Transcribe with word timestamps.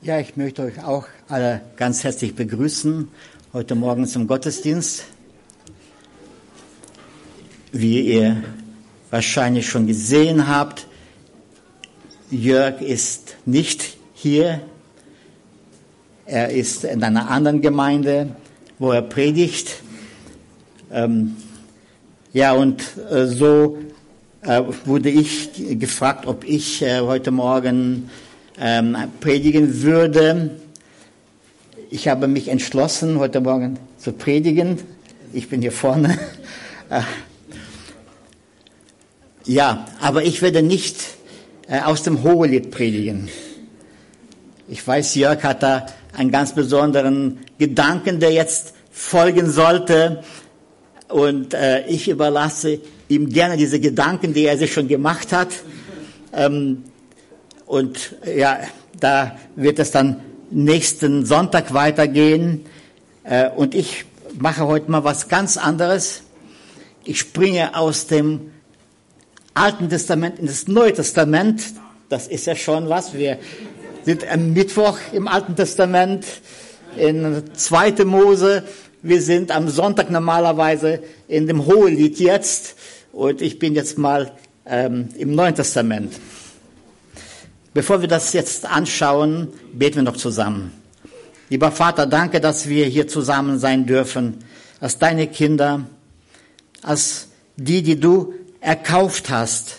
Ja, 0.00 0.20
ich 0.20 0.36
möchte 0.36 0.62
euch 0.62 0.84
auch 0.84 1.08
alle 1.28 1.60
ganz 1.74 2.04
herzlich 2.04 2.36
begrüßen 2.36 3.08
heute 3.52 3.74
Morgen 3.74 4.06
zum 4.06 4.28
Gottesdienst. 4.28 5.02
Wie 7.72 8.02
ihr 8.02 8.44
wahrscheinlich 9.10 9.68
schon 9.68 9.88
gesehen 9.88 10.46
habt, 10.46 10.86
Jörg 12.30 12.80
ist 12.80 13.34
nicht 13.44 13.96
hier. 14.14 14.60
Er 16.26 16.50
ist 16.50 16.84
in 16.84 17.02
einer 17.02 17.28
anderen 17.28 17.60
Gemeinde, 17.60 18.36
wo 18.78 18.92
er 18.92 19.02
predigt. 19.02 19.82
Ähm, 20.92 21.34
ja, 22.32 22.52
und 22.52 22.84
äh, 23.10 23.26
so 23.26 23.78
äh, 24.42 24.62
wurde 24.84 25.10
ich 25.10 25.50
gefragt, 25.76 26.24
ob 26.24 26.44
ich 26.44 26.82
äh, 26.82 27.00
heute 27.00 27.32
Morgen 27.32 28.08
ähm, 28.60 28.96
predigen 29.20 29.82
würde. 29.82 30.50
Ich 31.90 32.08
habe 32.08 32.28
mich 32.28 32.48
entschlossen, 32.48 33.18
heute 33.18 33.40
Morgen 33.40 33.78
zu 33.98 34.12
predigen. 34.12 34.78
Ich 35.32 35.48
bin 35.48 35.62
hier 35.62 35.72
vorne. 35.72 36.18
Ja, 39.44 39.86
aber 39.98 40.24
ich 40.24 40.42
werde 40.42 40.60
nicht 40.60 40.96
äh, 41.68 41.80
aus 41.80 42.02
dem 42.02 42.22
Hohelied 42.22 42.70
predigen. 42.70 43.30
Ich 44.68 44.86
weiß, 44.86 45.14
Jörg 45.14 45.42
hat 45.42 45.62
da 45.62 45.86
einen 46.12 46.30
ganz 46.30 46.54
besonderen 46.54 47.38
Gedanken, 47.56 48.20
der 48.20 48.30
jetzt 48.30 48.74
folgen 48.90 49.50
sollte. 49.50 50.22
Und 51.08 51.54
äh, 51.54 51.86
ich 51.86 52.10
überlasse 52.10 52.78
ihm 53.08 53.30
gerne 53.30 53.56
diese 53.56 53.80
Gedanken, 53.80 54.34
die 54.34 54.44
er 54.44 54.58
sich 54.58 54.70
schon 54.70 54.86
gemacht 54.86 55.32
hat. 55.32 55.48
Ähm, 56.34 56.84
und 57.68 58.16
ja, 58.24 58.60
da 58.98 59.36
wird 59.54 59.78
es 59.78 59.90
dann 59.90 60.20
nächsten 60.50 61.26
Sonntag 61.26 61.74
weitergehen. 61.74 62.64
Äh, 63.24 63.50
und 63.50 63.74
ich 63.74 64.06
mache 64.38 64.66
heute 64.66 64.90
mal 64.90 65.04
was 65.04 65.28
ganz 65.28 65.58
anderes. 65.58 66.22
Ich 67.04 67.18
springe 67.20 67.76
aus 67.76 68.06
dem 68.06 68.52
Alten 69.52 69.90
Testament 69.90 70.38
in 70.38 70.46
das 70.46 70.66
Neue 70.66 70.94
Testament. 70.94 71.62
Das 72.08 72.26
ist 72.26 72.46
ja 72.46 72.56
schon 72.56 72.88
was. 72.88 73.12
Wir 73.12 73.38
sind 74.02 74.26
am 74.32 74.54
Mittwoch 74.54 74.98
im 75.12 75.28
Alten 75.28 75.54
Testament 75.54 76.24
in 76.96 77.42
2. 77.54 78.04
Mose. 78.06 78.64
Wir 79.02 79.20
sind 79.20 79.50
am 79.50 79.68
Sonntag 79.68 80.10
normalerweise 80.10 81.02
in 81.28 81.46
dem 81.46 81.66
Hohelied 81.66 82.18
jetzt. 82.18 82.76
Und 83.12 83.42
ich 83.42 83.58
bin 83.58 83.74
jetzt 83.74 83.98
mal 83.98 84.32
ähm, 84.64 85.10
im 85.18 85.34
Neuen 85.34 85.54
Testament. 85.54 86.14
Bevor 87.78 88.00
wir 88.00 88.08
das 88.08 88.32
jetzt 88.32 88.66
anschauen, 88.66 89.52
beten 89.72 89.98
wir 89.98 90.02
noch 90.02 90.16
zusammen. 90.16 90.72
Lieber 91.48 91.70
Vater, 91.70 92.06
danke, 92.06 92.40
dass 92.40 92.68
wir 92.68 92.86
hier 92.86 93.06
zusammen 93.06 93.60
sein 93.60 93.86
dürfen, 93.86 94.38
als 94.80 94.98
deine 94.98 95.28
Kinder, 95.28 95.82
als 96.82 97.28
die, 97.56 97.84
die 97.84 98.00
du 98.00 98.34
erkauft 98.60 99.30
hast. 99.30 99.76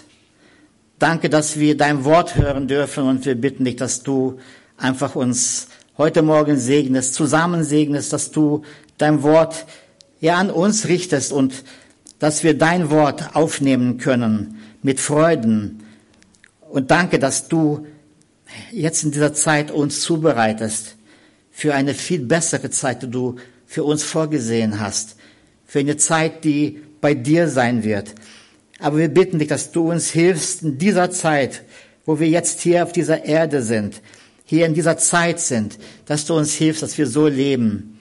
Danke, 0.97 1.29
dass 1.29 1.59
wir 1.59 1.75
dein 1.75 2.05
Wort 2.05 2.37
hören 2.37 2.69
dürfen 2.69 3.03
und 3.03 3.25
wir 3.25 3.35
bitten 3.35 3.65
dich, 3.65 3.75
dass 3.75 4.01
du 4.01 4.39
einfach 4.77 5.15
uns 5.15 5.67
heute 5.97 6.21
Morgen 6.21 6.57
segnest, 6.57 7.15
zusammen 7.15 7.65
segnest, 7.65 8.13
dass 8.13 8.31
du 8.31 8.61
dein 8.97 9.23
Wort 9.23 9.65
ja 10.21 10.37
an 10.37 10.51
uns 10.51 10.87
richtest 10.87 11.33
und 11.33 11.65
dass 12.17 12.45
wir 12.45 12.57
dein 12.57 12.91
Wort 12.91 13.35
aufnehmen 13.35 13.97
können 13.97 14.61
mit 14.83 15.01
Freuden. 15.01 15.83
Und 16.69 16.91
danke, 16.91 17.19
dass 17.19 17.47
du 17.47 17.87
jetzt 18.71 19.03
in 19.03 19.11
dieser 19.11 19.33
Zeit 19.33 19.71
uns 19.71 20.01
zubereitest 20.01 20.95
für 21.51 21.73
eine 21.73 21.93
viel 21.93 22.19
bessere 22.19 22.69
Zeit, 22.69 23.03
die 23.03 23.09
du 23.09 23.35
für 23.65 23.83
uns 23.83 24.03
vorgesehen 24.03 24.79
hast. 24.79 25.15
Für 25.65 25.79
eine 25.79 25.97
Zeit, 25.97 26.43
die 26.43 26.79
bei 27.01 27.13
dir 27.13 27.49
sein 27.49 27.83
wird. 27.83 28.13
Aber 28.79 28.97
wir 28.97 29.09
bitten 29.09 29.39
dich, 29.39 29.47
dass 29.47 29.71
du 29.71 29.91
uns 29.91 30.09
hilfst 30.09 30.63
in 30.63 30.77
dieser 30.77 31.11
Zeit, 31.11 31.63
wo 32.05 32.19
wir 32.19 32.27
jetzt 32.27 32.61
hier 32.61 32.83
auf 32.83 32.91
dieser 32.91 33.25
Erde 33.25 33.61
sind, 33.61 34.01
hier 34.45 34.65
in 34.65 34.73
dieser 34.73 34.97
Zeit 34.97 35.39
sind, 35.39 35.77
dass 36.05 36.25
du 36.25 36.35
uns 36.35 36.53
hilfst, 36.53 36.81
dass 36.81 36.97
wir 36.97 37.07
so 37.07 37.27
leben, 37.27 37.99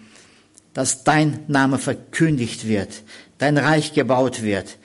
dass 0.73 1.05
dein 1.05 1.41
Name 1.49 1.79
verkündigt 1.79 2.69
wird, 2.69 3.03
dein 3.39 3.59
Reich 3.59 3.93
gebaut 3.93 4.43
wird 4.43 4.79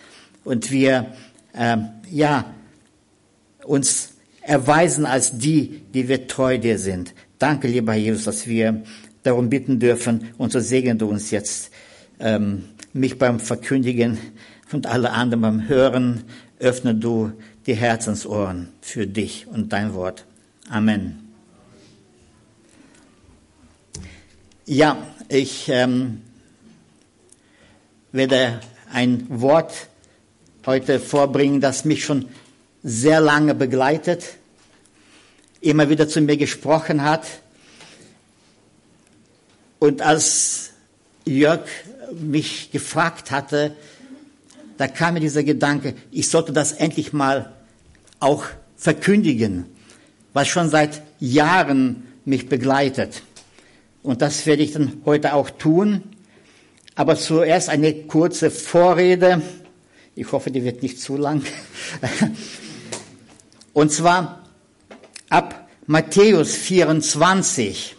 und 0.44 0.72
wir 0.72 1.14
äh, 1.54 1.78
ja 2.10 2.54
uns 3.66 4.14
erweisen 4.42 5.06
als 5.06 5.38
die, 5.38 5.84
die 5.94 6.08
wir 6.08 6.28
treu 6.28 6.58
dir 6.58 6.78
sind. 6.78 7.14
Danke, 7.40 7.68
lieber 7.68 7.94
Jesus, 7.94 8.26
dass 8.26 8.48
wir 8.48 8.84
darum 9.24 9.50
bitten 9.50 9.80
dürfen 9.80 10.30
und 10.38 10.52
so 10.52 10.60
segne 10.60 10.96
du 10.96 11.08
uns 11.08 11.32
jetzt 11.32 11.72
ähm, 12.20 12.66
mich 12.94 13.18
beim 13.18 13.40
Verkündigen 13.40 14.18
und 14.72 14.88
alle 14.88 15.12
anderen 15.12 15.42
beim 15.42 15.68
Hören. 15.68 16.24
Öffne 16.60 16.96
du 16.96 17.32
die 17.66 17.76
Herzensohren 17.76 18.70
für 18.82 19.08
dich 19.08 19.48
und 19.48 19.74
dein 19.74 19.94
Wort. 19.94 20.26
Amen. 20.70 21.20
Ja, 24.66 24.98
ich 25.28 25.68
ähm, 25.70 26.22
werde 28.14 28.62
ein 28.92 29.26
Wort 29.30 29.88
heute 30.66 31.00
vorbringen, 31.00 31.60
das 31.60 31.84
mich 31.84 32.06
schon 32.06 32.28
sehr 32.84 33.22
lange 33.22 33.56
begleitet, 33.56 34.38
immer 35.62 35.90
wieder 35.90 36.08
zu 36.08 36.22
mir 36.22 36.38
gesprochen 36.38 37.04
hat. 37.04 37.26
Und 39.80 40.02
als 40.02 40.72
Jörg 41.26 41.62
mich 42.12 42.72
gefragt 42.72 43.32
hatte, 43.32 43.76
da 44.78 44.88
kam 44.88 45.14
mir 45.14 45.20
dieser 45.22 45.44
Gedanke, 45.44 45.96
ich 46.12 46.30
sollte 46.30 46.52
das 46.52 46.74
endlich 46.74 47.14
mal 47.14 47.54
auch 48.20 48.46
verkündigen, 48.76 49.66
was 50.34 50.48
schon 50.48 50.70
seit 50.70 51.02
Jahren 51.20 52.04
mich 52.26 52.50
begleitet. 52.50 53.22
Und 54.02 54.22
das 54.22 54.46
werde 54.46 54.64
ich 54.64 54.74
dann 54.74 55.02
heute 55.06 55.34
auch 55.34 55.50
tun. 55.50 56.04
Aber 56.96 57.16
zuerst 57.16 57.70
eine 57.70 57.94
kurze 57.94 58.52
Vorrede. 58.52 59.42
Ich 60.16 60.32
hoffe, 60.32 60.52
die 60.52 60.64
wird 60.64 60.84
nicht 60.84 61.00
zu 61.00 61.18
lang. 61.18 61.44
Und 63.74 63.92
zwar 63.92 64.44
ab 65.30 65.68
Matthäus 65.88 66.56
24 66.56 67.96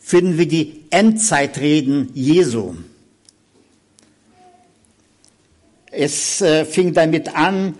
finden 0.00 0.38
wir 0.38 0.48
die 0.48 0.84
Endzeitreden 0.90 2.10
Jesu. 2.14 2.74
Es 5.90 6.40
äh, 6.40 6.64
fing 6.64 6.92
damit 6.92 7.36
an, 7.36 7.74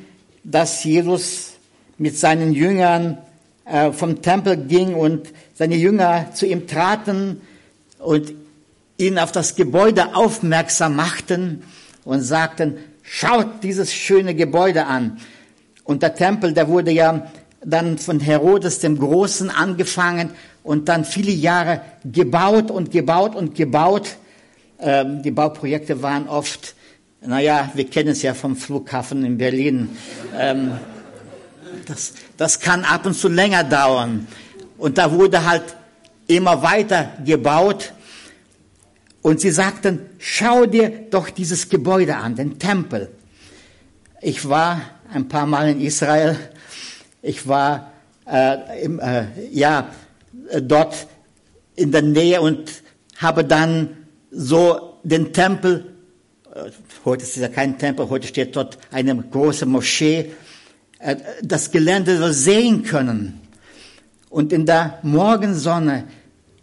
dass 0.44 0.84
Jesus 0.84 1.54
mit 1.99 2.16
seinen 2.16 2.53
Jüngern 2.53 3.19
äh, 3.65 3.93
vom 3.93 4.22
Tempel 4.22 4.56
ging 4.56 4.94
und 4.94 5.28
seine 5.54 5.77
Jünger 5.77 6.33
zu 6.34 6.47
ihm 6.47 6.66
traten 6.66 7.41
und 7.99 8.33
ihn 8.99 9.19
auf 9.19 9.33
das 9.33 9.56
Gebäude 9.56 10.15
aufmerksam 10.15 10.97
machten 10.97 11.62
und 12.04 12.21
sagten, 12.21 12.77
schaut 13.03 13.62
dieses 13.62 13.93
schöne 13.93 14.34
Gebäude 14.34 14.87
an. 14.87 15.19
Und 15.84 16.03
der 16.03 16.15
Tempel, 16.15 16.53
der 16.53 16.69
wurde 16.69 16.91
ja 16.91 17.31
dann 17.65 17.99
von 17.99 18.21
Herodes 18.21 18.81
dem 18.81 18.99
Großen 18.99 19.50
angefangen 19.50 20.31
und 20.62 20.89
dann 20.89 21.05
viele 21.05 21.33
Jahre 21.33 21.83
gebaut 22.05 22.71
und 22.71 22.91
gebaut 22.91 23.34
und 23.34 23.55
gebaut. 23.55 24.17
Ähm, 24.81 25.22
die 25.22 25.31
Bauprojekte 25.31 26.03
waren 26.03 26.28
oft, 26.28 26.75
naja, 27.21 27.71
wir 27.75 27.89
kennen 27.89 28.11
es 28.11 28.22
ja 28.22 28.34
vom 28.34 28.56
Flughafen 28.56 29.25
in 29.25 29.39
Berlin. 29.39 29.97
Ähm, 30.39 30.72
das, 31.87 32.15
das 32.37 32.61
kann 32.61 32.84
ab 32.84 33.06
und 33.06 33.15
zu 33.15 33.28
länger 33.28 33.65
dauern. 33.65 34.27
Und 34.78 34.99
da 34.99 35.12
wurde 35.12 35.45
halt 35.45 35.77
immer 36.27 36.63
weiter 36.63 37.13
gebaut. 37.25 37.92
Und 39.22 39.41
sie 39.41 39.51
sagten, 39.51 40.01
schau 40.19 40.66
dir 40.66 40.91
doch 41.10 41.30
dieses 41.30 41.69
Gebäude 41.69 42.16
an, 42.16 42.37
den 42.37 42.59
Tempel. 42.59 43.10
Ich 44.21 44.48
war 44.48 44.80
ein 45.12 45.28
paar 45.28 45.47
Mal 45.47 45.71
in 45.71 45.80
Israel. 45.80 46.36
Ich 47.22 47.47
war 47.47 47.92
äh, 48.27 48.84
im, 48.84 48.98
äh, 49.01 49.27
ja 49.51 49.91
dort 50.62 51.06
in 51.77 51.92
der 51.92 52.03
Nähe 52.03 52.41
und 52.41 52.71
habe 53.16 53.45
dann 53.45 53.97
so 54.30 54.98
den 55.03 55.33
Tempel. 55.33 55.95
Äh, 56.54 56.71
heute 57.04 57.22
ist 57.24 57.36
es 57.36 57.42
ja 57.42 57.48
kein 57.48 57.78
Tempel, 57.78 58.09
heute 58.09 58.27
steht 58.27 58.56
dort 58.56 58.78
eine 58.91 59.16
große 59.16 59.66
Moschee. 59.66 60.33
Äh, 60.98 61.16
das 61.42 61.71
Gelände 61.71 62.18
so 62.18 62.33
sehen 62.33 62.83
können. 62.83 63.41
Und 64.30 64.53
in 64.53 64.66
der 64.66 64.98
Morgensonne 65.03 66.04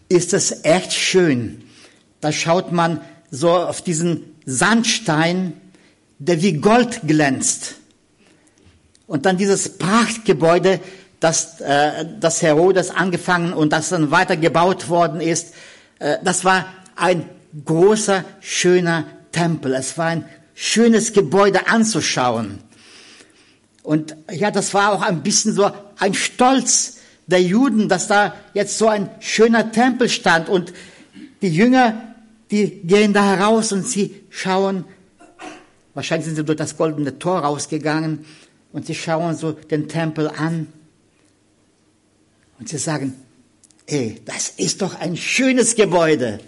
ist 0.10 0.34
es 0.34 0.66
echt 0.66 0.94
schön. 0.94 1.64
Da 2.20 2.32
schaut 2.32 2.72
man 2.72 3.02
so 3.30 3.52
auf 3.52 3.82
diesen 3.82 4.36
Sandstein, 4.46 5.54
der 6.20 6.42
wie 6.42 6.54
Gold 6.54 7.02
glänzt. 7.08 7.76
Und 9.12 9.26
dann 9.26 9.36
dieses 9.36 9.78
Prachtgebäude, 9.78 10.80
dass, 11.20 11.60
äh, 11.60 12.06
dass 12.22 12.42
Herodes 12.42 12.92
angefangen 12.92 13.52
und 13.52 13.74
das 13.74 13.90
dann 13.90 14.10
weiter 14.10 14.38
gebaut 14.38 14.88
worden 14.88 15.20
ist. 15.20 15.54
Äh, 16.00 16.20
das 16.24 16.46
war 16.46 16.66
ein 16.96 17.26
großer, 17.66 18.24
schöner 18.40 19.04
Tempel. 19.34 19.74
Es 19.74 19.98
war 19.98 20.06
ein 20.06 20.24
schönes 20.56 21.12
Gebäude 21.12 21.68
anzuschauen. 21.68 22.60
Und 23.84 24.16
ja, 24.32 24.50
das 24.50 24.74
war 24.74 24.94
auch 24.94 25.02
ein 25.02 25.24
bisschen 25.24 25.54
so 25.54 25.70
ein 26.00 26.14
Stolz 26.14 27.00
der 27.28 27.42
Juden, 27.42 27.90
dass 27.90 28.08
da 28.08 28.34
jetzt 28.54 28.78
so 28.78 28.88
ein 28.88 29.10
schöner 29.20 29.74
Tempel 29.74 30.08
stand 30.08 30.48
und 30.48 30.72
die 31.42 31.50
Jünger, 31.54 32.16
die 32.50 32.80
gehen 32.88 33.12
da 33.12 33.26
heraus 33.26 33.74
und 33.74 33.86
sie 33.86 34.24
schauen, 34.30 34.86
wahrscheinlich 35.96 36.28
sind 36.28 36.38
sie 36.38 36.46
durch 36.46 36.58
das 36.58 36.78
goldene 36.78 37.20
Tor 37.20 37.40
rausgegangen 37.40 38.26
und 38.74 38.86
sie 38.86 38.96
schauen 38.96 39.36
so 39.36 39.52
den 39.52 39.88
Tempel 39.88 40.28
an 40.30 40.72
und 42.60 42.70
sie 42.70 42.78
sagen, 42.78 43.14
ey, 43.88 44.22
das 44.26 44.50
ist 44.50 44.82
doch 44.82 45.00
ein 45.00 45.18
schönes 45.18 45.76
Gebäude. 45.76 46.40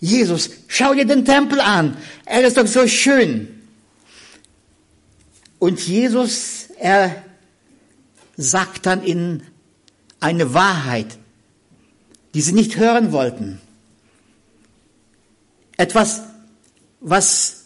Jesus, 0.00 0.50
schau 0.68 0.94
dir 0.94 1.06
den 1.06 1.24
Tempel 1.24 1.60
an. 1.60 1.96
Er 2.26 2.46
ist 2.46 2.56
doch 2.56 2.66
so 2.66 2.86
schön. 2.86 3.62
Und 5.58 5.80
Jesus, 5.80 6.68
er 6.78 7.24
sagt 8.36 8.86
dann 8.86 9.02
ihnen 9.02 9.42
eine 10.20 10.52
Wahrheit, 10.52 11.18
die 12.34 12.42
sie 12.42 12.52
nicht 12.52 12.76
hören 12.76 13.12
wollten. 13.12 13.60
Etwas, 15.76 16.22
was, 17.00 17.64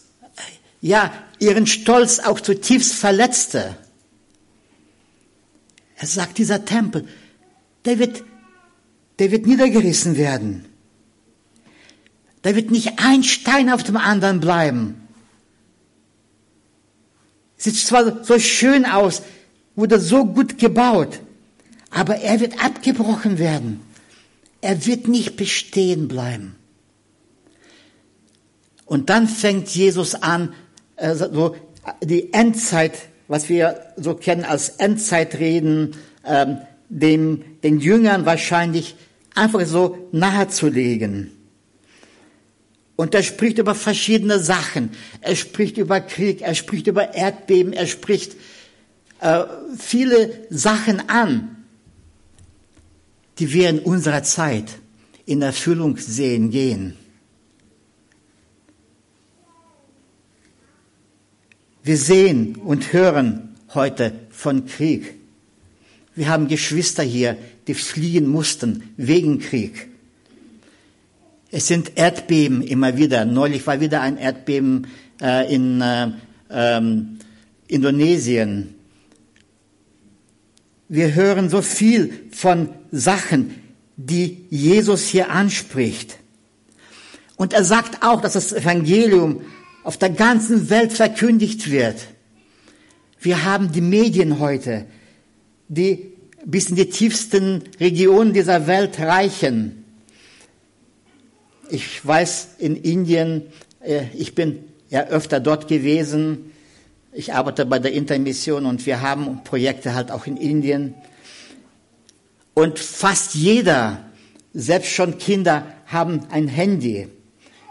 ja, 0.81 1.11
ihren 1.39 1.67
Stolz 1.67 2.19
auch 2.19 2.39
zutiefst 2.39 2.93
verletzte. 2.93 3.77
Er 5.95 6.07
sagt, 6.07 6.37
dieser 6.37 6.65
Tempel, 6.65 7.07
der 7.85 7.99
wird, 7.99 8.23
der 9.19 9.31
wird 9.31 9.45
niedergerissen 9.45 10.17
werden. 10.17 10.65
Da 12.41 12.55
wird 12.55 12.71
nicht 12.71 12.93
ein 12.97 13.23
Stein 13.23 13.69
auf 13.69 13.83
dem 13.83 13.97
anderen 13.97 14.39
bleiben. 14.39 15.07
Sieht 17.57 17.75
zwar 17.75 18.23
so 18.23 18.39
schön 18.39 18.85
aus, 18.85 19.23
wurde 19.75 19.99
so 19.99 20.25
gut 20.25 20.57
gebaut, 20.57 21.19
aber 21.89 22.17
er 22.17 22.39
wird 22.39 22.63
abgebrochen 22.63 23.37
werden. 23.37 23.81
Er 24.61 24.85
wird 24.85 25.07
nicht 25.07 25.35
bestehen 25.35 26.07
bleiben. 26.07 26.55
Und 28.85 29.09
dann 29.09 29.27
fängt 29.27 29.69
Jesus 29.69 30.15
an, 30.15 30.53
äh, 30.99 31.15
so 31.15 31.55
die 32.03 32.33
Endzeit, 32.33 32.93
was 33.27 33.49
wir 33.49 33.79
so 33.95 34.15
kennen 34.15 34.45
als 34.45 34.69
Endzeitreden, 34.69 35.95
ähm, 36.25 36.57
dem, 36.89 37.43
den 37.63 37.79
Jüngern 37.79 38.25
wahrscheinlich 38.25 38.95
einfach 39.35 39.65
so 39.65 40.09
nahezulegen. 40.11 41.31
Und 42.95 43.15
er 43.15 43.23
spricht 43.23 43.59
über 43.59 43.75
verschiedene 43.75 44.39
Sachen. 44.39 44.91
Er 45.21 45.35
spricht 45.35 45.77
über 45.77 46.01
Krieg, 46.01 46.41
er 46.41 46.53
spricht 46.53 46.87
über 46.87 47.13
Erdbeben, 47.13 47.71
er 47.71 47.87
spricht 47.87 48.35
äh, 49.21 49.43
viele 49.77 50.47
Sachen 50.49 51.07
an, 51.07 51.63
die 53.37 53.53
wir 53.53 53.69
in 53.69 53.79
unserer 53.79 54.23
Zeit 54.23 54.65
in 55.25 55.41
Erfüllung 55.41 55.95
sehen 55.97 56.49
gehen. 56.49 56.98
Wir 61.89 61.97
sehen 61.97 62.57
und 62.57 62.93
hören 62.93 63.55
heute 63.73 64.13
von 64.29 64.67
Krieg. 64.67 65.15
Wir 66.13 66.29
haben 66.29 66.47
Geschwister 66.47 67.01
hier, 67.01 67.35
die 67.65 67.73
fliehen 67.73 68.27
mussten 68.27 68.93
wegen 68.95 69.39
Krieg. 69.39 69.87
Es 71.49 71.65
sind 71.65 71.93
Erdbeben 71.95 72.61
immer 72.61 72.95
wieder. 72.97 73.25
Neulich 73.25 73.65
war 73.65 73.81
wieder 73.81 74.01
ein 74.01 74.17
Erdbeben 74.17 74.85
äh, 75.19 75.51
in 75.51 75.81
äh, 75.81 76.11
ähm, 76.51 77.17
Indonesien. 77.67 78.75
Wir 80.89 81.15
hören 81.15 81.49
so 81.49 81.63
viel 81.63 82.13
von 82.29 82.69
Sachen, 82.91 83.55
die 83.97 84.45
Jesus 84.51 85.07
hier 85.07 85.31
anspricht. 85.31 86.19
Und 87.35 87.53
er 87.53 87.63
sagt 87.63 88.03
auch, 88.03 88.21
dass 88.21 88.33
das 88.33 88.53
Evangelium 88.53 89.41
auf 89.89 89.97
der 89.97 90.11
ganzen 90.11 90.69
Welt 90.69 90.93
verkündigt 90.93 91.71
wird. 91.71 91.95
Wir 93.19 93.43
haben 93.43 93.71
die 93.71 93.81
Medien 93.81 94.37
heute, 94.37 94.85
die 95.67 96.11
bis 96.45 96.69
in 96.69 96.75
die 96.75 96.91
tiefsten 96.91 97.63
Regionen 97.79 98.31
dieser 98.31 98.67
Welt 98.67 98.99
reichen. 98.99 99.83
Ich 101.71 102.05
weiß, 102.05 102.49
in 102.59 102.75
Indien, 102.75 103.47
äh, 103.79 104.03
ich 104.13 104.35
bin 104.35 104.59
ja 104.91 105.07
öfter 105.07 105.39
dort 105.39 105.67
gewesen. 105.67 106.51
Ich 107.11 107.33
arbeite 107.33 107.65
bei 107.65 107.79
der 107.79 107.91
Intermission 107.91 108.67
und 108.67 108.85
wir 108.85 109.01
haben 109.01 109.43
Projekte 109.43 109.95
halt 109.95 110.11
auch 110.11 110.27
in 110.27 110.37
Indien. 110.37 110.93
Und 112.53 112.77
fast 112.77 113.33
jeder, 113.33 114.05
selbst 114.53 114.91
schon 114.91 115.17
Kinder, 115.17 115.65
haben 115.87 116.27
ein 116.29 116.47
Handy. 116.47 117.07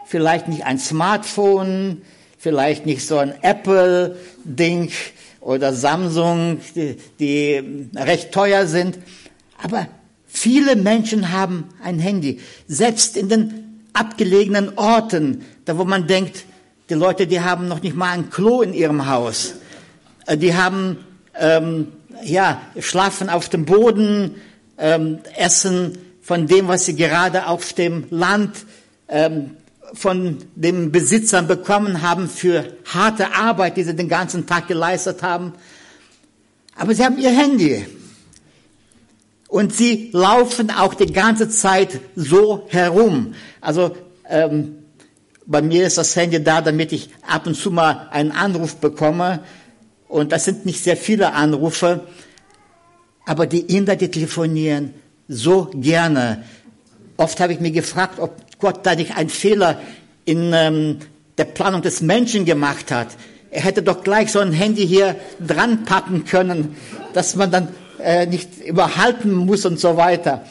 Vielleicht 0.09 0.49
nicht 0.49 0.65
ein 0.65 0.79
Smartphone, 0.79 2.01
vielleicht 2.39 2.87
nicht 2.87 3.07
so 3.07 3.19
ein 3.19 3.35
Apple-Ding 3.43 4.91
oder 5.43 5.75
Samsung, 5.75 6.63
die, 6.75 6.97
die 7.21 7.91
recht 7.95 8.33
teuer 8.33 8.67
sind. 8.67 8.99
Aber 9.63 9.87
viele 10.27 10.77
Menschen 10.77 11.31
haben 11.31 11.69
ein 11.85 11.99
Handy. 11.99 12.41
Selbst 12.67 13.19
in 13.19 13.29
den 13.29 13.83
abgelegenen 13.93 14.79
Orten, 14.79 15.45
da 15.67 15.77
wo 15.77 15.85
man 15.85 16.07
denkt, 16.07 16.47
die 16.89 16.95
Leute, 16.95 17.27
die 17.27 17.43
haben 17.43 17.69
noch 17.69 17.83
nicht 17.83 17.95
mal 17.95 18.13
ein 18.13 18.31
Klo 18.31 18.63
in 18.63 18.73
ihrem 18.73 19.11
Haus. 19.11 19.57
Äh, 20.25 20.39
die 20.39 20.55
haben, 20.55 21.05
ähm, 21.39 21.89
ja, 22.25 22.63
schlafen 22.81 23.29
auf 23.29 23.51
dem 23.51 23.67
Boden, 23.67 24.37
ähm, 24.79 25.19
essen 25.37 25.99
von 26.23 26.47
dem, 26.47 26.67
was 26.67 26.87
sie 26.87 26.97
gerade 26.97 27.47
auf 27.47 27.75
dem 27.75 28.07
Land 28.09 28.57
ähm, 29.09 29.58
von 29.95 30.39
den 30.55 30.93
Besitzern 30.93 31.47
bekommen 31.47 32.03
haben 32.03 32.29
für 32.29 32.77
harte 32.85 33.35
Arbeit, 33.35 33.77
die 33.77 33.85
sie 33.85 33.95
den 33.95 34.09
ganzen 34.09 34.47
Tag 34.47 34.69
geleistet 34.69 35.23
haben. 35.23 35.53
Aber 36.77 36.95
sie 36.95 37.05
haben 37.05 37.19
ihr 37.19 37.31
Handy. 37.31 37.87
Und 39.49 39.75
sie 39.75 40.11
laufen 40.13 40.71
auch 40.71 40.95
die 40.95 41.13
ganze 41.13 41.49
Zeit 41.49 42.01
so 42.15 42.67
herum. 42.69 43.35
Also 43.61 43.97
ähm, 44.29 44.77
bei 45.47 45.63
mir 45.63 45.87
ist 45.87 45.97
das 45.97 46.15
Handy 46.15 46.43
da, 46.43 46.61
damit 46.61 46.93
ich 46.93 47.09
ab 47.27 47.47
und 47.47 47.55
zu 47.55 47.71
mal 47.71 48.09
einen 48.11 48.31
Anruf 48.31 48.77
bekomme. 48.77 49.41
Und 50.07 50.33
das 50.33 50.45
sind 50.45 50.67
nicht 50.67 50.85
sehr 50.85 50.97
viele 50.97 51.33
Anrufe. 51.33 52.07
Aber 53.25 53.47
die 53.47 53.61
Inder, 53.61 53.97
die 53.97 54.11
telefonieren 54.11 54.95
so 55.29 55.71
gerne. 55.75 56.45
Oft 57.17 57.41
habe 57.41 57.55
ich 57.55 57.61
mir 57.61 57.71
gefragt, 57.71 58.19
ob 58.19 58.37
Gott 58.59 58.85
da 58.85 58.95
nicht 58.95 59.17
einen 59.17 59.29
Fehler 59.29 59.81
in 60.25 60.53
ähm, 60.53 60.99
der 61.37 61.45
Planung 61.45 61.83
des 61.83 62.01
Menschen 62.01 62.45
gemacht 62.45 62.91
hat. 62.91 63.09
Er 63.51 63.63
hätte 63.63 63.83
doch 63.83 64.03
gleich 64.03 64.31
so 64.33 64.41
ein 64.41 64.53
Handy 64.53 64.87
hier 64.87 65.17
dran 65.45 65.85
packen 65.85 66.25
können, 66.25 66.77
dass 67.15 67.37
man 67.37 67.51
dann 67.51 67.69
äh, 68.03 68.27
nicht 68.27 68.61
überhalten 68.67 69.33
muss 69.33 69.65
und 69.65 69.81
so 69.81 69.97
weiter. 69.97 70.45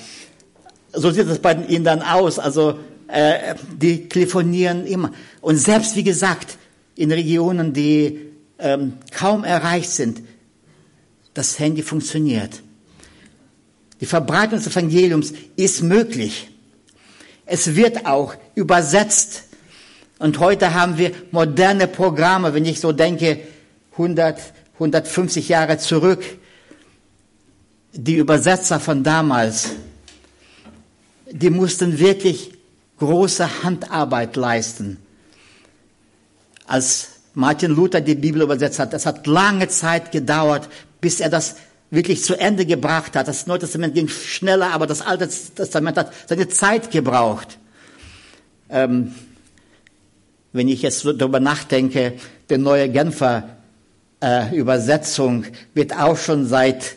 So 0.94 1.12
sieht 1.12 1.28
es 1.28 1.40
bei 1.40 1.54
den 1.54 1.66
Indern 1.66 2.02
aus. 2.02 2.40
Also 2.40 2.80
äh, 3.08 3.56
die 3.76 4.10
telefonieren 4.10 4.86
immer. 4.86 5.12
Und 5.42 5.58
selbst 5.58 5.96
wie 5.96 6.04
gesagt, 6.04 6.58
in 6.96 7.12
Regionen, 7.12 7.74
die 7.74 8.20
ähm, 8.58 8.94
kaum 9.12 9.44
erreicht 9.44 9.92
sind, 9.92 10.22
das 11.34 11.60
Handy 11.60 11.84
funktioniert. 11.84 12.64
Die 14.02 14.06
Verbreitung 14.06 14.58
des 14.58 14.68
Evangeliums 14.68 15.34
ist 15.56 15.84
möglich. 15.84 16.50
Es 17.48 17.76
wird 17.76 18.06
auch 18.06 18.36
übersetzt. 18.56 19.44
Und 20.20 20.40
heute 20.40 20.74
haben 20.74 20.98
wir 20.98 21.12
moderne 21.32 21.88
Programme, 21.88 22.54
wenn 22.54 22.66
ich 22.66 22.80
so 22.80 22.92
denke, 22.92 23.40
100, 23.94 24.40
150 24.76 25.50
Jahre 25.50 25.78
zurück 25.78 26.24
die 27.94 28.16
Übersetzer 28.16 28.80
von 28.80 29.04
damals, 29.04 29.72
die 31.32 31.50
mussten 31.50 31.98
wirklich 31.98 32.54
große 33.00 33.64
Handarbeit 33.64 34.36
leisten. 34.36 34.98
Als 36.66 37.10
Martin 37.34 37.72
Luther 37.72 38.02
die 38.02 38.16
Bibel 38.16 38.42
übersetzt 38.42 38.80
hat, 38.80 38.94
das 38.94 39.06
hat 39.06 39.26
lange 39.26 39.68
Zeit 39.68 40.12
gedauert, 40.12 40.70
bis 41.02 41.20
er 41.20 41.30
das 41.30 41.56
wirklich 41.90 42.24
zu 42.24 42.36
Ende 42.36 42.66
gebracht 42.66 43.16
hat. 43.16 43.28
Das 43.28 43.48
Neue 43.48 43.60
Testament 43.60 43.96
ging 43.96 44.08
schneller, 44.08 44.72
aber 44.72 44.88
das 44.88 45.02
Alte 45.02 45.28
Testament 45.28 45.98
hat 45.98 46.12
seine 46.28 46.48
Zeit 46.50 46.92
gebraucht. 46.92 47.58
Ähm, 48.70 49.14
wenn 50.54 50.68
ich 50.68 50.82
jetzt 50.82 51.06
darüber 51.06 51.40
nachdenke, 51.40 52.14
die 52.50 52.58
neue 52.58 52.90
Genfer 52.90 53.58
äh, 54.22 54.56
Übersetzung 54.56 55.46
wird 55.74 55.96
auch 55.96 56.18
schon 56.18 56.48
seit 56.48 56.96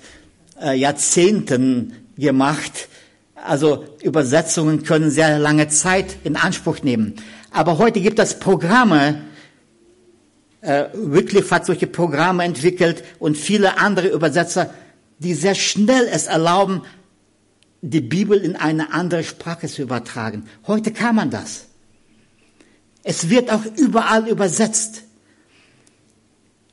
äh, 0.61 0.75
Jahrzehnten 0.75 1.93
gemacht. 2.17 2.89
Also 3.35 3.85
Übersetzungen 4.03 4.83
können 4.85 5.11
sehr 5.11 5.39
lange 5.39 5.69
Zeit 5.69 6.17
in 6.25 6.37
Anspruch 6.37 6.83
nehmen. 6.83 7.15
Aber 7.51 7.79
heute 7.79 8.01
gibt 8.01 8.19
es 8.19 8.39
Programme, 8.39 9.23
äh, 10.63 10.87
Wycliffe 10.95 11.55
hat 11.55 11.67
solche 11.67 11.87
Programme 11.87 12.45
entwickelt 12.45 13.03
und 13.19 13.37
viele 13.37 13.79
andere 13.79 14.09
Übersetzer, 14.09 14.73
die 15.19 15.35
sehr 15.35 15.55
schnell 15.55 16.09
es 16.11 16.27
erlauben, 16.27 16.83
die 17.83 18.01
Bibel 18.01 18.39
in 18.39 18.57
eine 18.57 18.93
andere 18.93 19.25
Sprache 19.25 19.69
zu 19.69 19.83
übertragen. 19.83 20.45
Heute 20.67 20.93
kann 20.93 21.15
man 21.15 21.31
das. 21.31 21.67
Es 23.03 23.31
wird 23.31 23.51
auch 23.51 23.65
überall 23.77 24.29
übersetzt. 24.29 25.03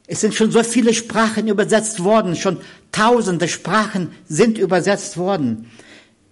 Es 0.05 0.21
sind 0.21 0.33
schon 0.33 0.51
so 0.51 0.63
viele 0.63 0.93
Sprachen 0.93 1.47
übersetzt 1.47 2.03
worden, 2.03 2.35
schon 2.35 2.59
tausende 2.91 3.47
Sprachen 3.47 4.11
sind 4.27 4.57
übersetzt 4.57 5.17
worden. 5.17 5.69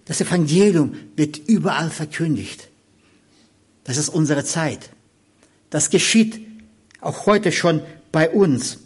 Das 0.04 0.20
Evangelium 0.20 0.94
wird 1.16 1.38
überall 1.38 1.90
verkündigt. 1.90 2.68
Das 3.84 3.96
ist 3.96 4.08
unsere 4.08 4.44
Zeit. 4.44 4.90
Das 5.70 5.90
geschieht 5.90 6.40
auch 7.00 7.26
heute 7.26 7.52
schon 7.52 7.82
bei 8.12 8.30
uns. 8.30 8.78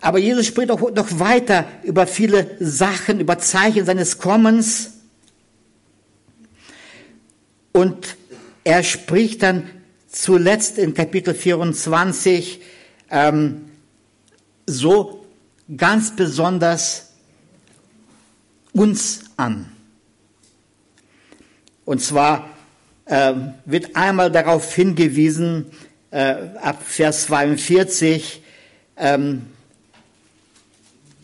Aber 0.00 0.18
Jesus 0.18 0.46
spricht 0.46 0.70
auch 0.70 0.90
noch 0.90 1.18
weiter 1.18 1.66
über 1.82 2.06
viele 2.06 2.56
Sachen, 2.60 3.20
über 3.20 3.38
Zeichen 3.38 3.86
seines 3.86 4.18
Kommens. 4.18 4.98
Und 7.72 8.16
er 8.64 8.82
spricht 8.82 9.42
dann 9.42 9.70
zuletzt 10.08 10.76
in 10.78 10.92
Kapitel 10.92 11.34
24 11.34 12.60
ähm, 13.10 13.70
so 14.66 15.24
ganz 15.74 16.14
besonders 16.14 17.14
uns 18.72 19.24
an. 19.36 19.72
Und 21.84 22.00
zwar 22.00 22.50
äh, 23.06 23.34
wird 23.64 23.96
einmal 23.96 24.30
darauf 24.30 24.74
hingewiesen, 24.74 25.66
äh, 26.14 26.56
ab 26.60 26.80
Vers 26.86 27.24
42, 27.24 28.40
ähm, 28.96 29.46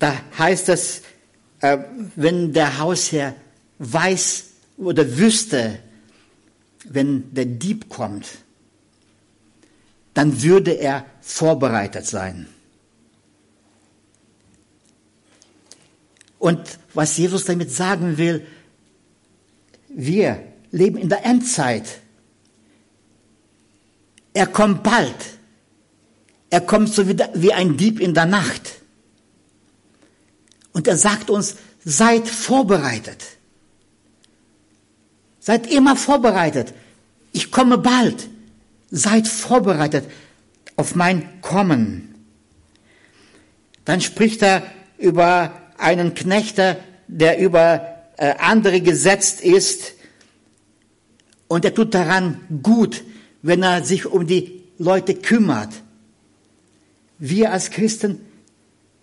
da 0.00 0.20
heißt 0.36 0.68
es, 0.68 1.02
äh, 1.60 1.78
wenn 2.16 2.52
der 2.52 2.78
Hausherr 2.80 3.36
weiß 3.78 4.46
oder 4.78 5.16
wüsste, 5.16 5.78
wenn 6.84 7.32
der 7.32 7.44
Dieb 7.44 7.88
kommt, 7.88 8.26
dann 10.12 10.42
würde 10.42 10.72
er 10.72 11.06
vorbereitet 11.20 12.06
sein. 12.06 12.48
Und 16.40 16.78
was 16.94 17.16
Jesus 17.16 17.44
damit 17.44 17.70
sagen 17.70 18.18
will, 18.18 18.44
wir 19.88 20.42
leben 20.72 20.96
in 20.96 21.08
der 21.08 21.24
Endzeit. 21.24 22.00
Er 24.32 24.46
kommt 24.46 24.82
bald. 24.82 25.16
Er 26.50 26.60
kommt 26.60 26.92
so 26.92 27.06
wie 27.08 27.52
ein 27.52 27.76
Dieb 27.76 28.00
in 28.00 28.14
der 28.14 28.26
Nacht. 28.26 28.80
Und 30.72 30.88
er 30.88 30.96
sagt 30.96 31.30
uns, 31.30 31.56
seid 31.84 32.28
vorbereitet. 32.28 33.24
Seid 35.40 35.70
immer 35.70 35.96
vorbereitet. 35.96 36.74
Ich 37.32 37.50
komme 37.50 37.78
bald. 37.78 38.28
Seid 38.90 39.28
vorbereitet 39.28 40.04
auf 40.76 40.94
mein 40.94 41.40
Kommen. 41.40 42.14
Dann 43.84 44.00
spricht 44.00 44.42
er 44.42 44.62
über 44.98 45.52
einen 45.78 46.14
Knechter, 46.14 46.76
der 47.06 47.38
über 47.38 47.86
äh, 48.16 48.34
andere 48.38 48.80
gesetzt 48.80 49.40
ist. 49.40 49.94
Und 51.48 51.64
er 51.64 51.74
tut 51.74 51.94
daran 51.94 52.40
gut, 52.62 53.02
wenn 53.42 53.62
er 53.62 53.84
sich 53.84 54.06
um 54.06 54.26
die 54.26 54.62
Leute 54.78 55.14
kümmert. 55.14 55.70
Wir 57.18 57.52
als 57.52 57.70
Christen, 57.70 58.20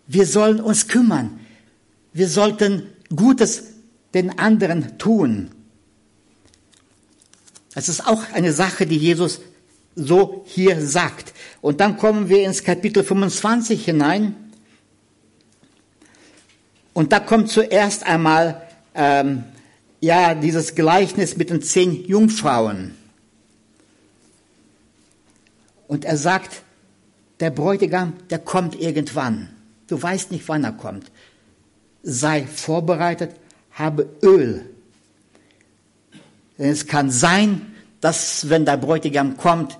wir 0.08 0.26
sollen 0.26 0.60
uns 0.60 0.88
kümmern. 0.88 1.40
Wir 2.14 2.28
sollten 2.28 2.84
Gutes 3.16 3.64
den 4.14 4.40
anderen 4.40 4.98
tun. 4.98 5.52
Das 7.74 7.90
ist 7.90 8.08
auch 8.08 8.24
eine 8.34 8.54
Sache, 8.54 8.88
die 8.88 8.98
Jesus 8.98 9.40
so 9.96 10.44
hier 10.48 10.84
sagt. 10.86 11.34
Und 11.62 11.80
dann 11.80 11.98
kommen 11.98 12.30
wir 12.30 12.44
ins 12.44 12.64
Kapitel 12.64 13.04
25 13.04 13.86
hinein. 13.86 14.36
Und 16.94 17.12
da 17.12 17.20
kommt 17.20 17.50
zuerst 17.50 18.04
einmal 18.04 18.68
ähm, 18.96 19.44
ja 20.02 20.34
dieses 20.34 20.74
Gleichnis 20.74 21.38
mit 21.38 21.52
den 21.52 21.62
zehn 21.62 22.06
Jungfrauen. 22.06 22.96
Und 25.88 26.06
er 26.06 26.18
sagt, 26.18 26.64
der 27.40 27.52
Bräutigam, 27.52 28.14
der 28.30 28.40
kommt 28.40 28.80
irgendwann. 28.80 29.50
Du 29.88 30.02
weißt 30.02 30.32
nicht, 30.32 30.48
wann 30.48 30.64
er 30.64 30.74
kommt. 30.74 31.12
Sei 32.04 32.46
vorbereitet, 32.46 33.32
habe 33.72 34.10
Öl 34.22 34.66
denn 36.58 36.70
es 36.70 36.88
kann 36.88 37.12
sein, 37.12 37.74
dass 38.02 38.50
wenn 38.50 38.66
der 38.66 38.78
Bräutigam 38.78 39.38
kommt, 39.38 39.78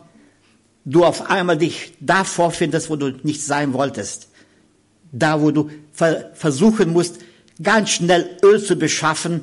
du 0.86 1.04
auf 1.04 1.30
einmal 1.30 1.58
dich 1.58 1.94
da 2.00 2.24
vorfindest, 2.24 2.90
wo 2.90 2.96
du 2.96 3.10
nicht 3.24 3.44
sein 3.44 3.74
wolltest. 3.74 4.30
Da, 5.12 5.42
wo 5.42 5.52
du 5.52 5.70
versuchen 5.92 6.92
musst, 6.92 7.20
ganz 7.62 7.92
schnell 7.92 8.38
Öl 8.44 8.64
zu 8.64 8.76
beschaffen, 8.76 9.42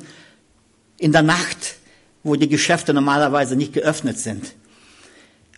in 0.97 1.11
der 1.11 1.23
Nacht, 1.23 1.75
wo 2.23 2.35
die 2.35 2.47
Geschäfte 2.47 2.93
normalerweise 2.93 3.55
nicht 3.55 3.73
geöffnet 3.73 4.17
sind. 4.17 4.53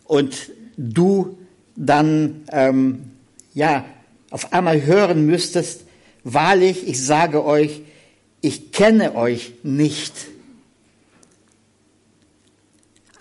Und 0.06 0.52
du 0.78 1.38
dann, 1.76 2.44
ähm, 2.52 3.12
ja, 3.54 3.86
auf 4.30 4.54
einmal 4.54 4.86
hören 4.86 5.26
müsstest, 5.26 5.82
wahrlich, 6.24 6.88
ich 6.88 7.04
sage 7.04 7.44
euch, 7.44 7.82
ich 8.42 8.72
kenne 8.72 9.16
euch 9.16 9.54
nicht. 9.64 10.14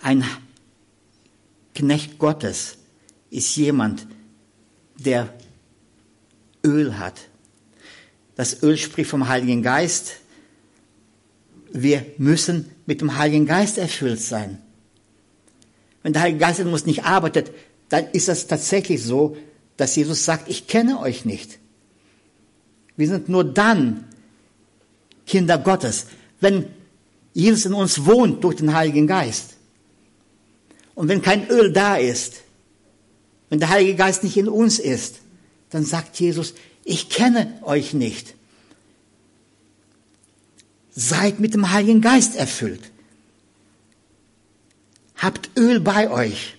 Ein 0.01 0.23
Knecht 1.73 2.17
Gottes 2.17 2.77
ist 3.29 3.55
jemand, 3.55 4.07
der 4.97 5.33
Öl 6.63 6.97
hat. 6.97 7.27
Das 8.35 8.61
Öl 8.63 8.77
spricht 8.77 9.09
vom 9.09 9.27
Heiligen 9.27 9.63
Geist. 9.63 10.17
Wir 11.71 12.05
müssen 12.17 12.69
mit 12.85 13.01
dem 13.01 13.17
Heiligen 13.17 13.45
Geist 13.45 13.77
erfüllt 13.77 14.21
sein. 14.21 14.61
Wenn 16.07 16.13
der 16.13 16.21
Heilige 16.21 16.39
Geist 16.39 16.61
in 16.61 16.69
uns 16.69 16.85
nicht 16.85 17.03
arbeitet, 17.03 17.51
dann 17.89 18.05
ist 18.13 18.29
es 18.29 18.47
tatsächlich 18.47 19.03
so, 19.03 19.35
dass 19.75 19.93
Jesus 19.93 20.23
sagt, 20.23 20.47
ich 20.47 20.65
kenne 20.65 21.01
euch 21.01 21.25
nicht. 21.25 21.59
Wir 22.95 23.09
sind 23.09 23.27
nur 23.27 23.43
dann 23.43 24.05
Kinder 25.25 25.57
Gottes, 25.57 26.05
wenn 26.39 26.67
Jesus 27.33 27.65
in 27.65 27.73
uns 27.73 28.05
wohnt 28.05 28.41
durch 28.45 28.55
den 28.55 28.73
Heiligen 28.73 29.05
Geist. 29.05 29.57
Und 30.95 31.09
wenn 31.09 31.21
kein 31.21 31.49
Öl 31.49 31.73
da 31.73 31.97
ist, 31.97 32.35
wenn 33.49 33.59
der 33.59 33.67
Heilige 33.67 33.95
Geist 33.95 34.23
nicht 34.23 34.37
in 34.37 34.47
uns 34.47 34.79
ist, 34.79 35.15
dann 35.71 35.83
sagt 35.83 36.17
Jesus, 36.21 36.53
ich 36.85 37.09
kenne 37.09 37.59
euch 37.63 37.93
nicht. 37.93 38.33
Seid 40.95 41.41
mit 41.41 41.53
dem 41.53 41.73
Heiligen 41.73 41.99
Geist 41.99 42.37
erfüllt. 42.37 42.91
Habt 45.17 45.49
Öl 45.57 45.79
bei 45.79 46.09
euch. 46.09 46.57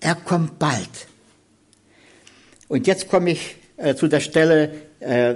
Er 0.00 0.14
kommt 0.14 0.58
bald. 0.58 1.06
Und 2.68 2.86
jetzt 2.86 3.08
komme 3.08 3.30
ich 3.30 3.56
äh, 3.76 3.94
zu 3.94 4.08
der 4.08 4.20
Stelle, 4.20 4.72
äh, 5.00 5.34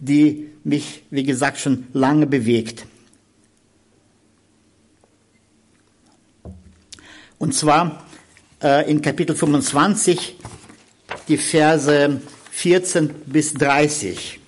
die 0.00 0.50
mich, 0.64 1.02
wie 1.10 1.24
gesagt, 1.24 1.58
schon 1.58 1.86
lange 1.92 2.26
bewegt. 2.26 2.86
Und 7.38 7.54
zwar 7.54 8.04
äh, 8.62 8.90
in 8.90 9.00
Kapitel 9.00 9.34
25, 9.34 10.36
die 11.28 11.38
Verse 11.38 12.20
14 12.50 13.08
bis 13.26 13.54
30. 13.54 14.40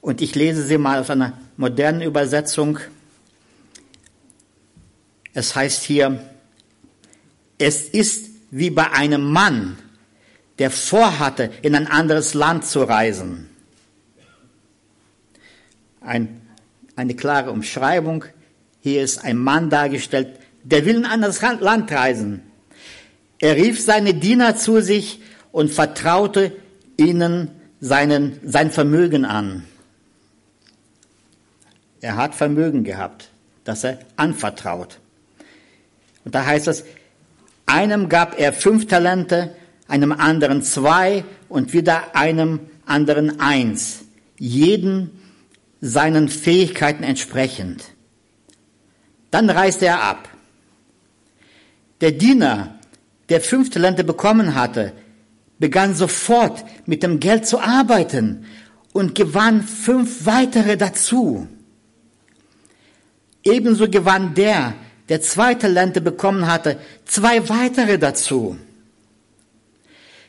Und 0.00 0.20
ich 0.20 0.34
lese 0.34 0.64
sie 0.64 0.78
mal 0.78 1.00
aus 1.00 1.10
einer 1.10 1.38
modernen 1.56 2.02
Übersetzung. 2.02 2.78
Es 5.32 5.54
heißt 5.54 5.84
hier, 5.84 6.24
es 7.58 7.88
ist 7.88 8.30
wie 8.50 8.70
bei 8.70 8.90
einem 8.90 9.30
Mann, 9.30 9.78
der 10.58 10.70
vorhatte, 10.70 11.50
in 11.62 11.74
ein 11.74 11.86
anderes 11.86 12.34
Land 12.34 12.66
zu 12.66 12.82
reisen. 12.82 13.48
Ein, 16.00 16.40
eine 16.96 17.14
klare 17.14 17.50
Umschreibung. 17.50 18.24
Hier 18.80 19.02
ist 19.02 19.24
ein 19.24 19.36
Mann 19.36 19.70
dargestellt, 19.70 20.38
der 20.64 20.84
will 20.84 20.96
in 20.96 21.04
ein 21.04 21.12
anderes 21.12 21.40
Land 21.42 21.90
reisen. 21.92 22.42
Er 23.38 23.56
rief 23.56 23.80
seine 23.80 24.14
Diener 24.14 24.56
zu 24.56 24.82
sich 24.82 25.20
und 25.52 25.70
vertraute 25.70 26.52
ihnen 26.96 27.50
seinen, 27.80 28.38
sein 28.44 28.70
Vermögen 28.70 29.24
an. 29.24 29.64
Er 32.02 32.16
hat 32.16 32.34
Vermögen 32.34 32.84
gehabt, 32.84 33.30
das 33.64 33.84
er 33.84 33.98
anvertraut. 34.16 34.98
Und 36.24 36.34
da 36.34 36.44
heißt 36.44 36.68
es, 36.68 36.84
einem 37.66 38.08
gab 38.08 38.38
er 38.38 38.52
fünf 38.52 38.86
Talente, 38.86 39.54
einem 39.88 40.12
anderen 40.12 40.62
zwei 40.62 41.24
und 41.48 41.72
wieder 41.72 42.16
einem 42.16 42.60
anderen 42.86 43.40
eins. 43.40 44.00
Jeden 44.38 45.10
seinen 45.80 46.28
Fähigkeiten 46.28 47.02
entsprechend. 47.02 47.84
Dann 49.30 49.48
reiste 49.48 49.86
er 49.86 50.02
ab. 50.02 50.28
Der 52.00 52.12
Diener, 52.12 52.78
der 53.28 53.40
fünf 53.40 53.70
Talente 53.70 54.04
bekommen 54.04 54.54
hatte, 54.54 54.92
begann 55.58 55.94
sofort 55.94 56.64
mit 56.86 57.02
dem 57.02 57.20
Geld 57.20 57.46
zu 57.46 57.60
arbeiten 57.60 58.46
und 58.92 59.14
gewann 59.14 59.62
fünf 59.62 60.26
weitere 60.26 60.76
dazu. 60.76 61.46
Ebenso 63.44 63.88
gewann 63.88 64.34
der, 64.34 64.74
der 65.10 65.20
zwei 65.20 65.54
Talente 65.54 66.00
bekommen 66.00 66.46
hatte, 66.46 66.78
zwei 67.04 67.48
weitere 67.48 67.98
dazu. 67.98 68.56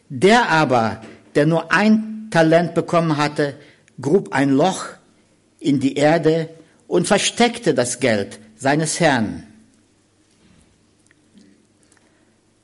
Der 0.09 0.49
aber, 0.49 1.01
der 1.35 1.45
nur 1.45 1.71
ein 1.71 2.27
Talent 2.31 2.73
bekommen 2.73 3.15
hatte, 3.15 3.55
grub 4.01 4.33
ein 4.33 4.49
Loch 4.49 4.87
in 5.59 5.79
die 5.79 5.95
Erde 5.95 6.49
und 6.87 7.07
versteckte 7.07 7.75
das 7.75 7.99
Geld 7.99 8.39
seines 8.57 8.99
Herrn. 8.99 9.43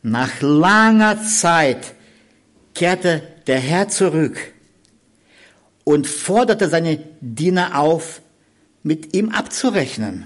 Nach 0.02 0.42
langer 0.42 1.24
Zeit 1.24 1.94
kehrte 2.74 3.22
der 3.46 3.60
Herr 3.60 3.90
zurück 3.90 4.40
und 5.84 6.08
forderte 6.08 6.68
seine 6.68 6.98
Diener 7.22 7.80
auf, 7.80 8.22
mit 8.84 9.16
ihm 9.16 9.30
abzurechnen. 9.30 10.26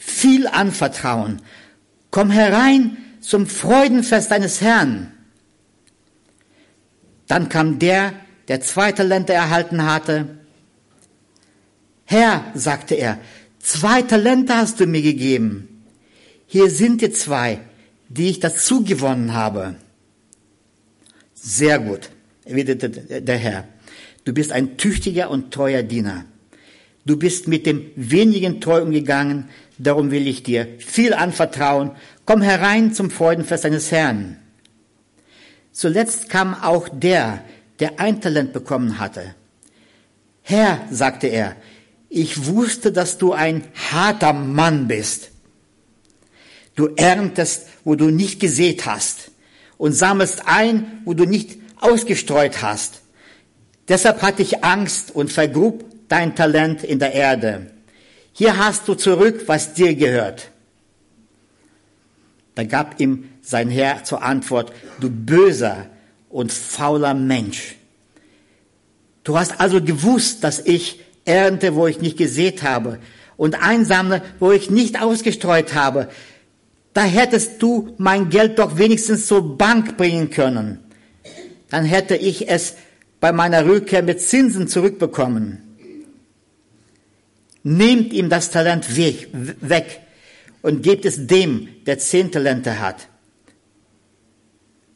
viel 0.00 0.48
anvertrauen. 0.48 1.42
Komm 2.10 2.30
herein 2.30 2.96
zum 3.20 3.46
Freudenfest 3.46 4.30
deines 4.30 4.60
Herrn. 4.62 5.12
Dann 7.28 7.48
kam 7.48 7.78
der, 7.78 8.14
der 8.48 8.60
zwei 8.62 8.90
Talente 8.90 9.34
erhalten 9.34 9.84
hatte. 9.84 10.38
Herr, 12.06 12.44
sagte 12.54 12.94
er, 12.96 13.20
zwei 13.60 14.02
Talente 14.02 14.56
hast 14.56 14.80
du 14.80 14.86
mir 14.86 15.02
gegeben. 15.02 15.84
Hier 16.46 16.70
sind 16.70 17.02
die 17.02 17.12
zwei, 17.12 17.60
die 18.08 18.30
ich 18.30 18.40
dazu 18.40 18.82
gewonnen 18.82 19.34
habe. 19.34 19.76
Sehr 21.34 21.78
gut, 21.78 22.10
erwiderte 22.44 22.88
der 22.88 23.36
Herr. 23.36 23.68
Du 24.24 24.32
bist 24.32 24.50
ein 24.50 24.76
tüchtiger 24.78 25.30
und 25.30 25.52
treuer 25.52 25.82
Diener. 25.82 26.24
Du 27.04 27.16
bist 27.16 27.48
mit 27.48 27.66
dem 27.66 27.90
wenigen 27.96 28.60
treu 28.60 28.82
umgegangen, 28.82 29.48
darum 29.78 30.10
will 30.10 30.26
ich 30.26 30.42
dir 30.42 30.68
viel 30.78 31.14
anvertrauen. 31.14 31.92
Komm 32.26 32.42
herein 32.42 32.92
zum 32.92 33.10
Freudenfest 33.10 33.64
deines 33.64 33.90
Herrn. 33.90 34.36
Zuletzt 35.72 36.28
kam 36.28 36.54
auch 36.54 36.88
der, 36.88 37.44
der 37.78 37.98
ein 38.00 38.20
Talent 38.20 38.52
bekommen 38.52 38.98
hatte. 38.98 39.34
Herr, 40.42 40.80
sagte 40.90 41.28
er, 41.28 41.56
ich 42.08 42.46
wusste, 42.46 42.92
dass 42.92 43.18
du 43.18 43.32
ein 43.32 43.64
harter 43.90 44.32
Mann 44.32 44.88
bist. 44.88 45.30
Du 46.74 46.88
erntest, 46.96 47.68
wo 47.84 47.94
du 47.94 48.10
nicht 48.10 48.40
gesät 48.40 48.84
hast 48.84 49.30
und 49.78 49.92
sammelst 49.92 50.42
ein, 50.46 51.02
wo 51.04 51.14
du 51.14 51.24
nicht 51.24 51.58
ausgestreut 51.80 52.62
hast. 52.62 53.00
Deshalb 53.88 54.22
hatte 54.22 54.42
ich 54.42 54.64
Angst 54.64 55.14
und 55.14 55.32
vergrub 55.32 55.89
dein 56.10 56.34
Talent 56.34 56.84
in 56.84 56.98
der 56.98 57.14
Erde. 57.14 57.70
Hier 58.32 58.58
hast 58.58 58.86
du 58.88 58.94
zurück, 58.94 59.44
was 59.46 59.72
dir 59.72 59.94
gehört. 59.94 60.50
Da 62.56 62.64
gab 62.64 63.00
ihm 63.00 63.30
sein 63.40 63.70
Herr 63.70 64.04
zur 64.04 64.22
Antwort, 64.22 64.72
du 65.00 65.08
böser 65.08 65.86
und 66.28 66.52
fauler 66.52 67.14
Mensch. 67.14 67.76
Du 69.24 69.38
hast 69.38 69.60
also 69.60 69.80
gewusst, 69.80 70.44
dass 70.44 70.58
ich 70.58 71.00
ernte, 71.24 71.74
wo 71.74 71.86
ich 71.86 72.00
nicht 72.00 72.18
gesät 72.18 72.62
habe 72.62 72.98
und 73.36 73.62
einsammle, 73.62 74.22
wo 74.40 74.50
ich 74.50 74.68
nicht 74.68 75.00
ausgestreut 75.00 75.74
habe. 75.74 76.08
Da 76.92 77.02
hättest 77.02 77.62
du 77.62 77.94
mein 77.98 78.30
Geld 78.30 78.58
doch 78.58 78.78
wenigstens 78.78 79.26
zur 79.26 79.56
Bank 79.56 79.96
bringen 79.96 80.30
können. 80.30 80.80
Dann 81.68 81.84
hätte 81.84 82.16
ich 82.16 82.48
es 82.48 82.74
bei 83.20 83.30
meiner 83.30 83.64
Rückkehr 83.64 84.02
mit 84.02 84.20
Zinsen 84.20 84.66
zurückbekommen. 84.66 85.69
Nehmt 87.62 88.12
ihm 88.12 88.28
das 88.28 88.50
Talent 88.50 88.96
weg 88.96 90.00
und 90.62 90.82
gebt 90.82 91.04
es 91.04 91.26
dem, 91.26 91.68
der 91.86 91.98
zehn 91.98 92.32
Talente 92.32 92.80
hat. 92.80 93.08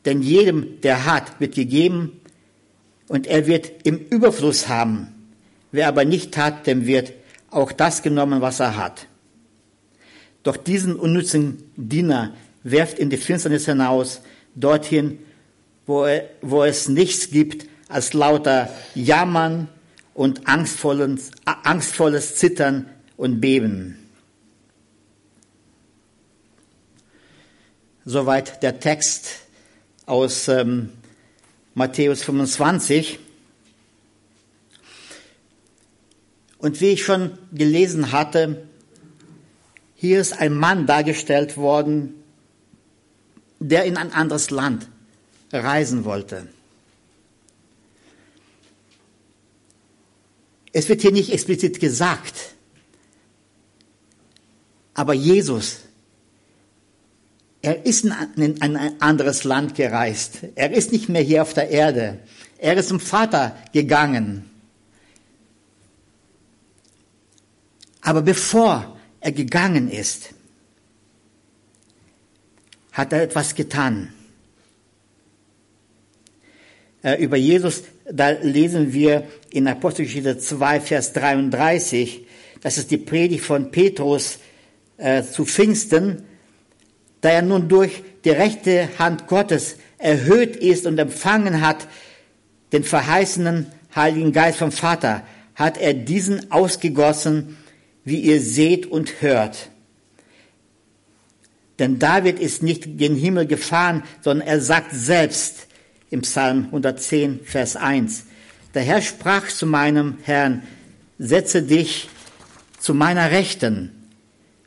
Denn 0.05 0.23
jedem, 0.23 0.81
der 0.83 1.07
hat, 1.07 1.41
wird 1.41 1.55
gegeben 1.55 2.21
und 3.09 3.27
er 3.27 3.47
wird 3.47 3.71
im 3.85 3.99
Überfluss 3.99 4.69
haben. 4.69 5.09
Wer 5.73 5.89
aber 5.89 6.05
nicht 6.05 6.37
hat, 6.37 6.67
dem 6.67 6.87
wird 6.87 7.13
auch 7.51 7.73
das 7.73 8.03
genommen, 8.03 8.41
was 8.41 8.61
er 8.61 8.77
hat. 8.77 9.07
Doch 10.43 10.57
diesen 10.57 10.97
unnützen 10.97 11.65
Diener 11.77 12.35
werft 12.63 12.99
in 12.99 13.11
die 13.11 13.17
Finsternis 13.17 13.67
hinaus, 13.67 14.21
dorthin, 14.55 15.19
wo, 15.87 16.05
er, 16.05 16.29
wo 16.43 16.65
es 16.65 16.89
nichts 16.89 17.31
gibt 17.31 17.67
als 17.89 18.13
lauter 18.13 18.71
Jammern 18.95 19.69
und 20.15 20.47
angstvolles, 20.47 21.33
angstvolles 21.45 22.37
Zittern 22.37 22.89
und 23.17 23.41
Beben. 23.41 23.99
Soweit 28.05 28.63
der 28.63 28.81
Text 28.81 29.45
aus 30.07 30.49
ähm, 30.49 30.91
Matthäus 31.75 32.23
25. 32.23 33.19
Und 36.59 36.81
wie 36.81 36.91
ich 36.91 37.05
schon 37.05 37.39
gelesen 37.53 38.13
hatte, 38.13 38.67
hier 39.95 40.21
ist 40.21 40.39
ein 40.39 40.55
Mann 40.55 40.87
dargestellt 40.87 41.57
worden, 41.57 42.15
der 43.59 43.85
in 43.85 43.97
ein 43.97 44.13
anderes 44.13 44.51
Land 44.51 44.89
reisen 45.53 46.05
wollte. 46.05 46.47
Es 50.77 50.89
wird 50.89 51.03
hier 51.03 51.13
nicht 51.13 51.33
explizit 51.33 51.79
gesagt, 51.79 52.35
aber 54.93 55.15
Jesus, 55.15 55.79
er 57.63 57.87
ist 57.87 58.05
in 58.05 58.13
ein 58.61 59.01
anderes 59.01 59.45
Land 59.45 59.77
gereist. 59.77 60.41
Er 60.57 60.73
ist 60.73 60.91
nicht 60.91 61.09
mehr 61.09 61.23
hier 61.23 61.43
auf 61.43 61.55
der 61.55 61.71
Erde. 61.71 62.19
Er 62.59 62.77
ist 62.77 62.89
zum 62.89 62.99
Vater 62.99 63.57
gegangen. 63.73 64.51
Aber 68.01 68.23
bevor 68.23 68.99
er 69.21 69.33
gegangen 69.33 69.89
ist, 69.89 70.31
hat 72.91 73.13
er 73.13 73.23
etwas 73.23 73.55
getan. 73.55 74.13
Über 77.19 77.37
Jesus, 77.37 77.85
da 78.11 78.31
lesen 78.31 78.93
wir 78.93 79.27
in 79.51 79.67
Apostelgeschichte 79.67 80.39
2, 80.39 80.81
Vers 80.81 81.13
33, 81.13 82.27
das 82.61 82.79
ist 82.79 82.91
die 82.91 82.99
Predigt 82.99 83.45
von 83.45 83.71
Petrus 83.71 84.39
äh, 84.97 85.23
zu 85.23 85.45
Pfingsten, 85.45 86.25
da 87.21 87.31
er 87.31 87.43
nun 87.43 87.69
durch 87.69 88.03
die 88.25 88.31
rechte 88.31 88.89
Hand 88.99 89.27
Gottes 89.27 89.77
erhöht 89.99 90.57
ist 90.57 90.87
und 90.87 90.99
empfangen 90.99 91.61
hat, 91.61 91.87
den 92.73 92.85
verheißenen 92.85 93.67
Heiligen 93.95 94.33
Geist 94.33 94.59
vom 94.59 94.73
Vater, 94.73 95.23
hat 95.55 95.79
er 95.79 95.95
diesen 95.95 96.51
ausgegossen, 96.51 97.57
wie 98.05 98.21
ihr 98.21 98.41
seht 98.41 98.87
und 98.87 99.23
hört. 99.23 99.71
Denn 101.79 101.99
David 101.99 102.39
ist 102.39 102.63
nicht 102.63 102.99
gen 102.99 103.17
Himmel 103.17 103.47
gefahren, 103.47 104.03
sondern 104.21 104.47
er 104.47 104.61
sagt 104.61 104.93
selbst 104.93 105.69
im 106.15 106.23
Psalm 106.23 106.67
110, 106.67 107.41
Vers 107.45 107.75
1, 107.75 108.27
Der 108.73 108.83
Herr 108.83 109.03
sprach 109.03 109.49
zu 109.49 109.67
meinem 109.67 110.19
Herrn, 110.23 110.63
setze 111.19 111.65
dich 111.65 112.09
zu 112.79 112.95
meiner 112.95 113.33
Rechten, 113.33 113.91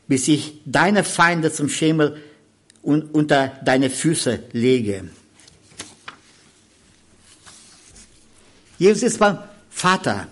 bis 0.08 0.28
ich 0.28 0.60
deine 0.66 1.04
Feinde 1.04 1.50
zum 1.50 1.70
Schemel 1.70 2.22
unter 2.82 3.48
deine 3.64 3.88
Füße 3.88 4.42
lege. 4.52 5.08
Jesus 8.78 9.02
ist 9.02 9.18
beim 9.18 9.38
Vater 9.70 10.28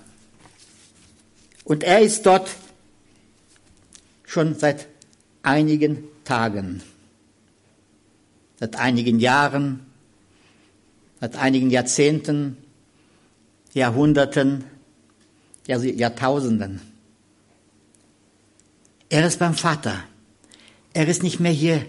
und 1.64 1.83
er 1.83 2.00
ist 2.00 2.26
dort 2.26 2.50
schon 4.26 4.55
seit 4.55 4.87
einigen 5.42 6.05
Tagen, 6.24 6.83
seit 8.61 8.76
einigen 8.76 9.18
Jahren, 9.18 9.86
seit 11.20 11.37
einigen 11.37 11.70
Jahrzehnten, 11.70 12.57
Jahrhunderten, 13.72 14.64
Jahrtausenden. 15.66 16.81
Er 19.09 19.26
ist 19.26 19.38
beim 19.38 19.55
Vater. 19.55 20.05
Er 20.92 21.09
ist 21.09 21.22
nicht 21.22 21.40
mehr 21.40 21.52
hier 21.52 21.85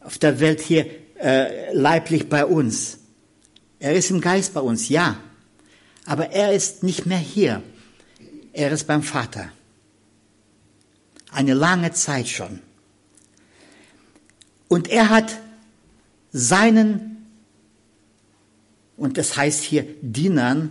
auf 0.00 0.18
der 0.18 0.40
Welt 0.40 0.60
hier 0.60 0.86
äh, 1.20 1.72
leiblich 1.72 2.28
bei 2.28 2.44
uns. 2.44 2.98
Er 3.78 3.94
ist 3.94 4.10
im 4.10 4.20
Geist 4.20 4.54
bei 4.54 4.60
uns, 4.60 4.88
ja. 4.88 5.16
Aber 6.04 6.30
er 6.30 6.52
ist 6.52 6.82
nicht 6.82 7.06
mehr 7.06 7.18
hier. 7.18 7.62
Er 8.52 8.70
ist 8.72 8.86
beim 8.86 9.02
Vater. 9.02 9.50
Eine 11.30 11.54
lange 11.54 11.92
Zeit 11.92 12.28
schon. 12.28 12.60
Und 14.68 14.88
er 14.88 15.10
hat 15.10 15.38
seinen, 16.32 17.11
und 19.02 19.18
das 19.18 19.36
heißt 19.36 19.64
hier 19.64 19.84
Dienern, 20.00 20.70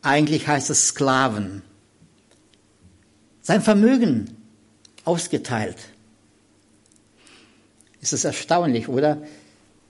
eigentlich 0.00 0.46
heißt 0.46 0.70
es 0.70 0.86
Sklaven, 0.86 1.62
sein 3.42 3.62
Vermögen 3.62 4.36
ausgeteilt. 5.04 5.76
Es 8.00 8.12
ist 8.12 8.22
erstaunlich, 8.22 8.86
oder? 8.86 9.22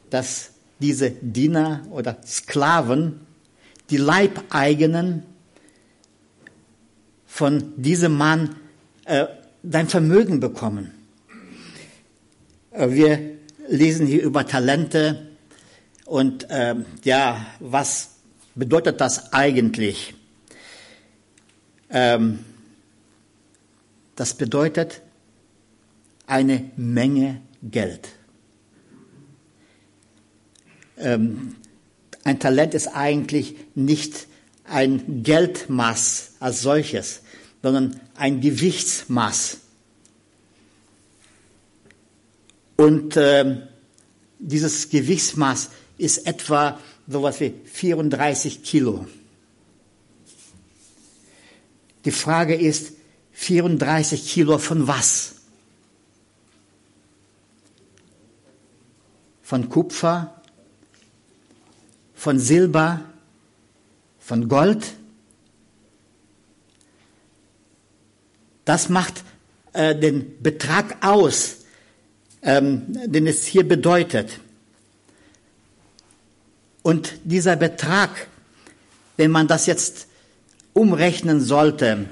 Dass 0.08 0.52
diese 0.78 1.10
Diener 1.10 1.86
oder 1.90 2.16
Sklaven 2.24 3.20
die 3.90 3.98
Leibeigenen 3.98 5.22
von 7.26 7.74
diesem 7.76 8.16
Mann 8.16 8.56
äh, 9.04 9.26
dein 9.62 9.88
Vermögen 9.88 10.40
bekommen. 10.40 10.90
Äh, 12.70 12.92
wir 12.92 13.20
lesen 13.68 14.06
hier 14.06 14.22
über 14.22 14.46
Talente 14.46 15.25
und 16.06 16.48
äh, 16.50 16.76
ja, 17.02 17.44
was 17.60 18.10
bedeutet 18.54 19.00
das 19.00 19.32
eigentlich? 19.32 20.14
Ähm, 21.90 22.44
das 24.14 24.34
bedeutet 24.34 25.02
eine 26.26 26.70
Menge 26.76 27.42
Geld. 27.62 28.08
Ähm, 30.96 31.56
ein 32.24 32.38
Talent 32.38 32.74
ist 32.74 32.88
eigentlich 32.88 33.56
nicht 33.74 34.26
ein 34.64 35.22
Geldmaß 35.22 36.34
als 36.40 36.62
solches, 36.62 37.22
sondern 37.62 38.00
ein 38.14 38.40
Gewichtsmaß. 38.40 39.58
Und 42.76 43.16
äh, 43.16 43.62
dieses 44.38 44.88
Gewichtsmaß 44.90 45.70
ist 45.98 46.26
etwa 46.26 46.78
so 47.08 47.18
etwas 47.18 47.40
wie 47.40 47.54
34 47.64 48.62
Kilo. 48.62 49.06
Die 52.04 52.10
Frage 52.10 52.54
ist, 52.54 52.92
34 53.32 54.28
Kilo 54.28 54.58
von 54.58 54.86
was? 54.86 55.34
Von 59.42 59.68
Kupfer, 59.68 60.40
von 62.14 62.38
Silber, 62.38 63.02
von 64.18 64.48
Gold. 64.48 64.94
Das 68.64 68.88
macht 68.88 69.22
äh, 69.72 69.94
den 69.94 70.42
Betrag 70.42 71.04
aus, 71.04 71.58
ähm, 72.42 72.82
den 73.06 73.28
es 73.28 73.46
hier 73.46 73.66
bedeutet. 73.66 74.40
Und 76.86 77.18
dieser 77.24 77.56
Betrag, 77.56 78.10
wenn 79.16 79.32
man 79.32 79.48
das 79.48 79.66
jetzt 79.66 80.06
umrechnen 80.72 81.40
sollte, 81.40 82.06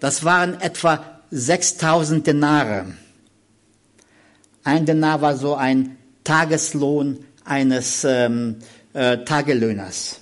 das 0.00 0.24
waren 0.24 0.58
etwa 0.62 1.20
6000 1.30 2.26
Denare. 2.26 2.86
Ein 4.64 4.86
Denar 4.86 5.20
war 5.20 5.36
so 5.36 5.56
ein 5.56 5.98
Tageslohn 6.24 7.22
eines 7.44 8.04
ähm, 8.04 8.60
äh, 8.94 9.18
Tagelöhners. 9.26 10.20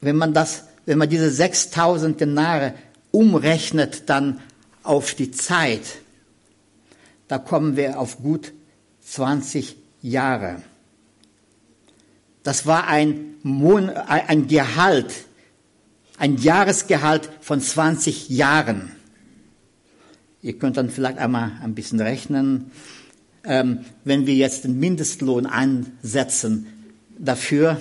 Wenn 0.00 0.16
man 0.16 0.32
das, 0.32 0.64
wenn 0.86 0.96
man 0.96 1.10
diese 1.10 1.30
6000 1.30 2.18
Denare 2.18 2.72
umrechnet 3.10 4.08
dann 4.08 4.40
auf 4.82 5.12
die 5.12 5.30
Zeit, 5.30 5.82
da 7.28 7.36
kommen 7.36 7.76
wir 7.76 8.00
auf 8.00 8.22
gut 8.22 8.54
20 9.02 9.84
Jahre. 10.06 10.62
Das 12.42 12.66
war 12.66 12.86
ein, 12.86 13.34
Mon 13.42 13.90
ein 13.90 14.48
Gehalt, 14.48 15.12
ein 16.18 16.36
Jahresgehalt 16.36 17.30
von 17.40 17.60
20 17.60 18.28
Jahren. 18.28 18.92
Ihr 20.42 20.58
könnt 20.58 20.76
dann 20.76 20.90
vielleicht 20.90 21.18
einmal 21.18 21.52
ein 21.62 21.74
bisschen 21.74 22.00
rechnen 22.00 22.70
ähm, 23.46 23.80
wenn 24.04 24.26
wir 24.26 24.34
jetzt 24.34 24.64
den 24.64 24.78
Mindestlohn 24.78 25.46
ansetzen, 25.46 26.66
dafür 27.18 27.80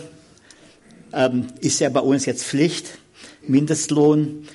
ähm, 1.12 1.48
ist 1.60 1.80
ja 1.80 1.90
bei 1.90 2.00
uns 2.00 2.26
jetzt 2.26 2.46
Pflicht, 2.46 3.00
Mindestlohn, 3.48 4.48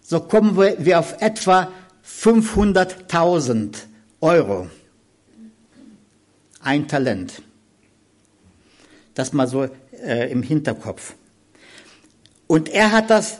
so 0.00 0.20
kommen 0.20 0.56
wir, 0.56 0.76
wir 0.84 0.98
auf 0.98 1.16
etwa 1.20 1.70
500.000 2.06 3.76
Euro. 4.20 4.68
Ein 6.64 6.88
Talent. 6.88 7.42
Das 9.12 9.32
mal 9.34 9.46
so 9.46 9.68
äh, 10.02 10.32
im 10.32 10.42
Hinterkopf. 10.42 11.14
Und 12.46 12.70
er 12.70 12.90
hat 12.90 13.10
das 13.10 13.38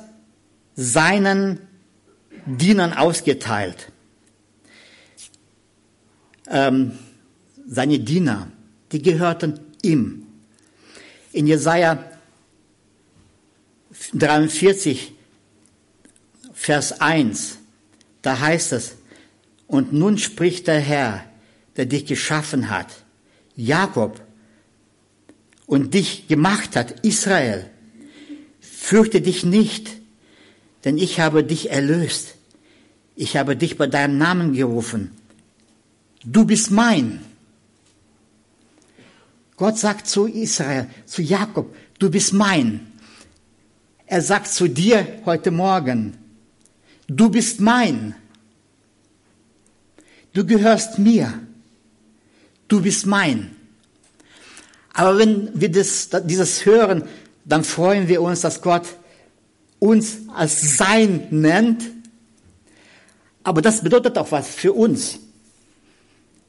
seinen 0.76 1.58
Dienern 2.44 2.92
ausgeteilt. 2.92 3.90
Ähm, 6.48 6.98
seine 7.66 7.98
Diener, 7.98 8.48
die 8.92 9.00
gehörten 9.00 9.58
ihm. 9.82 10.26
In 11.32 11.46
Jesaja 11.46 12.04
43, 14.12 15.14
Vers 16.52 17.00
1, 17.00 17.58
da 18.20 18.38
heißt 18.38 18.72
es, 18.72 18.96
und 19.66 19.94
nun 19.94 20.18
spricht 20.18 20.66
der 20.66 20.80
Herr, 20.80 21.24
der 21.76 21.86
dich 21.86 22.04
geschaffen 22.04 22.68
hat, 22.68 23.03
Jakob, 23.56 24.20
und 25.66 25.94
dich 25.94 26.28
gemacht 26.28 26.76
hat, 26.76 27.00
Israel, 27.04 27.70
fürchte 28.60 29.20
dich 29.20 29.44
nicht, 29.44 29.90
denn 30.84 30.98
ich 30.98 31.20
habe 31.20 31.44
dich 31.44 31.70
erlöst. 31.70 32.34
Ich 33.16 33.36
habe 33.36 33.56
dich 33.56 33.78
bei 33.78 33.86
deinem 33.86 34.18
Namen 34.18 34.52
gerufen. 34.52 35.12
Du 36.24 36.44
bist 36.44 36.70
mein. 36.70 37.20
Gott 39.56 39.78
sagt 39.78 40.08
zu 40.08 40.26
Israel, 40.26 40.88
zu 41.06 41.22
Jakob, 41.22 41.74
du 41.98 42.10
bist 42.10 42.32
mein. 42.32 42.92
Er 44.06 44.20
sagt 44.20 44.48
zu 44.48 44.68
dir 44.68 45.06
heute 45.24 45.50
Morgen, 45.50 46.16
du 47.06 47.30
bist 47.30 47.60
mein. 47.60 48.14
Du 50.32 50.44
gehörst 50.44 50.98
mir. 50.98 51.32
Du 52.74 52.80
bist 52.80 53.06
mein. 53.06 53.54
Aber 54.94 55.16
wenn 55.16 55.48
wir 55.54 55.70
das, 55.70 56.08
dieses 56.24 56.66
hören, 56.66 57.04
dann 57.44 57.62
freuen 57.62 58.08
wir 58.08 58.20
uns, 58.20 58.40
dass 58.40 58.62
Gott 58.62 58.96
uns 59.78 60.16
als 60.34 60.76
sein 60.76 61.28
nennt. 61.30 61.84
Aber 63.44 63.62
das 63.62 63.80
bedeutet 63.80 64.18
auch 64.18 64.32
was 64.32 64.48
für 64.48 64.72
uns. 64.72 65.20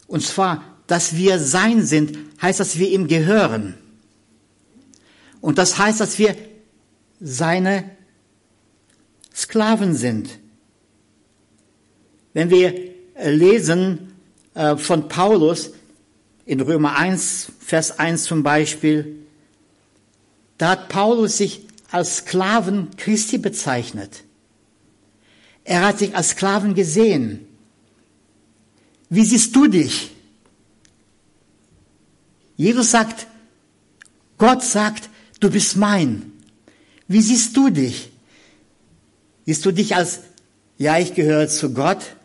Und 0.08 0.24
zwar 0.24 0.64
dass 0.88 1.16
wir 1.16 1.38
sein 1.38 1.86
sind, 1.86 2.18
heißt, 2.42 2.60
dass 2.60 2.80
wir 2.80 2.90
ihm 2.90 3.08
gehören. 3.08 3.76
Und 5.42 5.60
das 5.60 5.78
heißt, 5.78 6.00
dass 6.00 6.18
wir 6.18 6.36
seine 7.20 7.92
Sklaven 9.32 9.94
sind. 9.94 10.40
Wenn 12.34 12.50
wir 12.50 12.74
lesen 13.16 14.14
äh, 14.56 14.76
von 14.76 15.08
Paulus 15.08 15.72
in 16.46 16.62
Römer 16.62 16.96
1, 16.96 17.52
Vers 17.60 18.00
1 18.00 18.24
zum 18.24 18.44
Beispiel, 18.44 19.26
Da 20.58 20.70
hat 20.70 20.90
Paulus 20.90 21.38
sich 21.38 21.62
als 21.92 22.18
Sklaven 22.18 22.96
Christi 22.98 23.38
bezeichnet. 23.38 24.24
Er 25.64 25.86
hat 25.86 26.00
sich 26.00 26.16
als 26.16 26.30
Sklaven 26.30 26.76
gesehen. 26.76 27.46
Wie 29.10 29.26
siehst 29.26 29.56
du 29.56 29.68
dich? 29.68 30.12
Jesus 32.58 32.92
sagt, 32.92 33.28
Gott 34.38 34.64
sagt, 34.64 35.10
du 35.40 35.50
bist 35.50 35.76
mein. 35.76 36.32
Wie 37.08 37.22
siehst 37.22 37.58
du 37.58 37.70
dich? 37.70 38.12
Siehst 39.46 39.66
du 39.66 39.72
dich 39.72 39.96
als, 39.96 40.22
ja, 40.78 40.98
ich 41.00 41.16
gehöre 41.16 41.48
zu 41.48 41.74
Gott? 41.74 42.16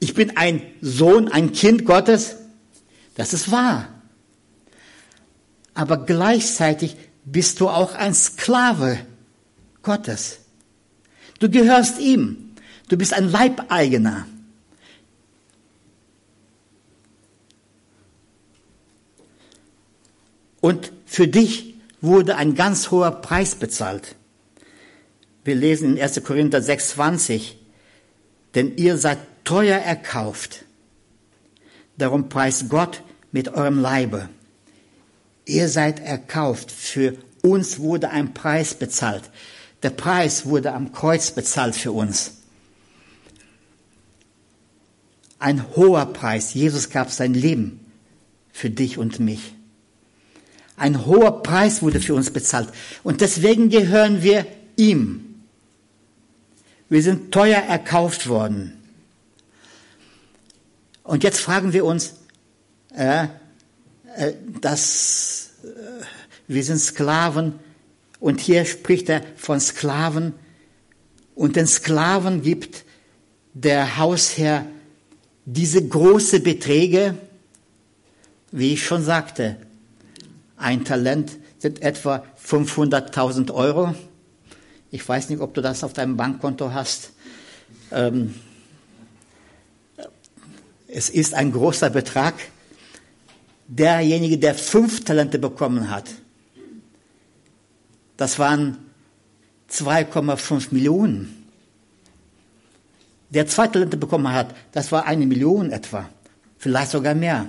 Ich 0.00 0.14
bin 0.14 0.36
ein 0.36 0.62
Sohn, 0.80 1.28
ein 1.28 1.52
Kind 1.52 1.84
Gottes? 1.84 2.36
Das 3.14 3.32
ist 3.32 3.50
wahr. 3.50 3.88
Aber 5.74 6.04
gleichzeitig 6.04 6.96
bist 7.24 7.60
du 7.60 7.68
auch 7.68 7.94
ein 7.94 8.14
Sklave 8.14 8.98
Gottes. 9.82 10.38
Du 11.40 11.48
gehörst 11.48 11.98
ihm. 11.98 12.54
Du 12.88 12.96
bist 12.96 13.14
ein 13.14 13.30
Leibeigener. 13.30 14.26
Und 20.60 20.92
für 21.06 21.28
dich 21.28 21.74
wurde 22.00 22.36
ein 22.36 22.54
ganz 22.54 22.90
hoher 22.90 23.10
Preis 23.10 23.54
bezahlt. 23.54 24.16
Wir 25.44 25.54
lesen 25.54 25.96
in 25.96 26.02
1. 26.02 26.24
Korinther 26.24 26.60
6,20, 26.60 27.52
denn 28.54 28.76
ihr 28.76 28.96
seid 28.96 29.18
teuer 29.44 29.78
erkauft. 29.78 30.63
Darum 31.96 32.28
preist 32.28 32.68
Gott 32.68 33.02
mit 33.32 33.48
eurem 33.48 33.78
Leibe. 33.78 34.28
Ihr 35.46 35.68
seid 35.68 36.00
erkauft. 36.00 36.70
Für 36.70 37.16
uns 37.42 37.78
wurde 37.78 38.10
ein 38.10 38.34
Preis 38.34 38.74
bezahlt. 38.74 39.30
Der 39.82 39.90
Preis 39.90 40.46
wurde 40.46 40.72
am 40.72 40.92
Kreuz 40.92 41.30
bezahlt 41.30 41.76
für 41.76 41.92
uns. 41.92 42.32
Ein 45.38 45.64
hoher 45.76 46.06
Preis. 46.06 46.54
Jesus 46.54 46.88
gab 46.88 47.10
sein 47.10 47.34
Leben 47.34 47.80
für 48.52 48.70
dich 48.70 48.96
und 48.98 49.20
mich. 49.20 49.52
Ein 50.76 51.06
hoher 51.06 51.42
Preis 51.42 51.82
wurde 51.82 52.00
für 52.00 52.14
uns 52.14 52.30
bezahlt. 52.30 52.70
Und 53.02 53.20
deswegen 53.20 53.68
gehören 53.68 54.22
wir 54.22 54.46
ihm. 54.76 55.42
Wir 56.88 57.02
sind 57.02 57.32
teuer 57.32 57.58
erkauft 57.58 58.28
worden. 58.28 58.73
Und 61.04 61.22
jetzt 61.22 61.38
fragen 61.38 61.72
wir 61.72 61.84
uns, 61.84 62.14
äh, 62.96 63.26
äh, 64.16 64.32
dass 64.60 65.50
äh, 65.62 65.66
wir 66.48 66.64
sind 66.64 66.78
Sklaven 66.78 67.60
und 68.20 68.40
hier 68.40 68.64
spricht 68.64 69.08
er 69.10 69.22
von 69.36 69.60
Sklaven 69.60 70.32
und 71.34 71.56
den 71.56 71.66
Sklaven 71.66 72.42
gibt 72.42 72.84
der 73.52 73.98
Hausherr 73.98 74.66
diese 75.44 75.86
große 75.86 76.40
Beträge, 76.40 77.16
wie 78.50 78.72
ich 78.72 78.86
schon 78.86 79.04
sagte, 79.04 79.56
ein 80.56 80.84
Talent 80.84 81.32
sind 81.58 81.82
etwa 81.82 82.24
500.000 82.42 83.52
Euro. 83.52 83.94
Ich 84.90 85.06
weiß 85.06 85.28
nicht, 85.28 85.40
ob 85.40 85.52
du 85.54 85.60
das 85.60 85.84
auf 85.84 85.92
deinem 85.92 86.16
Bankkonto 86.16 86.72
hast. 86.72 87.10
Ähm, 87.90 88.34
es 90.94 91.10
ist 91.10 91.34
ein 91.34 91.50
großer 91.50 91.90
Betrag. 91.90 92.34
Derjenige, 93.66 94.38
der 94.38 94.54
fünf 94.54 95.04
Talente 95.04 95.38
bekommen 95.38 95.90
hat, 95.90 96.08
das 98.16 98.38
waren 98.38 98.78
2,5 99.70 100.68
Millionen. 100.70 101.46
Der 103.30 103.48
zwei 103.48 103.66
Talente 103.66 103.96
bekommen 103.96 104.32
hat, 104.32 104.54
das 104.70 104.92
war 104.92 105.06
eine 105.06 105.26
Million 105.26 105.72
etwa, 105.72 106.08
vielleicht 106.58 106.92
sogar 106.92 107.16
mehr. 107.16 107.48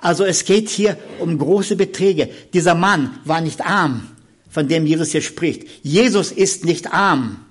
Also 0.00 0.24
es 0.24 0.46
geht 0.46 0.70
hier 0.70 0.96
um 1.18 1.36
große 1.36 1.76
Beträge. 1.76 2.30
Dieser 2.54 2.74
Mann 2.74 3.18
war 3.24 3.42
nicht 3.42 3.60
arm, 3.60 4.08
von 4.48 4.68
dem 4.68 4.86
Jesus 4.86 5.12
hier 5.12 5.20
spricht. 5.20 5.66
Jesus 5.82 6.32
ist 6.32 6.64
nicht 6.64 6.92
arm. 6.92 7.43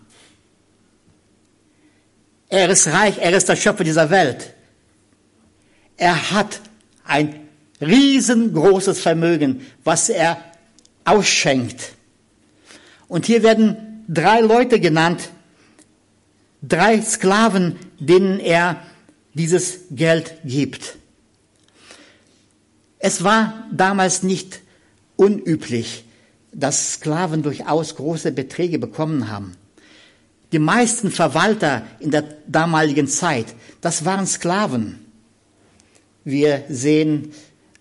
Er 2.54 2.70
ist 2.70 2.86
reich, 2.86 3.18
er 3.18 3.36
ist 3.36 3.50
der 3.50 3.56
Schöpfer 3.56 3.84
dieser 3.84 4.12
Welt. 4.12 4.54
Er 5.98 6.30
hat 6.30 6.62
ein 7.04 7.48
riesengroßes 7.82 9.00
Vermögen, 9.00 9.66
was 9.84 10.10
er 10.10 10.38
ausschenkt. 11.04 11.94
Und 13.08 13.26
hier 13.26 13.42
werden 13.42 14.06
drei 14.08 14.42
Leute 14.42 14.80
genannt, 14.80 15.30
drei 16.62 17.02
Sklaven, 17.02 17.76
denen 17.98 18.40
er 18.40 18.84
dieses 19.34 19.86
Geld 19.90 20.36
gibt. 20.46 20.98
Es 23.00 23.24
war 23.24 23.68
damals 23.72 24.22
nicht 24.22 24.62
unüblich, 25.16 26.06
dass 26.52 26.94
Sklaven 26.94 27.42
durchaus 27.42 27.96
große 27.96 28.32
Beträge 28.32 28.78
bekommen 28.78 29.32
haben. 29.32 29.58
Die 30.54 30.60
meisten 30.60 31.10
Verwalter 31.10 31.82
in 32.00 32.12
der 32.12 32.26
damaligen 32.48 33.08
Zeit, 33.08 33.48
das 33.82 34.06
waren 34.06 34.28
Sklaven. 34.28 35.04
Wir 36.24 36.64
sehen 36.70 37.34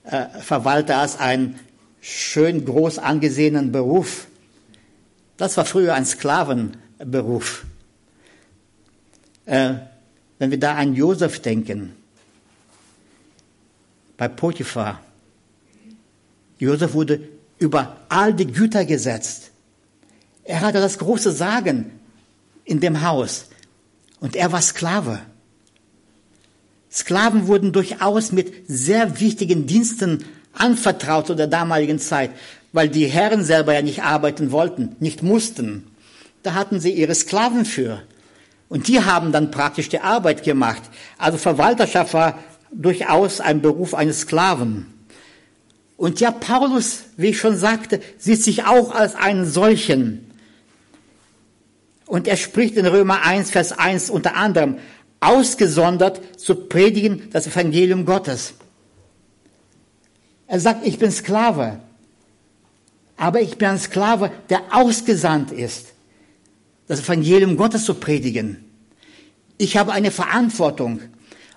äh, 0.05 0.27
Verwalter 0.41 0.97
als 0.97 1.21
einen 1.21 1.61
schön 2.01 2.65
groß 2.65 2.99
angesehenen 2.99 3.73
Beruf. 3.73 4.27
Das 5.37 5.59
war 5.59 5.67
früher 5.67 5.93
ein 5.93 6.07
Sklavenberuf. 6.07 7.67
Äh, 9.45 9.75
wenn 10.39 10.51
wir 10.51 10.59
da 10.59 10.75
an 10.75 10.95
Josef 10.95 11.41
denken, 11.41 11.93
bei 14.17 14.29
Potiphar, 14.29 15.03
Josef 16.59 16.95
wurde 16.95 17.29
über 17.59 17.99
all 18.09 18.33
die 18.33 18.47
Güter 18.47 18.87
gesetzt. 18.87 19.51
Er 20.45 20.63
hatte 20.63 20.81
das 20.81 20.97
große 20.97 21.33
Sagen 21.33 21.99
in 22.64 22.81
dem 22.81 23.03
Haus 23.03 23.46
und 24.20 24.37
er 24.37 24.53
war 24.53 24.62
Sklave. 24.62 25.20
Sklaven 26.90 27.46
wurden 27.46 27.72
durchaus 27.72 28.33
mit 28.33 28.53
sehr 28.68 29.18
wichtigen 29.18 29.66
Diensten 29.66 30.25
anvertraut 30.53 31.27
zu 31.27 31.35
der 31.35 31.46
damaligen 31.46 31.98
Zeit, 31.98 32.31
weil 32.72 32.88
die 32.88 33.07
Herren 33.07 33.44
selber 33.44 33.75
ja 33.75 33.83
nicht 33.83 34.03
arbeiten 34.03 34.53
wollten, 34.53 34.96
nicht 35.01 35.22
mussten. 35.22 35.88
Da 36.42 36.55
hatten 36.55 36.81
sie 36.81 36.92
ihre 36.92 37.14
Sklaven 37.14 37.64
für. 37.64 38.03
Und 38.68 38.88
die 38.88 39.03
haben 39.03 39.33
dann 39.33 39.51
praktisch 39.51 39.88
die 39.88 40.01
Arbeit 40.01 40.44
gemacht. 40.44 40.83
Also 41.18 41.38
Verwalterschaft 41.38 42.14
war 42.14 42.38
durchaus 42.72 43.40
ein 43.40 43.61
Beruf 43.61 43.94
eines 43.94 44.20
Sklaven. 44.20 44.87
Und 45.96 46.20
ja, 46.20 46.31
Paulus, 46.31 47.01
wie 47.16 47.29
ich 47.29 47.38
schon 47.38 47.57
sagte, 47.57 48.01
sieht 48.18 48.42
sich 48.42 48.64
auch 48.64 48.94
als 48.94 49.14
einen 49.14 49.46
solchen. 49.46 50.32
Und 52.07 52.27
er 52.29 52.37
spricht 52.37 52.77
in 52.77 52.87
Römer 52.87 53.23
1, 53.23 53.51
Vers 53.51 53.73
1 53.73 54.11
unter 54.11 54.37
anderem, 54.37 54.79
ausgesondert 55.21 56.21
zu 56.38 56.55
predigen 56.55 57.31
das 57.31 57.47
Evangelium 57.47 58.05
Gottes. 58.05 58.55
Er 60.47 60.61
sagt, 60.61 60.87
ich 60.87 60.99
bin 60.99 61.11
Sklave, 61.11 61.79
aber 63.17 63.41
ich 63.41 63.57
bin 63.57 63.69
ein 63.69 63.79
Sklave, 63.79 64.33
der 64.51 64.62
ausgesandt 64.73 65.53
ist, 65.53 65.93
das 66.88 67.01
Evangelium 67.01 67.57
Gottes 67.57 67.85
zu 67.85 67.95
predigen. 67.95 68.65
Ich 69.59 69.77
habe 69.77 69.93
eine 69.93 70.11
Verantwortung. 70.11 71.01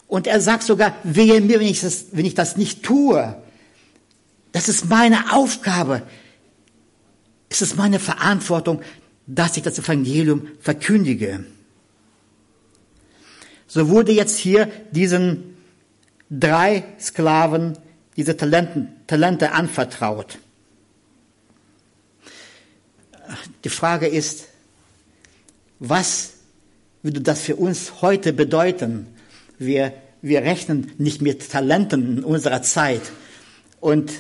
Und 0.07 0.27
er 0.27 0.39
sagt 0.39 0.63
sogar, 0.63 0.95
wehe 1.03 1.41
mir, 1.41 1.59
wenn 1.59 1.67
ich 1.67 1.81
das, 1.81 2.05
wenn 2.11 2.25
ich 2.25 2.35
das 2.35 2.57
nicht 2.57 2.83
tue. 2.83 3.35
Das 4.51 4.69
ist 4.69 4.85
meine 4.85 5.33
Aufgabe. 5.33 6.03
Es 7.49 7.61
ist 7.61 7.75
meine 7.75 7.99
Verantwortung, 7.99 8.81
dass 9.27 9.57
ich 9.57 9.63
das 9.63 9.79
Evangelium 9.79 10.47
verkündige. 10.59 11.45
So 13.67 13.89
wurde 13.89 14.11
jetzt 14.11 14.37
hier 14.37 14.67
diesen 14.91 15.55
drei 16.29 16.83
Sklaven 16.99 17.77
diese 18.15 18.37
Talenten, 18.37 18.89
Talente 19.07 19.51
anvertraut. 19.51 20.37
Die 23.63 23.69
Frage 23.69 24.07
ist, 24.07 24.47
was 25.79 26.33
würde 27.03 27.21
das 27.21 27.41
für 27.41 27.55
uns 27.55 28.01
heute 28.01 28.33
bedeuten? 28.33 29.07
Wir, 29.57 29.93
wir 30.21 30.41
rechnen 30.41 30.91
nicht 30.97 31.21
mit 31.21 31.49
Talenten 31.49 32.19
in 32.19 32.23
unserer 32.23 32.61
Zeit. 32.61 33.01
Und 33.79 34.11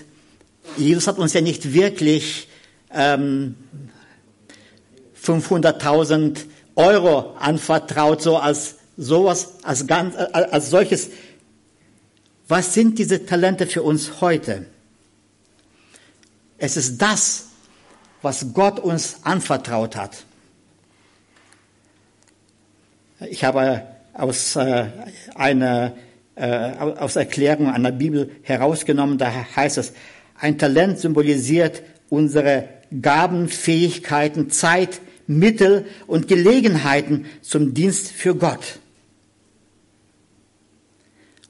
Jesus 0.77 1.07
hat 1.07 1.17
uns 1.17 1.33
ja 1.33 1.41
nicht 1.41 1.73
wirklich 1.73 2.49
ähm, 2.91 3.55
500.000 5.25 6.45
Euro 6.75 7.35
anvertraut, 7.37 8.21
so 8.21 8.37
als 8.37 8.75
sowas, 8.97 9.55
als, 9.63 9.87
ganz, 9.87 10.15
als 10.15 10.69
solches. 10.69 11.09
Was 12.47 12.73
sind 12.73 12.99
diese 12.99 13.25
Talente 13.25 13.67
für 13.67 13.83
uns 13.83 14.21
heute? 14.21 14.65
Es 16.57 16.77
ist 16.77 17.01
das, 17.01 17.47
was 18.21 18.53
Gott 18.53 18.79
uns 18.79 19.17
anvertraut 19.23 19.95
hat. 19.95 20.25
Ich 23.19 23.43
habe 23.43 23.85
aus 24.13 24.55
äh, 24.55 24.87
einer 25.35 25.93
äh, 26.35 26.71
aus 26.77 27.15
Erklärung 27.15 27.69
einer 27.69 27.91
Bibel 27.91 28.29
herausgenommen, 28.43 29.17
da 29.17 29.31
heißt 29.55 29.77
es, 29.77 29.93
ein 30.37 30.57
Talent 30.57 30.99
symbolisiert 30.99 31.81
unsere 32.09 32.67
Gaben, 33.01 33.47
Fähigkeiten, 33.47 34.49
Zeit, 34.49 34.99
Mittel 35.27 35.85
und 36.07 36.27
Gelegenheiten 36.27 37.25
zum 37.41 37.73
Dienst 37.73 38.11
für 38.11 38.35
Gott. 38.35 38.79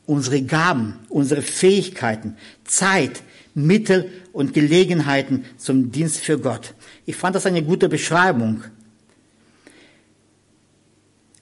Unsere 0.06 0.42
Gaben, 0.42 1.00
unsere 1.10 1.42
Fähigkeiten, 1.42 2.38
Zeit, 2.64 3.24
Mittel 3.56 4.12
und 4.34 4.54
Gelegenheiten 4.54 5.46
zum 5.58 5.92
Dienst 5.92 6.20
für 6.20 6.38
Gott. 6.38 6.74
Ich 7.06 7.16
fand 7.16 7.36
das 7.36 7.46
eine 7.46 7.64
gute 7.64 7.90
Beschreibung. 7.90 8.64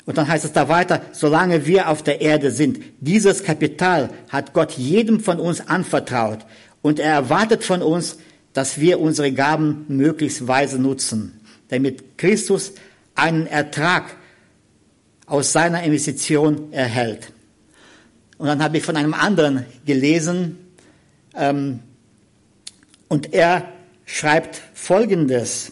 Und 0.05 0.17
dann 0.17 0.27
heißt 0.27 0.45
es 0.45 0.51
da 0.51 0.67
weiter, 0.67 1.01
solange 1.11 1.65
wir 1.65 1.89
auf 1.89 2.03
der 2.03 2.21
Erde 2.21 2.51
sind, 2.51 2.79
dieses 2.99 3.43
Kapital 3.43 4.09
hat 4.29 4.53
Gott 4.53 4.73
jedem 4.73 5.21
von 5.21 5.39
uns 5.39 5.67
anvertraut 5.67 6.39
und 6.81 6.99
er 6.99 7.13
erwartet 7.13 7.63
von 7.63 7.81
uns, 7.81 8.17
dass 8.51 8.79
wir 8.79 8.99
unsere 8.99 9.31
Gaben 9.31 9.85
möglichst 9.87 10.47
weise 10.47 10.79
nutzen, 10.79 11.39
damit 11.69 12.17
Christus 12.17 12.73
einen 13.15 13.47
Ertrag 13.47 14.17
aus 15.25 15.53
seiner 15.53 15.83
Investition 15.83 16.71
erhält. 16.73 17.31
Und 18.37 18.47
dann 18.47 18.61
habe 18.63 18.77
ich 18.77 18.83
von 18.83 18.97
einem 18.97 19.13
anderen 19.13 19.65
gelesen, 19.85 20.57
ähm, 21.35 21.79
und 23.07 23.33
er 23.33 23.71
schreibt 24.05 24.61
Folgendes. 24.73 25.71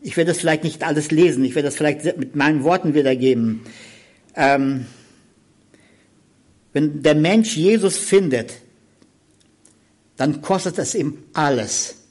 Ich 0.00 0.16
werde 0.16 0.32
das 0.32 0.40
vielleicht 0.40 0.64
nicht 0.64 0.82
alles 0.82 1.10
lesen, 1.10 1.44
ich 1.44 1.54
werde 1.54 1.68
das 1.68 1.76
vielleicht 1.76 2.04
mit 2.18 2.34
meinen 2.36 2.64
Worten 2.64 2.94
wiedergeben. 2.94 3.60
Ähm, 4.34 4.86
wenn 6.72 7.02
der 7.02 7.14
Mensch 7.14 7.56
Jesus 7.56 7.98
findet, 7.98 8.54
dann 10.16 10.42
kostet 10.42 10.78
es 10.78 10.94
ihm 10.94 11.18
alles. 11.32 12.03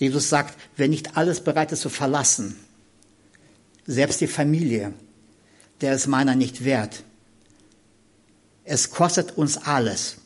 Jesus 0.00 0.30
sagt, 0.30 0.58
wer 0.76 0.88
nicht 0.88 1.18
alles 1.18 1.44
bereit 1.44 1.72
ist 1.72 1.82
zu 1.82 1.90
verlassen, 1.90 2.56
selbst 3.86 4.22
die 4.22 4.26
Familie, 4.26 4.94
der 5.82 5.94
ist 5.94 6.06
meiner 6.06 6.34
nicht 6.34 6.64
wert. 6.64 7.04
Es 8.64 8.90
kostet 8.90 9.36
uns 9.36 9.58
alles. 9.58 10.16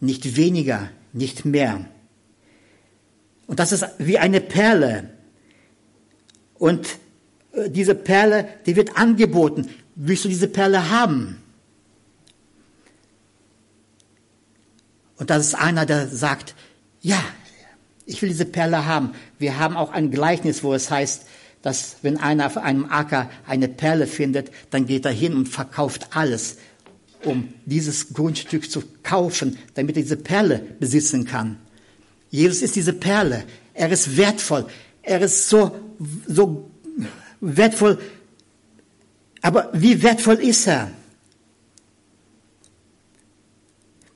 Nicht 0.00 0.36
weniger, 0.36 0.90
nicht 1.12 1.44
mehr. 1.44 1.88
Und 3.46 3.60
das 3.60 3.70
ist 3.70 3.84
wie 3.98 4.18
eine 4.18 4.40
Perle. 4.40 5.10
Und 6.54 6.98
äh, 7.52 7.70
diese 7.70 7.94
Perle, 7.94 8.48
die 8.66 8.74
wird 8.74 8.96
angeboten. 8.96 9.70
Willst 9.94 10.24
du 10.24 10.28
diese 10.28 10.48
Perle 10.48 10.90
haben? 10.90 11.40
Und 15.16 15.30
das 15.30 15.46
ist 15.46 15.54
einer, 15.54 15.86
der 15.86 16.08
sagt, 16.08 16.56
ja, 17.04 17.22
ich 18.06 18.20
will 18.22 18.30
diese 18.30 18.46
Perle 18.46 18.86
haben. 18.86 19.12
Wir 19.38 19.58
haben 19.58 19.76
auch 19.76 19.92
ein 19.92 20.10
Gleichnis, 20.10 20.64
wo 20.64 20.72
es 20.74 20.90
heißt, 20.90 21.26
dass 21.62 21.96
wenn 22.02 22.16
einer 22.16 22.46
auf 22.46 22.56
einem 22.56 22.86
Acker 22.86 23.30
eine 23.46 23.68
Perle 23.68 24.06
findet, 24.06 24.50
dann 24.70 24.86
geht 24.86 25.04
er 25.04 25.12
hin 25.12 25.34
und 25.34 25.46
verkauft 25.46 26.08
alles, 26.16 26.56
um 27.22 27.48
dieses 27.66 28.14
Grundstück 28.14 28.70
zu 28.70 28.82
kaufen, 29.02 29.58
damit 29.74 29.96
er 29.96 30.02
diese 30.02 30.16
Perle 30.16 30.60
besitzen 30.80 31.26
kann. 31.26 31.58
Jesus 32.30 32.62
ist 32.62 32.74
diese 32.74 32.94
Perle. 32.94 33.44
Er 33.74 33.90
ist 33.90 34.16
wertvoll. 34.16 34.66
Er 35.02 35.20
ist 35.20 35.48
so, 35.50 35.78
so 36.26 36.70
wertvoll. 37.40 37.98
Aber 39.42 39.70
wie 39.74 40.02
wertvoll 40.02 40.36
ist 40.36 40.66
er? 40.66 40.90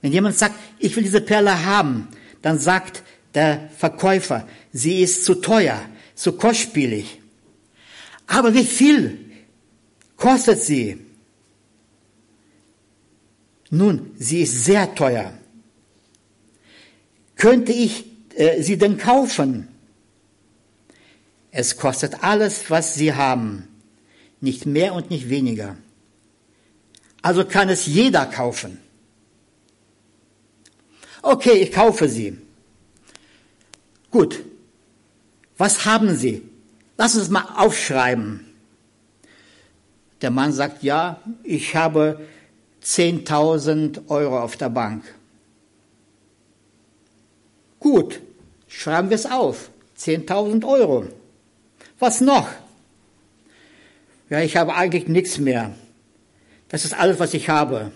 Wenn 0.00 0.12
jemand 0.12 0.38
sagt, 0.38 0.54
ich 0.78 0.96
will 0.96 1.02
diese 1.02 1.20
Perle 1.20 1.66
haben, 1.66 2.08
dann 2.42 2.58
sagt 2.58 3.02
der 3.34 3.68
Verkäufer, 3.76 4.46
sie 4.72 5.02
ist 5.02 5.24
zu 5.24 5.36
teuer, 5.36 5.80
zu 6.14 6.32
kostspielig. 6.32 7.20
Aber 8.26 8.54
wie 8.54 8.64
viel 8.64 9.18
kostet 10.16 10.60
sie? 10.60 11.04
Nun, 13.70 14.12
sie 14.18 14.42
ist 14.42 14.64
sehr 14.64 14.94
teuer. 14.94 15.32
Könnte 17.36 17.72
ich 17.72 18.06
äh, 18.34 18.62
sie 18.62 18.78
denn 18.78 18.98
kaufen? 18.98 19.68
Es 21.50 21.76
kostet 21.76 22.22
alles, 22.22 22.70
was 22.70 22.94
sie 22.94 23.14
haben, 23.14 23.68
nicht 24.40 24.66
mehr 24.66 24.94
und 24.94 25.10
nicht 25.10 25.28
weniger. 25.28 25.76
Also 27.22 27.44
kann 27.44 27.68
es 27.68 27.86
jeder 27.86 28.26
kaufen. 28.26 28.78
Okay, 31.28 31.58
ich 31.58 31.72
kaufe 31.72 32.08
sie. 32.08 32.38
Gut. 34.10 34.42
Was 35.58 35.84
haben 35.84 36.16
Sie? 36.16 36.40
Lass 36.96 37.16
uns 37.16 37.28
mal 37.28 37.44
aufschreiben. 37.54 38.46
Der 40.22 40.30
Mann 40.30 40.54
sagt, 40.54 40.82
ja, 40.82 41.20
ich 41.42 41.76
habe 41.76 42.18
10.000 42.82 44.08
Euro 44.08 44.40
auf 44.40 44.56
der 44.56 44.70
Bank. 44.70 45.04
Gut, 47.78 48.22
schreiben 48.66 49.10
wir 49.10 49.16
es 49.16 49.26
auf. 49.26 49.68
10.000 49.98 50.66
Euro. 50.66 51.08
Was 51.98 52.22
noch? 52.22 52.48
Ja, 54.30 54.40
ich 54.40 54.56
habe 54.56 54.74
eigentlich 54.74 55.08
nichts 55.08 55.36
mehr. 55.36 55.74
Das 56.70 56.86
ist 56.86 56.98
alles, 56.98 57.18
was 57.18 57.34
ich 57.34 57.50
habe. 57.50 57.92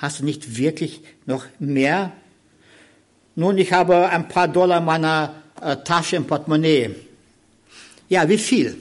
Hast 0.00 0.20
du 0.20 0.24
nicht 0.24 0.56
wirklich 0.56 1.02
noch 1.26 1.44
mehr? 1.58 2.12
Nun, 3.34 3.58
ich 3.58 3.74
habe 3.74 4.08
ein 4.08 4.28
paar 4.28 4.48
Dollar 4.48 4.78
in 4.78 4.86
meiner 4.86 5.34
äh, 5.60 5.76
Tasche 5.76 6.16
im 6.16 6.26
Portemonnaie. 6.26 6.94
Ja, 8.08 8.26
wie 8.26 8.38
viel? 8.38 8.80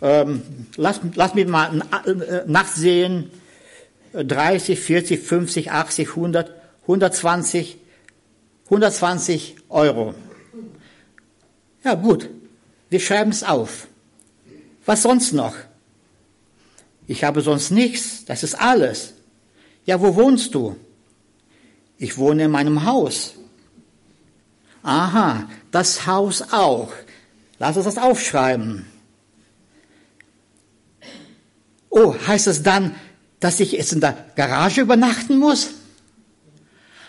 Ähm, 0.00 0.42
lass, 0.76 1.00
lass 1.14 1.34
mich 1.34 1.46
mal 1.46 1.80
äh, 2.06 2.42
nachsehen. 2.50 3.30
30, 4.14 4.80
40, 4.80 5.22
50, 5.22 5.70
80, 5.70 6.08
100, 6.08 6.50
120, 6.82 7.78
120 8.64 9.56
Euro. 9.68 10.14
Ja, 11.84 11.94
gut. 11.94 12.28
Wir 12.90 12.98
schreiben 12.98 13.30
es 13.30 13.44
auf. 13.44 13.86
Was 14.84 15.02
sonst 15.02 15.32
noch? 15.32 15.54
Ich 17.06 17.24
habe 17.24 17.40
sonst 17.40 17.70
nichts. 17.70 18.24
Das 18.24 18.42
ist 18.42 18.54
alles. 18.54 19.14
Ja, 19.84 20.00
wo 20.00 20.14
wohnst 20.14 20.54
du? 20.54 20.76
Ich 21.98 22.18
wohne 22.18 22.44
in 22.44 22.50
meinem 22.50 22.84
Haus. 22.84 23.34
Aha, 24.82 25.48
das 25.70 26.06
Haus 26.06 26.42
auch. 26.52 26.92
Lass 27.58 27.76
uns 27.76 27.84
das 27.84 27.98
aufschreiben. 27.98 28.86
Oh, 31.90 32.14
heißt 32.26 32.46
es 32.46 32.62
dann, 32.62 32.94
dass 33.38 33.60
ich 33.60 33.72
jetzt 33.72 33.92
in 33.92 34.00
der 34.00 34.16
Garage 34.34 34.80
übernachten 34.80 35.38
muss? 35.38 35.70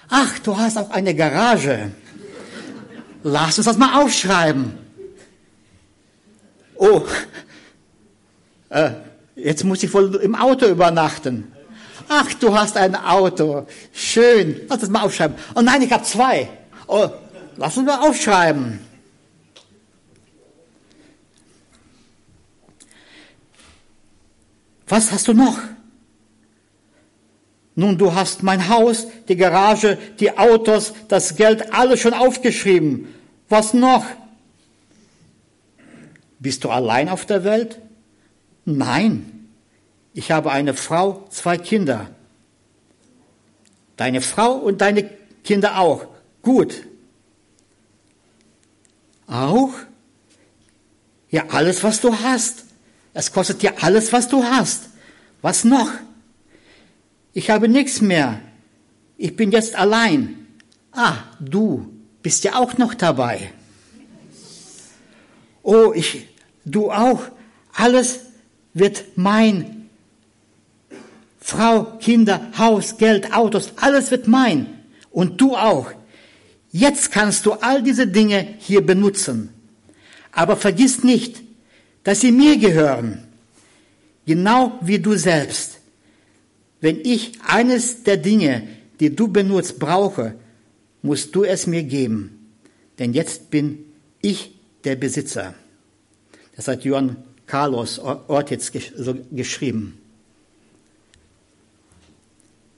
Ach, 0.10 0.38
du 0.40 0.58
hast 0.58 0.78
auch 0.78 0.90
eine 0.90 1.16
Garage. 1.16 1.92
Lass 3.24 3.58
uns 3.58 3.66
das 3.66 3.78
mal 3.78 4.04
aufschreiben. 4.04 4.78
Oh, 6.76 7.08
äh, 8.70 8.92
jetzt 9.36 9.64
muss 9.64 9.84
ich 9.84 9.94
wohl 9.94 10.16
im 10.16 10.36
Auto 10.36 10.66
übernachten. 10.66 11.52
Ach, 12.10 12.34
du 12.34 12.58
hast 12.58 12.78
ein 12.78 12.96
Auto. 12.96 13.66
Schön. 13.94 14.62
Lass 14.68 14.80
das 14.80 14.90
mal 14.90 15.04
aufschreiben. 15.04 15.38
Oh 15.56 15.62
nein, 15.62 15.82
ich 15.82 15.92
habe 15.92 16.04
zwei. 16.04 16.50
Oh, 16.88 17.10
lass 17.58 17.78
uns 17.78 17.88
mal 17.88 18.08
aufschreiben. 18.08 18.80
Was 24.88 25.12
hast 25.12 25.28
du 25.28 25.34
noch? 25.34 25.60
Nun, 27.76 27.98
du 27.98 28.14
hast 28.14 28.44
mein 28.44 28.70
Haus, 28.70 29.08
die 29.28 29.36
Garage, 29.36 29.98
die 30.20 30.38
Autos, 30.38 30.94
das 31.08 31.36
Geld, 31.36 31.74
alles 31.74 32.00
schon 32.00 32.14
aufgeschrieben. 32.14 33.08
Was 33.50 33.74
noch? 33.74 34.06
Bist 36.38 36.64
du 36.64 36.70
allein 36.70 37.10
auf 37.10 37.26
der 37.26 37.44
Welt? 37.44 37.80
Nein. 38.66 39.50
Ich 40.14 40.32
habe 40.32 40.52
eine 40.52 40.74
Frau, 40.74 41.26
zwei 41.30 41.58
Kinder. 41.58 42.10
Deine 43.98 44.22
Frau 44.22 44.54
und 44.54 44.82
deine 44.82 45.10
Kinder 45.44 45.80
auch. 45.80 46.06
Gut. 46.42 46.84
Auch? 49.28 49.74
Ja, 51.30 51.46
alles, 51.50 51.84
was 51.84 52.02
du 52.02 52.16
hast. 52.16 52.66
Es 53.14 53.32
kostet 53.32 53.62
dir 53.62 53.84
alles, 53.84 54.14
was 54.14 54.28
du 54.28 54.44
hast. 54.44 54.90
Was 55.42 55.64
noch? 55.64 55.90
Ich 57.34 57.50
habe 57.50 57.68
nichts 57.68 58.02
mehr. 58.02 58.40
Ich 59.18 59.36
bin 59.36 59.52
jetzt 59.52 59.76
allein. 59.76 60.48
Ah, 60.92 61.18
du 61.40 61.92
bist 62.22 62.44
ja 62.44 62.56
auch 62.56 62.78
noch 62.78 62.94
dabei. 62.94 63.52
Oh, 65.64 65.92
ich, 65.94 66.28
du 66.66 66.92
auch. 66.92 67.22
Alles 67.74 68.20
wird 68.74 69.04
mein. 69.16 69.90
Frau, 71.40 71.98
Kinder, 72.00 72.52
Haus, 72.58 72.98
Geld, 72.98 73.34
Autos, 73.34 73.74
alles 73.76 74.12
wird 74.12 74.28
mein. 74.28 74.68
Und 75.12 75.40
du 75.42 75.56
auch. 75.56 75.92
Jetzt 76.72 77.12
kannst 77.12 77.46
du 77.46 77.54
all 77.54 77.84
diese 77.84 78.08
Dinge 78.08 78.56
hier 78.60 78.86
benutzen. 78.86 79.50
Aber 80.32 80.58
vergiss 80.58 81.04
nicht, 81.04 81.42
dass 82.04 82.22
sie 82.22 82.32
mir 82.32 82.58
gehören. 82.58 83.24
Genau 84.26 84.80
wie 84.82 85.00
du 85.00 85.16
selbst. 85.16 85.80
Wenn 86.82 87.00
ich 87.04 87.34
eines 87.46 88.04
der 88.04 88.18
Dinge, 88.18 88.68
die 89.00 89.16
du 89.16 89.28
benutzt, 89.28 89.80
brauche, 89.80 90.36
musst 91.02 91.36
du 91.36 91.44
es 91.44 91.68
mir 91.68 91.84
geben. 91.84 92.50
Denn 93.00 93.14
jetzt 93.14 93.52
bin 93.52 93.86
ich 94.22 94.56
der 94.84 94.96
Besitzer. 94.96 95.54
Das 96.56 96.68
hat 96.68 96.84
Johann 96.84 97.18
Carlos 97.46 98.00
Ortiz 98.00 98.72
geschrieben. 98.72 100.00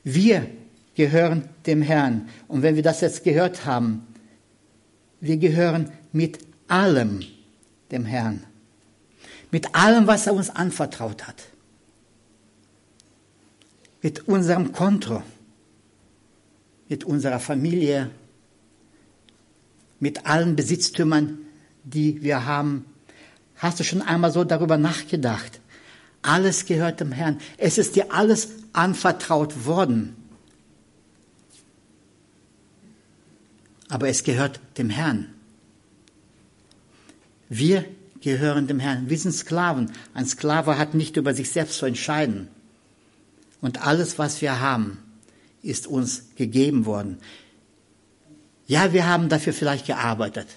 Wir 0.03 0.47
gehören 0.95 1.49
dem 1.65 1.81
Herrn. 1.81 2.29
Und 2.47 2.61
wenn 2.61 2.75
wir 2.75 2.83
das 2.83 3.01
jetzt 3.01 3.23
gehört 3.23 3.65
haben, 3.65 4.07
wir 5.19 5.37
gehören 5.37 5.91
mit 6.11 6.39
allem 6.67 7.21
dem 7.91 8.05
Herrn. 8.05 8.43
Mit 9.51 9.75
allem, 9.75 10.07
was 10.07 10.27
er 10.27 10.33
uns 10.33 10.49
anvertraut 10.49 11.27
hat. 11.27 11.43
Mit 14.01 14.27
unserem 14.27 14.71
Konto. 14.71 15.23
Mit 16.89 17.03
unserer 17.03 17.39
Familie. 17.39 18.11
Mit 19.99 20.25
allen 20.25 20.55
Besitztümern, 20.55 21.39
die 21.83 22.21
wir 22.21 22.45
haben. 22.45 22.85
Hast 23.57 23.79
du 23.79 23.83
schon 23.83 24.01
einmal 24.01 24.31
so 24.31 24.43
darüber 24.43 24.77
nachgedacht? 24.77 25.59
Alles 26.21 26.65
gehört 26.65 26.99
dem 26.99 27.11
Herrn. 27.11 27.39
Es 27.57 27.77
ist 27.77 27.95
dir 27.95 28.11
alles 28.13 28.49
anvertraut 28.73 29.65
worden. 29.65 30.15
Aber 33.89 34.09
es 34.09 34.23
gehört 34.23 34.59
dem 34.77 34.89
Herrn. 34.89 35.33
Wir 37.49 37.85
gehören 38.21 38.67
dem 38.67 38.79
Herrn. 38.79 39.09
Wir 39.09 39.17
sind 39.19 39.33
Sklaven. 39.33 39.91
Ein 40.13 40.25
Sklave 40.25 40.77
hat 40.77 40.95
nicht 40.95 41.15
über 41.15 41.33
sich 41.33 41.51
selbst 41.51 41.77
zu 41.77 41.85
entscheiden. 41.85 42.47
Und 43.61 43.85
alles, 43.85 44.17
was 44.17 44.41
wir 44.41 44.59
haben, 44.59 44.97
ist 45.61 45.87
uns 45.87 46.23
gegeben 46.35 46.85
worden. 46.85 47.19
Ja, 48.67 48.93
wir 48.93 49.07
haben 49.07 49.29
dafür 49.29 49.53
vielleicht 49.53 49.85
gearbeitet. 49.85 50.47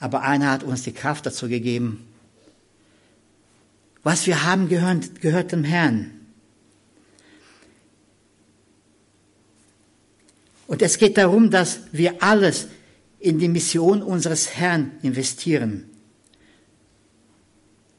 Aber 0.00 0.22
einer 0.22 0.50
hat 0.50 0.64
uns 0.64 0.82
die 0.82 0.92
Kraft 0.92 1.26
dazu 1.26 1.48
gegeben. 1.48 2.06
Was 4.02 4.26
wir 4.26 4.44
haben, 4.44 4.68
gehört, 4.68 5.20
gehört 5.20 5.52
dem 5.52 5.62
Herrn. 5.62 6.10
Und 10.66 10.82
es 10.82 10.98
geht 10.98 11.18
darum, 11.18 11.50
dass 11.50 11.80
wir 11.92 12.22
alles 12.22 12.68
in 13.18 13.38
die 13.38 13.48
Mission 13.48 14.02
unseres 14.02 14.56
Herrn 14.56 14.92
investieren. 15.02 15.84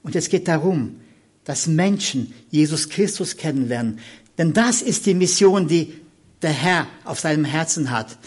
Und 0.03 0.15
es 0.15 0.29
geht 0.29 0.47
darum, 0.47 0.99
dass 1.43 1.67
Menschen 1.67 2.33
Jesus 2.49 2.89
Christus 2.89 3.37
kennenlernen. 3.37 3.99
Denn 4.37 4.53
das 4.53 4.81
ist 4.81 5.05
die 5.05 5.13
Mission, 5.13 5.67
die 5.67 5.93
der 6.41 6.51
Herr 6.51 6.87
auf 7.03 7.19
seinem 7.19 7.45
Herzen 7.45 7.91
hat. 7.91 8.17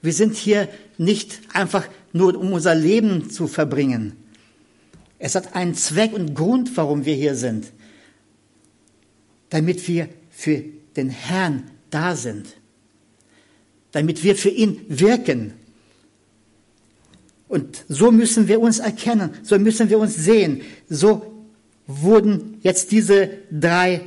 Wir 0.00 0.12
sind 0.12 0.36
hier 0.36 0.68
nicht 0.96 1.40
einfach 1.52 1.86
nur, 2.12 2.36
um 2.36 2.52
unser 2.52 2.74
Leben 2.74 3.30
zu 3.30 3.46
verbringen. 3.46 4.16
Es 5.18 5.34
hat 5.34 5.54
einen 5.54 5.74
Zweck 5.74 6.12
und 6.12 6.34
Grund, 6.34 6.76
warum 6.76 7.04
wir 7.04 7.14
hier 7.14 7.34
sind. 7.34 7.72
Damit 9.50 9.86
wir 9.88 10.08
für 10.30 10.62
den 10.96 11.10
Herrn 11.10 11.70
da 11.90 12.14
sind. 12.14 12.46
Damit 13.92 14.22
wir 14.22 14.36
für 14.36 14.50
ihn 14.50 14.80
wirken. 14.88 15.54
Und 17.48 17.84
so 17.88 18.12
müssen 18.12 18.46
wir 18.46 18.60
uns 18.60 18.78
erkennen, 18.78 19.30
so 19.42 19.58
müssen 19.58 19.88
wir 19.88 19.98
uns 19.98 20.14
sehen. 20.14 20.60
So 20.88 21.34
wurden 21.86 22.58
jetzt 22.62 22.92
diese 22.92 23.30
drei 23.50 24.02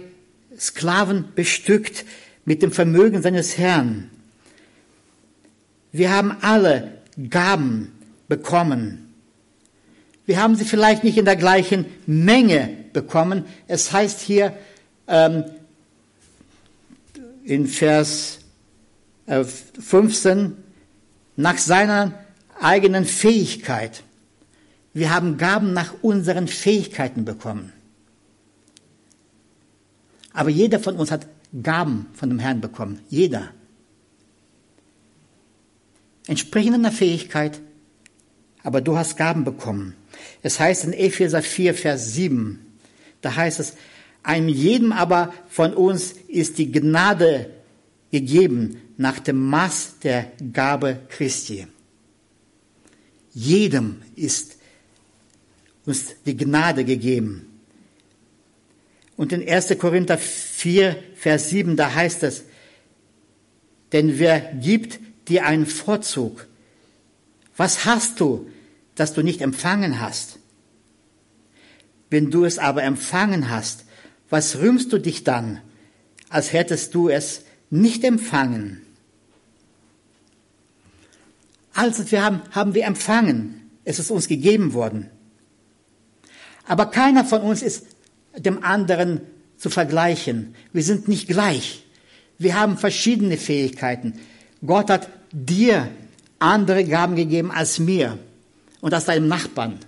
Sklaven 0.57 1.25
bestückt 1.33 2.05
mit 2.45 2.61
dem 2.61 2.71
Vermögen 2.71 3.21
seines 3.21 3.57
Herrn. 3.57 4.11
Wir 5.91 6.11
haben 6.11 6.31
alle 6.41 7.00
Gaben 7.29 7.91
bekommen. 8.27 9.13
Wir 10.25 10.41
haben 10.41 10.55
sie 10.55 10.65
vielleicht 10.65 11.03
nicht 11.03 11.17
in 11.17 11.25
der 11.25 11.35
gleichen 11.35 11.85
Menge 12.05 12.69
bekommen. 12.93 13.45
Es 13.67 13.91
heißt 13.91 14.21
hier 14.21 14.53
ähm, 15.07 15.45
in 17.43 17.67
Vers 17.67 18.39
äh, 19.25 19.43
15, 19.43 20.55
nach 21.35 21.57
seiner 21.57 22.13
eigenen 22.59 23.05
Fähigkeit. 23.05 24.03
Wir 24.93 25.13
haben 25.13 25.37
Gaben 25.37 25.73
nach 25.73 25.93
unseren 26.01 26.47
Fähigkeiten 26.47 27.25
bekommen. 27.25 27.73
Aber 30.33 30.49
jeder 30.49 30.79
von 30.79 30.95
uns 30.95 31.11
hat 31.11 31.27
Gaben 31.61 32.07
von 32.13 32.29
dem 32.29 32.39
Herrn 32.39 32.61
bekommen. 32.61 32.99
Jeder. 33.09 33.49
Entsprechend 36.27 36.75
einer 36.75 36.91
Fähigkeit, 36.91 37.59
aber 38.63 38.81
du 38.81 38.97
hast 38.97 39.17
Gaben 39.17 39.43
bekommen. 39.43 39.95
Es 40.43 40.59
heißt 40.59 40.85
in 40.85 40.93
Epheser 40.93 41.41
4, 41.41 41.73
Vers 41.73 42.13
7, 42.13 42.59
da 43.21 43.35
heißt 43.35 43.59
es, 43.59 43.73
einem 44.23 44.49
jedem 44.49 44.91
aber 44.91 45.33
von 45.49 45.73
uns 45.73 46.13
ist 46.27 46.57
die 46.57 46.71
Gnade 46.71 47.49
gegeben 48.11 48.81
nach 48.97 49.19
dem 49.19 49.43
Maß 49.47 49.99
der 50.03 50.31
Gabe 50.53 50.99
Christi. 51.09 51.65
Jedem 53.33 54.01
ist 54.15 54.57
uns 55.85 56.15
die 56.25 56.37
Gnade 56.37 56.85
gegeben. 56.85 57.47
Und 59.17 59.31
in 59.31 59.47
1. 59.47 59.77
Korinther 59.79 60.17
4, 60.17 60.95
Vers 61.15 61.49
7, 61.49 61.75
da 61.75 61.93
heißt 61.93 62.23
es, 62.23 62.43
denn 63.91 64.19
wer 64.19 64.39
gibt 64.39 64.99
dir 65.31 65.45
einen 65.45 65.65
Vorzug? 65.65 66.47
Was 67.57 67.85
hast 67.85 68.19
du, 68.19 68.49
das 68.95 69.13
du 69.13 69.23
nicht 69.23 69.41
empfangen 69.41 69.99
hast? 69.99 70.37
Wenn 72.09 72.29
du 72.29 72.43
es 72.43 72.59
aber 72.59 72.83
empfangen 72.83 73.49
hast, 73.49 73.85
was 74.29 74.59
rühmst 74.59 74.91
du 74.91 74.97
dich 74.97 75.23
dann, 75.23 75.61
als 76.29 76.53
hättest 76.53 76.93
du 76.93 77.09
es 77.09 77.43
nicht 77.69 78.03
empfangen? 78.03 78.81
Also 81.73 82.09
wir 82.11 82.23
haben, 82.23 82.41
haben 82.51 82.73
wir 82.73 82.85
empfangen. 82.85 83.71
Es 83.85 83.97
ist 83.99 84.11
uns 84.11 84.27
gegeben 84.27 84.73
worden. 84.73 85.09
Aber 86.65 86.87
keiner 86.87 87.25
von 87.25 87.41
uns 87.41 87.61
ist 87.61 87.85
dem 88.37 88.63
anderen 88.63 89.21
zu 89.57 89.69
vergleichen. 89.69 90.55
Wir 90.73 90.83
sind 90.83 91.07
nicht 91.07 91.27
gleich. 91.27 91.85
Wir 92.37 92.59
haben 92.59 92.77
verschiedene 92.77 93.37
Fähigkeiten. 93.37 94.19
Gott 94.65 94.89
hat 94.89 95.07
dir 95.31 95.89
andere 96.39 96.83
Gaben 96.83 97.15
gegeben 97.15 97.51
als 97.51 97.79
mir 97.79 98.17
und 98.81 98.93
als 98.93 99.05
deinem 99.05 99.27
Nachbarn. 99.27 99.79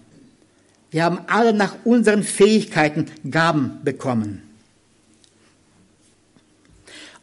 Wir 0.92 1.04
haben 1.04 1.20
alle 1.28 1.54
nach 1.54 1.76
unseren 1.84 2.24
Fähigkeiten 2.24 3.08
Gaben 3.30 3.80
bekommen. 3.84 4.44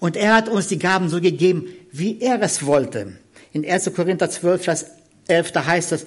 Und 0.01 0.17
er 0.17 0.35
hat 0.35 0.49
uns 0.49 0.67
die 0.67 0.79
Gaben 0.79 1.09
so 1.09 1.21
gegeben, 1.21 1.69
wie 1.93 2.21
er 2.21 2.43
es 2.43 2.67
wollte. 2.67 3.19
In 3.53 3.65
1. 3.65 3.93
Korinther 3.95 4.31
12, 4.31 4.65
Vers 4.65 4.87
11, 5.29 5.53
da 5.53 5.67
heißt 5.67 5.93
es, 5.93 6.07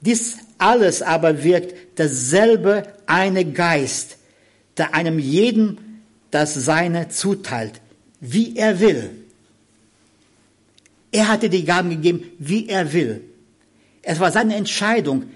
dies 0.00 0.38
alles 0.58 1.02
aber 1.02 1.42
wirkt 1.42 1.98
derselbe 1.98 2.84
eine 3.06 3.44
Geist, 3.44 4.16
der 4.76 4.94
einem 4.94 5.18
jeden 5.18 6.02
das 6.30 6.54
Seine 6.54 7.08
zuteilt, 7.08 7.80
wie 8.20 8.56
er 8.56 8.80
will. 8.80 9.10
Er 11.14 11.28
hatte 11.28 11.48
die 11.48 11.64
Gaben 11.64 11.90
gegeben, 11.90 12.24
wie 12.40 12.68
er 12.68 12.92
will. 12.92 13.22
Es 14.02 14.18
war 14.18 14.32
seine 14.32 14.56
Entscheidung, 14.56 15.26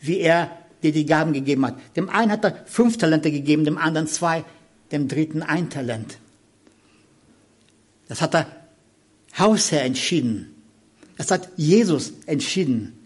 wie 0.00 0.18
er 0.18 0.50
dir 0.82 0.90
die 0.90 1.06
Gaben 1.06 1.32
gegeben 1.32 1.64
hat. 1.64 1.78
Dem 1.94 2.08
einen 2.10 2.32
hat 2.32 2.44
er 2.44 2.64
fünf 2.66 2.98
Talente 2.98 3.30
gegeben, 3.30 3.64
dem 3.64 3.78
anderen 3.78 4.08
zwei, 4.08 4.44
dem 4.90 5.06
dritten 5.06 5.44
ein 5.44 5.70
Talent. 5.70 6.18
Das 8.08 8.20
hat 8.20 8.34
der 8.34 8.48
Hausherr 9.38 9.84
entschieden. 9.84 10.52
Das 11.16 11.30
hat 11.30 11.48
Jesus 11.56 12.12
entschieden. 12.26 12.98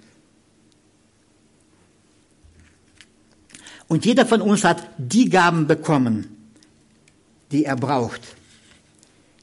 Und 3.87 4.07
jeder 4.07 4.25
von 4.25 4.41
uns 4.41 4.65
hat 4.65 4.83
die 4.97 5.29
Gaben 5.29 5.67
bekommen, 5.67 6.49
die 7.53 7.67
er 7.67 7.77
braucht. 7.77 8.23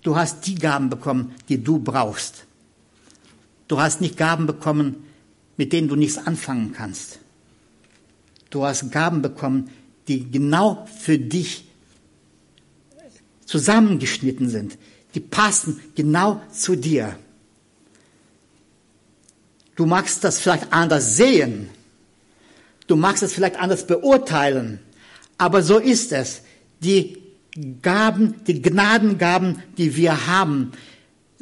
Du 0.01 0.15
hast 0.15 0.47
die 0.47 0.55
Gaben 0.55 0.89
bekommen, 0.89 1.35
die 1.47 1.63
du 1.63 1.77
brauchst. 1.77 2.47
Du 3.71 3.79
hast 3.79 4.01
nicht 4.01 4.17
Gaben 4.17 4.47
bekommen, 4.47 4.97
mit 5.55 5.71
denen 5.71 5.87
du 5.87 5.95
nichts 5.95 6.17
anfangen 6.17 6.73
kannst. 6.73 7.19
Du 8.49 8.65
hast 8.65 8.91
Gaben 8.91 9.21
bekommen, 9.21 9.69
die 10.09 10.29
genau 10.29 10.85
für 10.99 11.17
dich 11.17 11.63
zusammengeschnitten 13.45 14.49
sind. 14.49 14.77
Die 15.15 15.21
passen 15.21 15.79
genau 15.95 16.41
zu 16.51 16.75
dir. 16.75 17.17
Du 19.77 19.85
magst 19.85 20.25
das 20.25 20.41
vielleicht 20.41 20.73
anders 20.73 21.15
sehen. 21.15 21.69
Du 22.87 22.97
magst 22.97 23.23
es 23.23 23.31
vielleicht 23.31 23.55
anders 23.55 23.87
beurteilen. 23.87 24.79
Aber 25.37 25.61
so 25.61 25.77
ist 25.77 26.11
es. 26.11 26.41
Die 26.81 27.19
Gaben, 27.81 28.35
die 28.47 28.61
Gnadengaben, 28.61 29.63
die 29.77 29.95
wir 29.95 30.27
haben, 30.27 30.73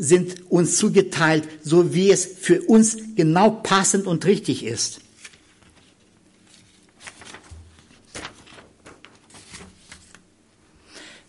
sind 0.01 0.49
uns 0.49 0.77
zugeteilt, 0.77 1.43
so 1.61 1.93
wie 1.93 2.09
es 2.09 2.25
für 2.25 2.61
uns 2.61 2.97
genau 3.15 3.51
passend 3.51 4.07
und 4.07 4.25
richtig 4.25 4.63
ist. 4.65 5.01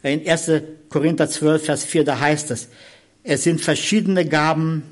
In 0.05 0.27
1. 0.27 0.51
Korinther 0.89 1.29
12, 1.29 1.65
Vers 1.65 1.85
4, 1.85 2.05
da 2.05 2.21
heißt 2.21 2.53
es, 2.53 2.69
es 3.25 3.43
sind 3.43 3.61
verschiedene 3.61 4.25
Gaben, 4.25 4.85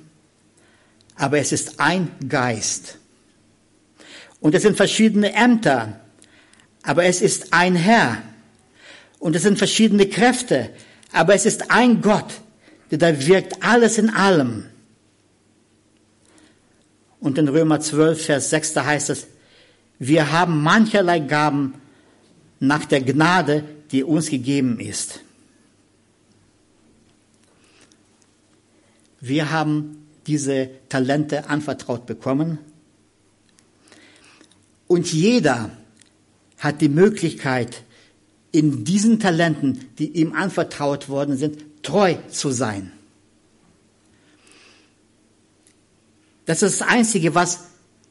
aber 1.15 1.39
es 1.39 1.53
ist 1.53 1.79
ein 1.79 2.11
Geist. 2.29 2.99
Und 4.41 4.57
es 4.57 4.63
sind 4.63 4.77
verschiedene 4.77 5.33
Ämter, 5.33 6.01
aber 6.83 7.05
es 7.05 7.23
ist 7.23 7.53
ein 7.53 7.77
Herr. 7.77 8.23
Und 9.21 9.37
es 9.37 9.43
sind 9.43 9.57
verschiedene 9.57 10.09
Kräfte, 10.09 10.71
aber 11.13 11.35
es 11.35 11.47
ist 11.47 11.71
ein 11.71 12.03
Gott, 12.03 12.41
da 12.91 13.27
wirkt 13.27 13.63
alles 13.63 13.99
in 13.99 14.11
allem. 14.11 14.65
Und 17.21 17.37
in 17.37 17.49
Römer 17.49 17.81
12, 17.81 18.25
Vers 18.27 18.51
6, 18.51 18.75
da 18.75 18.87
heißt 18.87 19.11
es, 19.11 19.27
wir 19.99 20.33
haben 20.33 20.63
mancherlei 20.63 21.19
Gaben 21.19 21.75
nach 22.61 22.85
der 22.85 23.01
Gnade, 23.01 23.65
die 23.91 24.05
uns 24.05 24.31
gegeben 24.31 24.79
ist. 24.79 25.21
Wir 29.21 29.51
haben 29.51 30.07
diese 30.27 30.71
Talente 30.89 31.49
anvertraut 31.49 32.07
bekommen 32.07 32.59
und 34.87 35.13
jeder 35.13 35.71
hat 36.59 36.81
die 36.81 36.89
Möglichkeit, 36.89 37.83
in 38.51 38.85
diesen 38.85 39.21
Talenten, 39.21 39.87
die 39.99 40.09
ihm 40.09 40.33
anvertraut 40.33 41.09
worden 41.09 41.37
sind, 41.37 41.65
treu 41.83 42.17
zu 42.31 42.51
sein. 42.51 42.93
Das 46.47 46.63
ist 46.63 46.81
das 46.81 46.89
Einzige, 46.89 47.35
was 47.35 47.65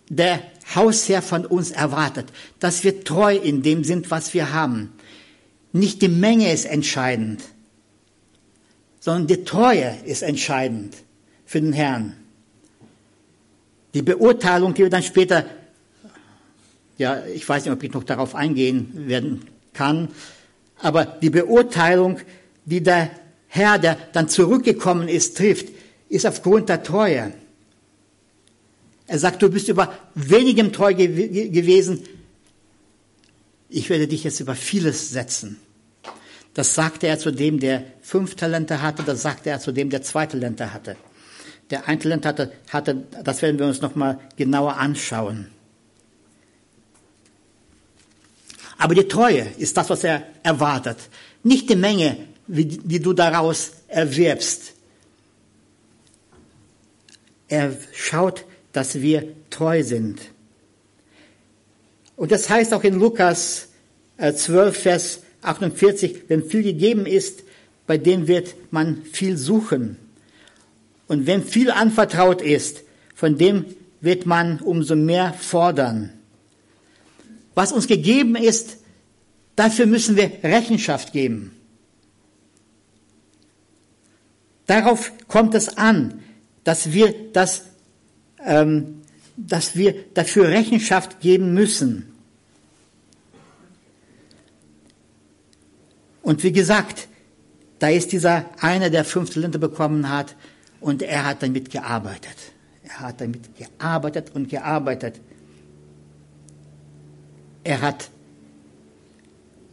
der 0.10 0.42
Hausherr 0.76 1.22
von 1.22 1.46
uns 1.46 1.72
erwartet, 1.72 2.28
dass 2.60 2.84
wir 2.84 3.04
treu 3.04 3.36
in 3.36 3.64
dem 3.64 3.84
sind, 3.84 4.12
was 4.12 4.34
wir 4.34 4.54
haben. 4.54 4.94
Nicht 5.72 6.02
die 6.02 6.08
Menge 6.08 6.52
ist 6.52 6.66
entscheidend, 6.66 7.42
sondern 9.00 9.28
die 9.28 9.44
Treue 9.44 9.98
ist 10.06 10.22
entscheidend 10.22 10.96
für 11.46 11.62
den 11.62 11.74
Herrn. 11.74 12.14
Die 13.94 14.02
Beurteilung, 14.02 14.74
die 14.74 14.84
wir 14.84 14.90
dann 14.90 15.04
später, 15.04 15.46
ja, 16.98 17.26
ich 17.26 17.48
weiß 17.48 17.66
nicht, 17.66 17.74
ob 17.74 17.82
ich 17.82 17.94
noch 17.94 18.04
darauf 18.04 18.36
eingehen 18.36 19.08
werden 19.08 19.46
kann, 19.74 20.10
aber 20.80 21.06
die 21.06 21.30
Beurteilung, 21.30 22.20
die 22.66 22.84
der 22.84 23.10
Herr, 23.48 23.80
der 23.80 23.98
dann 24.14 24.30
zurückgekommen 24.30 25.08
ist, 25.08 25.38
trifft, 25.38 25.70
ist 26.10 26.26
aufgrund 26.26 26.70
der 26.70 26.84
Treue. 26.84 27.34
Er 29.08 29.20
sagt, 29.20 29.42
du 29.42 29.50
bist 29.50 29.70
über 29.70 29.94
wenigem 30.16 30.74
treu 30.74 30.94
ge 30.94 31.50
gewesen, 31.50 32.04
ich 33.70 33.90
werde 33.90 34.08
dich 34.08 34.24
jetzt 34.24 34.40
über 34.40 34.56
vieles 34.56 35.10
setzen. 35.10 35.60
Das 36.54 36.74
sagte 36.74 37.08
er 37.08 37.20
zu 37.20 37.32
dem, 37.32 37.60
der 37.60 37.84
fünf 38.02 38.36
Talente 38.36 38.82
hatte, 38.82 39.04
das 39.04 39.22
sagte 39.22 39.50
er 39.50 39.60
zu 39.60 39.72
dem, 39.72 39.90
der 39.90 40.02
zwei 40.02 40.26
Talente 40.26 40.74
hatte. 40.74 40.96
Der 41.70 41.88
ein 41.88 42.00
Talent 42.00 42.26
hatte, 42.26 42.52
hatte 42.70 43.04
das 43.24 43.42
werden 43.42 43.60
wir 43.60 43.66
uns 43.66 43.82
nochmal 43.82 44.20
genauer 44.38 44.78
anschauen. 44.78 45.52
Aber 48.78 48.96
die 48.96 49.08
Treue 49.08 49.48
ist 49.58 49.76
das, 49.76 49.90
was 49.90 50.04
er 50.04 50.24
erwartet. 50.44 50.98
Nicht 51.44 51.70
die 51.70 51.76
Menge, 51.76 52.18
die 52.48 53.00
du 53.00 53.14
daraus 53.14 53.72
erwirbst. 53.88 54.74
Er 57.48 57.78
schaut, 57.94 58.46
dass 58.74 59.02
wir 59.02 59.34
treu 59.50 59.84
sind. 59.84 60.20
Und 62.16 62.32
das 62.32 62.50
heißt 62.50 62.74
auch 62.74 62.84
in 62.84 62.96
Lukas 63.00 63.70
12, 64.18 64.78
äh, 64.78 64.80
Vers 64.80 65.20
48, 65.42 66.24
wenn 66.28 66.44
viel 66.44 66.64
gegeben 66.64 67.06
ist, 67.06 67.44
bei 67.86 67.98
dem 67.98 68.28
wird 68.28 68.56
man 68.72 69.04
viel 69.04 69.38
suchen. 69.38 69.98
Und 71.08 71.26
wenn 71.26 71.44
viel 71.44 71.72
anvertraut 71.72 72.42
ist, 72.42 72.84
von 73.16 73.38
dem 73.38 73.66
wird 74.02 74.26
man 74.26 74.60
umso 74.60 74.96
mehr 74.96 75.34
fordern. 75.34 76.12
Was 77.56 77.72
uns 77.72 77.88
gegeben 77.88 78.36
ist, 78.36 78.78
dafür 79.56 79.86
müssen 79.86 80.18
wir 80.18 80.32
Rechenschaft 80.44 81.14
geben. 81.14 81.57
Darauf 84.68 85.12
kommt 85.28 85.56
es 85.56 85.78
an, 85.78 86.24
dass 86.64 86.92
wir 86.92 87.14
das, 87.34 87.64
ähm, 88.46 89.02
dass 89.36 89.76
wir 89.76 89.96
dafür 90.14 90.50
Rechenschaft 90.50 91.20
geben 91.22 91.54
müssen. 91.54 92.14
Und 96.22 96.44
wie 96.44 96.52
gesagt, 96.52 97.08
da 97.80 97.90
ist 97.90 98.12
dieser 98.12 98.46
eine, 98.60 98.92
der 98.92 99.06
fünf 99.06 99.30
Talente 99.30 99.60
bekommen 99.60 100.10
hat, 100.10 100.36
und 100.80 101.02
er 101.02 101.26
hat 101.26 101.44
damit 101.44 101.72
gearbeitet. 101.72 102.36
Er 102.84 103.00
hat 103.00 103.22
damit 103.22 103.50
gearbeitet 103.58 104.32
und 104.34 104.50
gearbeitet. 104.50 105.20
Er 107.64 107.82
hat 107.82 108.10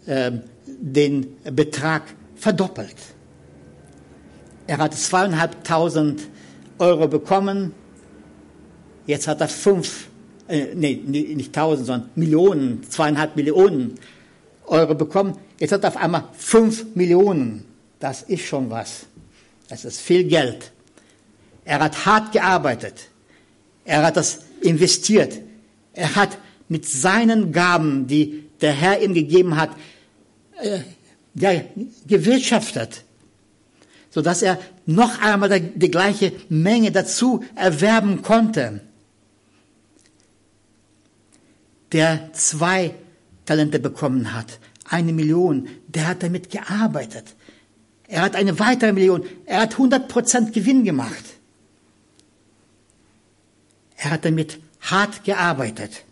äh, 0.07 0.33
den 0.67 1.37
Betrag 1.45 2.03
verdoppelt. 2.37 2.97
Er 4.67 4.79
hat 4.79 4.95
zweieinhalbtausend 4.95 6.23
Euro 6.79 7.09
bekommen. 7.09 7.73
Jetzt 9.07 9.29
hat 9.29 9.41
er 9.41 9.49
fünf, 9.49 10.09
äh, 10.49 10.75
nee, 10.75 10.95
nicht 10.97 11.53
tausend, 11.53 11.87
sondern 11.87 12.11
Millionen, 12.15 12.83
zweieinhalb 12.89 13.37
Millionen 13.37 13.95
Euro 14.67 14.95
bekommen. 14.95 15.37
Jetzt 15.59 15.73
hat 15.73 15.85
er 15.85 15.91
auf 15.91 15.97
einmal 15.97 16.25
fünf 16.33 16.95
Millionen. 16.95 17.67
Das 18.01 18.23
ist 18.23 18.45
schon 18.45 18.71
was. 18.71 19.07
Das 19.69 19.85
ist 19.85 20.01
viel 20.01 20.25
Geld. 20.25 20.73
Er 21.65 21.81
hat 21.81 22.07
hart 22.07 22.33
gearbeitet. 22.33 23.09
Er 23.85 24.03
hat 24.03 24.17
das 24.17 24.41
investiert. 24.61 25.41
Er 25.93 26.15
hat 26.17 26.39
mit 26.69 26.87
seinen 26.87 27.53
Gaben, 27.53 28.07
die 28.07 28.45
der 28.61 28.73
Herr 28.73 29.03
ihm 29.03 29.15
gegeben 29.15 29.57
hat, 29.57 29.71
äh, 30.61 30.81
ja, 31.35 31.61
gewirtschaftet, 32.07 33.05
sodass 34.15 34.43
er 34.43 34.61
noch 34.87 35.21
einmal 35.21 35.61
die 35.61 35.91
gleiche 35.91 36.33
Menge 36.49 36.93
dazu 36.93 37.45
erwerben 37.57 38.23
konnte. 38.23 38.81
Der 41.91 42.33
zwei 42.33 42.95
Talente 43.45 43.81
bekommen 43.81 44.33
hat, 44.33 44.61
eine 44.89 45.13
Million, 45.13 45.69
der 45.89 46.07
hat 46.07 46.23
damit 46.23 46.49
gearbeitet. 46.49 47.35
Er 48.07 48.23
hat 48.23 48.37
eine 48.37 48.61
weitere 48.61 48.93
Million, 48.93 49.25
er 49.47 49.63
hat 49.63 49.75
100% 49.75 50.53
Gewinn 50.53 50.85
gemacht. 50.85 51.25
Er 53.97 54.13
hat 54.13 54.25
damit 54.25 54.61
hart 54.81 55.25
gearbeitet. 55.25 56.05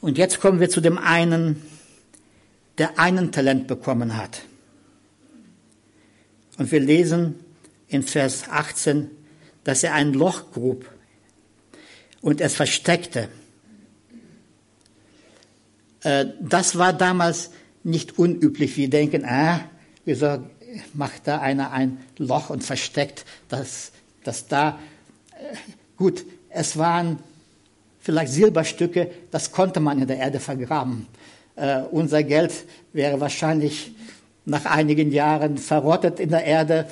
Und 0.00 0.18
jetzt 0.18 0.40
kommen 0.40 0.58
wir 0.58 0.70
zu 0.70 0.80
dem 0.80 0.98
einen, 0.98 1.62
der 2.78 2.98
einen 2.98 3.30
Talent 3.30 3.68
bekommen 3.68 4.16
hat. 4.16 4.42
Und 6.60 6.70
wir 6.72 6.80
lesen 6.80 7.36
in 7.88 8.02
Vers 8.02 8.44
18, 8.50 9.10
dass 9.64 9.82
er 9.82 9.94
ein 9.94 10.12
Loch 10.12 10.52
grub 10.52 10.84
und 12.20 12.42
es 12.42 12.54
versteckte. 12.54 13.30
Äh, 16.02 16.26
das 16.38 16.76
war 16.76 16.92
damals 16.92 17.48
nicht 17.82 18.18
unüblich. 18.18 18.76
Wir 18.76 18.90
denken, 18.90 19.24
ah, 19.24 19.60
wieso 20.04 20.44
macht 20.92 21.26
da 21.26 21.40
einer 21.40 21.72
ein 21.72 21.96
Loch 22.18 22.50
und 22.50 22.62
versteckt 22.62 23.24
das, 23.48 23.92
das 24.22 24.46
da 24.46 24.78
Gut, 25.96 26.26
es 26.50 26.76
waren 26.76 27.20
vielleicht 28.00 28.34
Silberstücke, 28.34 29.10
das 29.30 29.50
konnte 29.50 29.80
man 29.80 30.02
in 30.02 30.08
der 30.08 30.18
Erde 30.18 30.40
vergraben. 30.40 31.06
Äh, 31.56 31.84
unser 31.90 32.22
Geld 32.22 32.52
wäre 32.92 33.18
wahrscheinlich 33.18 33.92
nach 34.50 34.66
einigen 34.66 35.12
Jahren 35.12 35.58
verrottet 35.58 36.20
in 36.20 36.30
der 36.30 36.44
Erde. 36.44 36.86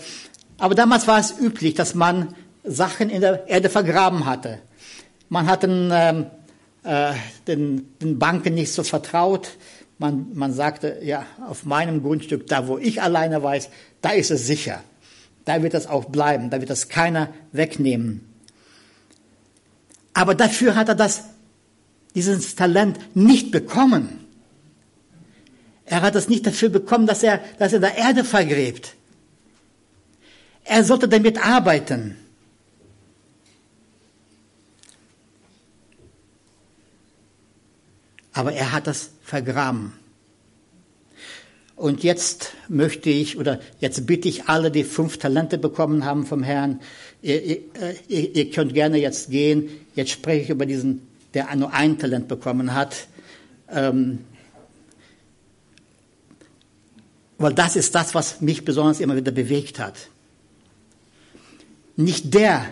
Aber 0.58 0.74
damals 0.74 1.06
war 1.06 1.18
es 1.18 1.38
üblich, 1.38 1.74
dass 1.74 1.94
man 1.94 2.34
Sachen 2.64 3.10
in 3.10 3.20
der 3.20 3.48
Erde 3.48 3.68
vergraben 3.68 4.26
hatte. 4.26 4.60
Man 5.28 5.46
hat 5.46 5.64
den, 5.64 5.90
ähm, 5.92 6.26
äh, 6.84 7.12
den, 7.46 7.94
den 7.98 8.18
Banken 8.18 8.54
nicht 8.54 8.72
so 8.72 8.82
vertraut. 8.82 9.50
Man, 9.98 10.28
man 10.34 10.52
sagte, 10.52 11.00
ja, 11.02 11.26
auf 11.46 11.64
meinem 11.64 12.02
Grundstück, 12.02 12.46
da 12.46 12.68
wo 12.68 12.78
ich 12.78 13.02
alleine 13.02 13.42
weiß, 13.42 13.68
da 14.00 14.10
ist 14.10 14.30
es 14.30 14.46
sicher. 14.46 14.80
Da 15.44 15.62
wird 15.62 15.74
es 15.74 15.86
auch 15.86 16.06
bleiben, 16.06 16.50
da 16.50 16.60
wird 16.60 16.70
es 16.70 16.88
keiner 16.88 17.30
wegnehmen. 17.52 18.24
Aber 20.14 20.34
dafür 20.34 20.76
hat 20.76 20.88
er 20.88 20.94
das, 20.94 21.24
dieses 22.14 22.54
Talent 22.54 22.98
nicht 23.16 23.50
bekommen. 23.50 24.17
Er 25.90 26.02
hat 26.02 26.14
es 26.14 26.28
nicht 26.28 26.46
dafür 26.46 26.68
bekommen, 26.68 27.06
dass 27.06 27.22
er, 27.22 27.40
dass 27.58 27.72
er 27.72 27.80
der 27.80 27.96
Erde 27.96 28.22
vergräbt. 28.22 28.94
Er 30.64 30.84
sollte 30.84 31.08
damit 31.08 31.44
arbeiten. 31.44 32.16
Aber 38.34 38.52
er 38.52 38.72
hat 38.72 38.86
das 38.86 39.10
vergraben. 39.22 39.94
Und 41.74 42.02
jetzt 42.02 42.52
möchte 42.68 43.08
ich 43.08 43.38
oder 43.38 43.60
jetzt 43.80 44.06
bitte 44.06 44.28
ich 44.28 44.44
alle, 44.44 44.70
die 44.70 44.84
fünf 44.84 45.16
Talente 45.16 45.56
bekommen 45.56 46.04
haben 46.04 46.26
vom 46.26 46.42
Herrn, 46.42 46.80
ihr, 47.22 47.42
ihr, 48.08 48.36
ihr 48.36 48.50
könnt 48.50 48.74
gerne 48.74 48.98
jetzt 48.98 49.30
gehen. 49.30 49.70
Jetzt 49.94 50.10
spreche 50.10 50.42
ich 50.42 50.50
über 50.50 50.66
diesen, 50.66 51.06
der 51.34 51.54
nur 51.56 51.72
ein 51.72 51.98
Talent 51.98 52.28
bekommen 52.28 52.74
hat. 52.74 53.06
Ähm, 53.70 54.18
weil 57.38 57.54
das 57.54 57.76
ist 57.76 57.94
das, 57.94 58.14
was 58.14 58.40
mich 58.40 58.64
besonders 58.64 59.00
immer 59.00 59.16
wieder 59.16 59.30
bewegt 59.30 59.78
hat. 59.78 59.94
Nicht 61.96 62.34
der, 62.34 62.66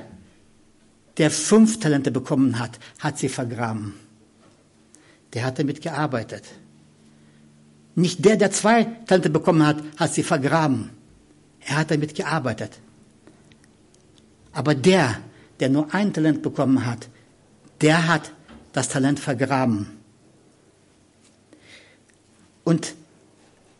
der 1.16 1.30
fünf 1.30 1.80
Talente 1.80 2.10
bekommen 2.10 2.58
hat, 2.58 2.78
hat 2.98 3.18
sie 3.18 3.28
vergraben. 3.28 3.94
Der 5.32 5.44
hat 5.44 5.58
damit 5.58 5.80
gearbeitet. 5.80 6.44
Nicht 7.94 8.24
der, 8.24 8.36
der 8.36 8.50
zwei 8.50 8.84
Talente 8.84 9.30
bekommen 9.30 9.64
hat, 9.64 9.82
hat 9.96 10.12
sie 10.12 10.22
vergraben. 10.22 10.90
Er 11.60 11.78
hat 11.78 11.90
damit 11.90 12.14
gearbeitet. 12.14 12.78
Aber 14.52 14.74
der, 14.74 15.20
der 15.60 15.68
nur 15.68 15.92
ein 15.94 16.12
Talent 16.12 16.42
bekommen 16.42 16.84
hat, 16.84 17.08
der 17.80 18.06
hat 18.08 18.32
das 18.72 18.88
Talent 18.88 19.20
vergraben. 19.20 19.86
Und 22.64 22.94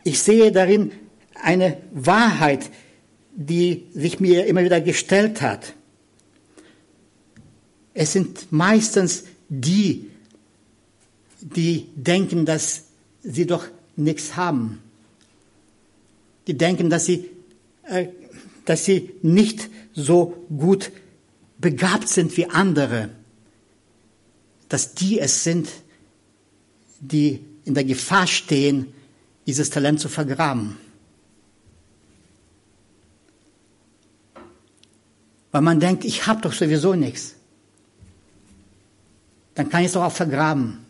ich 0.07 0.21
sehe 0.21 0.53
darin 0.53 0.93
eine 1.33 1.81
Wahrheit, 1.91 2.69
die 3.35 3.87
sich 3.93 4.21
mir 4.21 4.45
immer 4.45 4.63
wieder 4.63 4.79
gestellt 4.79 5.41
hat. 5.41 5.73
Es 7.93 8.13
sind 8.13 8.49
meistens 8.49 9.25
die, 9.49 10.09
die 11.41 11.89
denken, 11.95 12.45
dass 12.45 12.83
sie 13.21 13.45
doch 13.45 13.65
nichts 13.97 14.37
haben. 14.37 14.79
Die 16.47 16.57
denken, 16.57 16.89
dass 16.89 17.05
sie, 17.05 17.29
äh, 17.83 18.07
dass 18.63 18.85
sie 18.85 19.11
nicht 19.21 19.69
so 19.93 20.45
gut 20.47 20.91
begabt 21.57 22.07
sind 22.07 22.37
wie 22.37 22.45
andere. 22.45 23.09
Dass 24.69 24.93
die 24.93 25.19
es 25.19 25.43
sind, 25.43 25.67
die 27.01 27.41
in 27.65 27.73
der 27.73 27.83
Gefahr 27.83 28.27
stehen, 28.27 28.93
dieses 29.47 29.69
Talent 29.69 29.99
zu 29.99 30.09
vergraben. 30.09 30.77
Weil 35.51 35.61
man 35.61 35.79
denkt, 35.79 36.03
ich 36.05 36.27
habe 36.27 36.41
doch 36.41 36.53
sowieso 36.53 36.93
nichts. 36.93 37.35
Dann 39.55 39.69
kann 39.69 39.81
ich 39.81 39.87
es 39.87 39.93
doch 39.93 40.03
auch 40.03 40.11
vergraben. 40.11 40.85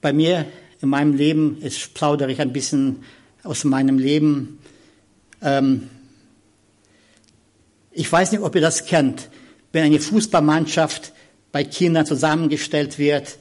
Bei 0.00 0.12
mir 0.12 0.46
in 0.80 0.88
meinem 0.88 1.14
Leben, 1.14 1.58
jetzt 1.60 1.94
plaudere 1.94 2.32
ich 2.32 2.40
ein 2.40 2.52
bisschen 2.52 3.04
aus 3.44 3.62
meinem 3.62 3.98
Leben. 3.98 4.58
Ähm, 5.40 5.88
ich 7.92 8.10
weiß 8.10 8.32
nicht, 8.32 8.40
ob 8.40 8.54
ihr 8.54 8.60
das 8.60 8.86
kennt. 8.86 9.28
Wenn 9.70 9.84
eine 9.84 10.00
Fußballmannschaft 10.00 11.12
bei 11.52 11.62
Kindern 11.62 12.06
zusammengestellt 12.06 12.98
wird, 12.98 13.38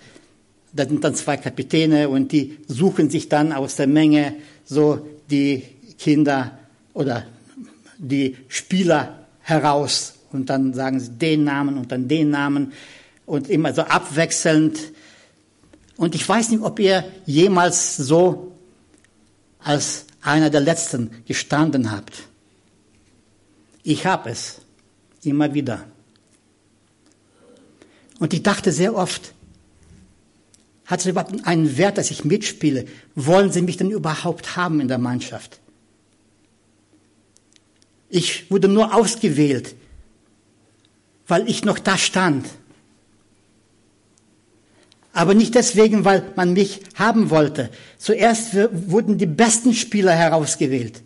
da 0.74 0.88
sind 0.88 1.04
dann 1.04 1.16
zwei 1.16 1.38
Kapitäne 1.38 2.10
und 2.10 2.32
die 2.32 2.58
suchen 2.68 3.10
sich 3.10 3.30
dann 3.30 3.52
aus 3.52 3.76
der 3.76 3.88
Menge 3.88 4.36
so 4.64 5.06
die 5.30 5.64
Kinder 5.98 6.58
oder 6.94 7.26
die 7.98 8.38
Spieler 8.48 9.28
heraus 9.42 10.16
und 10.32 10.50
dann 10.50 10.74
sagen 10.74 11.00
sie 11.00 11.12
den 11.12 11.44
Namen 11.44 11.78
und 11.78 11.92
dann 11.92 12.08
den 12.08 12.30
Namen 12.30 12.74
und 13.26 13.50
immer 13.50 13.74
so 13.74 13.82
abwechselnd. 13.82 14.80
Und 15.98 16.16
ich 16.16 16.28
weiß 16.28 16.50
nicht, 16.50 16.64
ob 16.64 16.80
ihr 16.80 17.04
jemals 17.26 17.98
so 17.98 18.54
als 19.60 20.06
einer 20.22 20.50
der 20.50 20.62
Letzten 20.62 21.12
gestanden 21.28 21.92
habt. 21.92 22.24
Ich 23.84 24.06
habe 24.06 24.30
es 24.30 24.62
immer 25.24 25.54
wieder. 25.54 25.84
Und 28.20 28.34
ich 28.34 28.44
dachte 28.44 28.72
sehr 28.72 28.96
oft, 28.96 29.34
hat 30.92 31.00
es 31.00 31.06
überhaupt 31.06 31.48
einen 31.48 31.78
Wert, 31.78 31.98
dass 31.98 32.12
ich 32.12 32.26
mitspiele? 32.26 32.86
Wollen 33.16 33.50
Sie 33.50 33.62
mich 33.62 33.78
denn 33.78 33.90
überhaupt 33.90 34.58
haben 34.58 34.82
in 34.82 34.90
der 34.90 34.98
Mannschaft? 34.98 35.62
Ich 38.10 38.52
wurde 38.52 38.68
nur 38.68 38.94
ausgewählt, 38.94 39.74
weil 41.28 41.50
ich 41.50 41.64
noch 41.64 41.80
da 41.80 41.98
stand. 41.98 42.46
Aber 45.14 45.34
nicht 45.34 45.56
deswegen, 45.56 46.04
weil 46.04 46.34
man 46.36 46.54
mich 46.54 46.82
haben 46.96 47.30
wollte. 47.30 47.70
Zuerst 47.98 48.54
wurden 48.54 49.18
die 49.18 49.26
besten 49.26 49.74
Spieler 49.74 50.12
herausgewählt. 50.12 51.02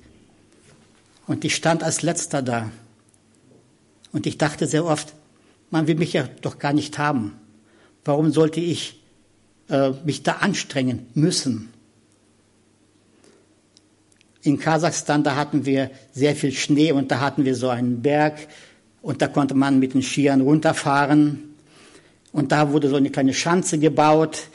Und 1.28 1.46
ich 1.46 1.56
stand 1.56 1.84
als 1.84 2.02
letzter 2.02 2.42
da. 2.42 2.72
Und 4.12 4.26
ich 4.26 4.40
dachte 4.40 4.66
sehr 4.66 4.86
oft, 4.86 5.14
man 5.70 5.86
will 5.86 5.96
mich 5.96 6.14
ja 6.14 6.28
doch 6.42 6.58
gar 6.58 6.74
nicht 6.74 6.98
haben. 6.98 7.34
Warum 8.04 8.32
sollte 8.32 8.62
ich 8.62 9.05
äh, 9.70 9.92
mich 10.04 10.24
da 10.24 10.34
anstrengen 10.34 11.08
müssen. 11.14 11.72
In 14.42 14.60
Kasachstan, 14.60 15.24
da 15.24 15.36
hatten 15.36 15.66
wir 15.66 15.90
sehr 16.14 16.36
viel 16.36 16.52
Schnee 16.52 16.92
und 16.92 17.12
da 17.12 17.20
hatten 17.20 17.46
wir 17.46 17.56
so 17.56 17.70
einen 17.70 18.02
Berg 18.02 18.48
und 19.02 19.22
da 19.22 19.28
konnte 19.28 19.56
man 19.56 19.80
mit 19.80 19.94
den 19.94 20.04
Skiern 20.04 20.42
runterfahren. 20.42 21.56
Und 22.32 22.52
da 22.52 22.72
wurde 22.72 22.90
so 22.90 22.96
eine 22.96 23.10
kleine 23.10 23.34
Schanze 23.34 23.80
gebaut, 23.80 24.50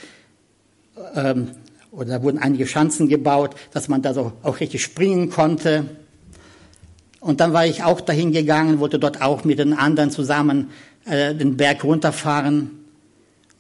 ähm, 1.15 1.53
oder 1.93 2.19
da 2.19 2.23
wurden 2.23 2.39
einige 2.39 2.67
Schanzen 2.67 3.09
gebaut, 3.09 3.55
dass 3.73 3.89
man 3.89 4.03
da 4.03 4.15
so 4.15 4.33
auch 4.43 4.61
richtig 4.61 4.83
springen 4.83 5.31
konnte. 5.31 5.87
Und 7.21 7.41
dann 7.41 7.53
war 7.53 7.67
ich 7.67 7.83
auch 7.83 8.01
dahin 8.01 8.33
gegangen, 8.33 8.79
wollte 8.79 8.99
dort 8.99 9.21
auch 9.21 9.45
mit 9.45 9.59
den 9.59 9.73
anderen 9.73 10.11
zusammen 10.11 10.71
äh, 11.05 11.35
den 11.35 11.57
Berg 11.57 11.85
runterfahren. 11.85 12.80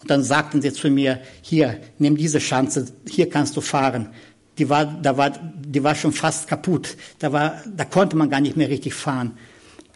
Und 0.01 0.11
dann 0.11 0.23
sagten 0.23 0.63
sie 0.63 0.73
zu 0.73 0.91
mir, 0.91 1.21
hier, 1.43 1.79
nimm 1.99 2.17
diese 2.17 2.41
Schanze, 2.41 2.87
hier 3.09 3.29
kannst 3.29 3.57
du 3.57 3.61
fahren. 3.61 4.09
Die 4.59 4.69
war, 4.69 4.85
da 4.85 5.17
war, 5.17 5.31
die 5.31 5.83
war 5.85 5.95
schon 5.95 6.13
fast 6.13 6.49
kaputt. 6.49 6.97
Da 7.19 7.33
war, 7.33 7.63
da 7.77 7.85
konnte 7.85 8.17
man 8.17 8.31
gar 8.31 8.41
nicht 8.41 8.57
mehr 8.57 8.69
richtig 8.69 8.95
fahren. 8.95 9.33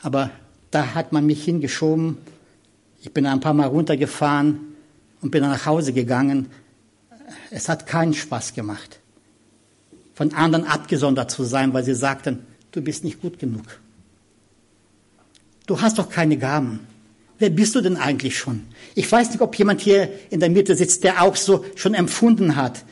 Aber 0.02 0.30
da 0.70 0.94
hat 0.94 1.12
man 1.12 1.24
mich 1.26 1.44
hingeschoben. 1.44 2.18
Ich 3.00 3.12
bin 3.12 3.26
ein 3.26 3.40
paar 3.40 3.55
Mal 3.55 3.66
runtergefahren 3.66 4.61
und 5.20 5.30
bin 5.30 5.42
dann 5.42 5.52
nach 5.52 5.66
Hause 5.66 5.92
gegangen. 5.92 6.50
Es 7.50 7.68
hat 7.68 7.86
keinen 7.86 8.12
Spaß 8.12 8.55
gemacht, 8.55 9.00
von 10.14 10.34
anderen 10.34 10.66
abgesondert 10.66 11.30
zu 11.30 11.44
sein, 11.44 11.72
weil 11.72 11.84
sie 11.84 11.94
sagten, 11.94 12.46
du 12.72 12.82
bist 12.82 13.05
nicht 13.05 13.22
gut 13.22 13.38
genug. 13.38 13.64
Du 15.66 15.80
hast 15.80 15.98
doch 15.98 16.11
keine 16.11 16.36
Gaben. 16.36 16.80
Wer 17.39 17.51
bist 17.51 17.74
du 17.74 17.80
denn 17.80 17.97
eigentlich 17.97 18.39
schon? 18.39 18.64
Ich 18.95 19.11
weiß 19.11 19.30
nicht, 19.30 19.41
ob 19.41 19.59
jemand 19.59 19.80
hier 19.80 20.09
in 20.30 20.41
der 20.41 20.51
Mitte 20.51 20.76
sitzt, 20.76 21.03
der 21.05 21.22
auch 21.22 21.37
so 21.37 21.64
schon 21.74 21.95
empfunden 21.95 22.57
hat. 22.57 22.85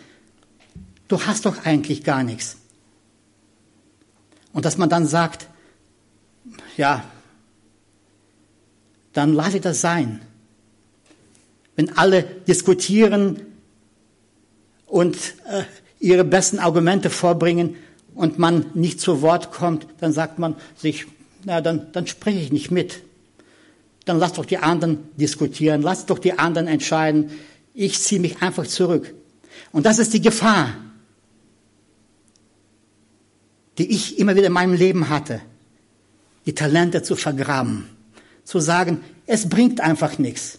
Du 1.09 1.21
hast 1.21 1.47
doch 1.47 1.65
eigentlich 1.65 2.03
gar 2.03 2.23
nichts. 2.23 2.57
Und 4.53 4.65
dass 4.65 4.79
man 4.79 4.89
dann 4.89 5.07
sagt, 5.07 5.47
ja, 6.77 7.05
dann 9.13 9.33
lasse 9.33 9.61
das 9.61 9.81
sein. 9.81 10.21
Wenn 11.77 11.97
alle 11.97 12.23
diskutieren 12.23 13.41
und 14.87 15.17
äh, 15.49 15.63
ihre 16.01 16.25
besten 16.25 16.59
Argumente 16.59 17.11
vorbringen 17.11 17.77
und 18.15 18.39
man 18.39 18.67
nicht 18.75 19.01
zu 19.01 19.23
Wort 19.23 19.53
kommt, 19.53 19.87
dann 20.01 20.13
sagt 20.13 20.39
man 20.39 20.57
sich, 20.77 21.07
na, 21.45 21.61
dann, 21.61 21.93
dann 21.93 22.07
spreche 22.07 22.39
ich 22.39 22.53
nicht 22.53 22.71
mit 22.71 23.01
dann 24.05 24.19
lass 24.19 24.33
doch 24.33 24.47
die 24.47 24.59
anderen 24.59 24.99
diskutieren, 25.17 25.83
lass 25.83 26.07
doch 26.07 26.19
die 26.19 26.39
anderen 26.39 26.67
entscheiden. 26.67 27.31
Ich 27.75 28.01
ziehe 28.01 28.21
mich 28.21 28.43
einfach 28.43 28.67
zurück. 28.67 29.15
Und 29.71 29.87
das 29.87 29.99
ist 29.99 30.13
die 30.13 30.21
Gefahr, 30.21 30.75
die 33.79 33.91
ich 33.91 34.19
immer 34.19 34.35
wieder 34.37 34.49
in 34.49 34.53
meinem 34.53 34.75
Leben 34.75 35.09
hatte, 35.09 35.41
die 36.47 36.55
Talente 36.55 37.03
zu 37.03 37.17
vergraben, 37.17 37.89
zu 38.45 38.59
sagen, 38.59 39.01
es 39.27 39.49
bringt 39.49 39.81
einfach 39.81 40.19
nichts. 40.19 40.59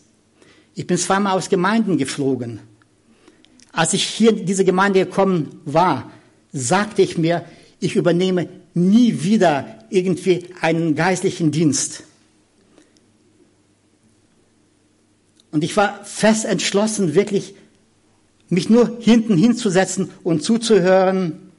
Ich 0.75 0.87
bin 0.87 0.97
zweimal 0.97 1.37
aus 1.37 1.49
Gemeinden 1.49 1.97
geflogen. 1.97 2.59
Als 3.71 3.93
ich 3.93 4.03
hier 4.03 4.29
in 4.29 4.45
diese 4.45 4.65
Gemeinde 4.65 5.05
gekommen 5.05 5.59
war, 5.65 6.11
sagte 6.51 7.01
ich 7.01 7.17
mir, 7.17 7.45
ich 7.79 7.95
übernehme 7.95 8.47
nie 8.73 9.23
wieder 9.23 9.79
irgendwie 9.89 10.47
einen 10.61 10.95
geistlichen 10.95 11.51
Dienst. 11.51 12.03
Und 15.53 15.63
ich 15.63 15.77
war 15.77 16.03
fest 16.03 16.45
entschlossen, 16.45 17.13
wirklich 17.13 17.53
mich 18.49 18.71
nur 18.71 18.97
hinten 18.99 19.37
hinzusetzen 19.37 20.09
und 20.23 20.41
zuzuhören, 20.41 21.51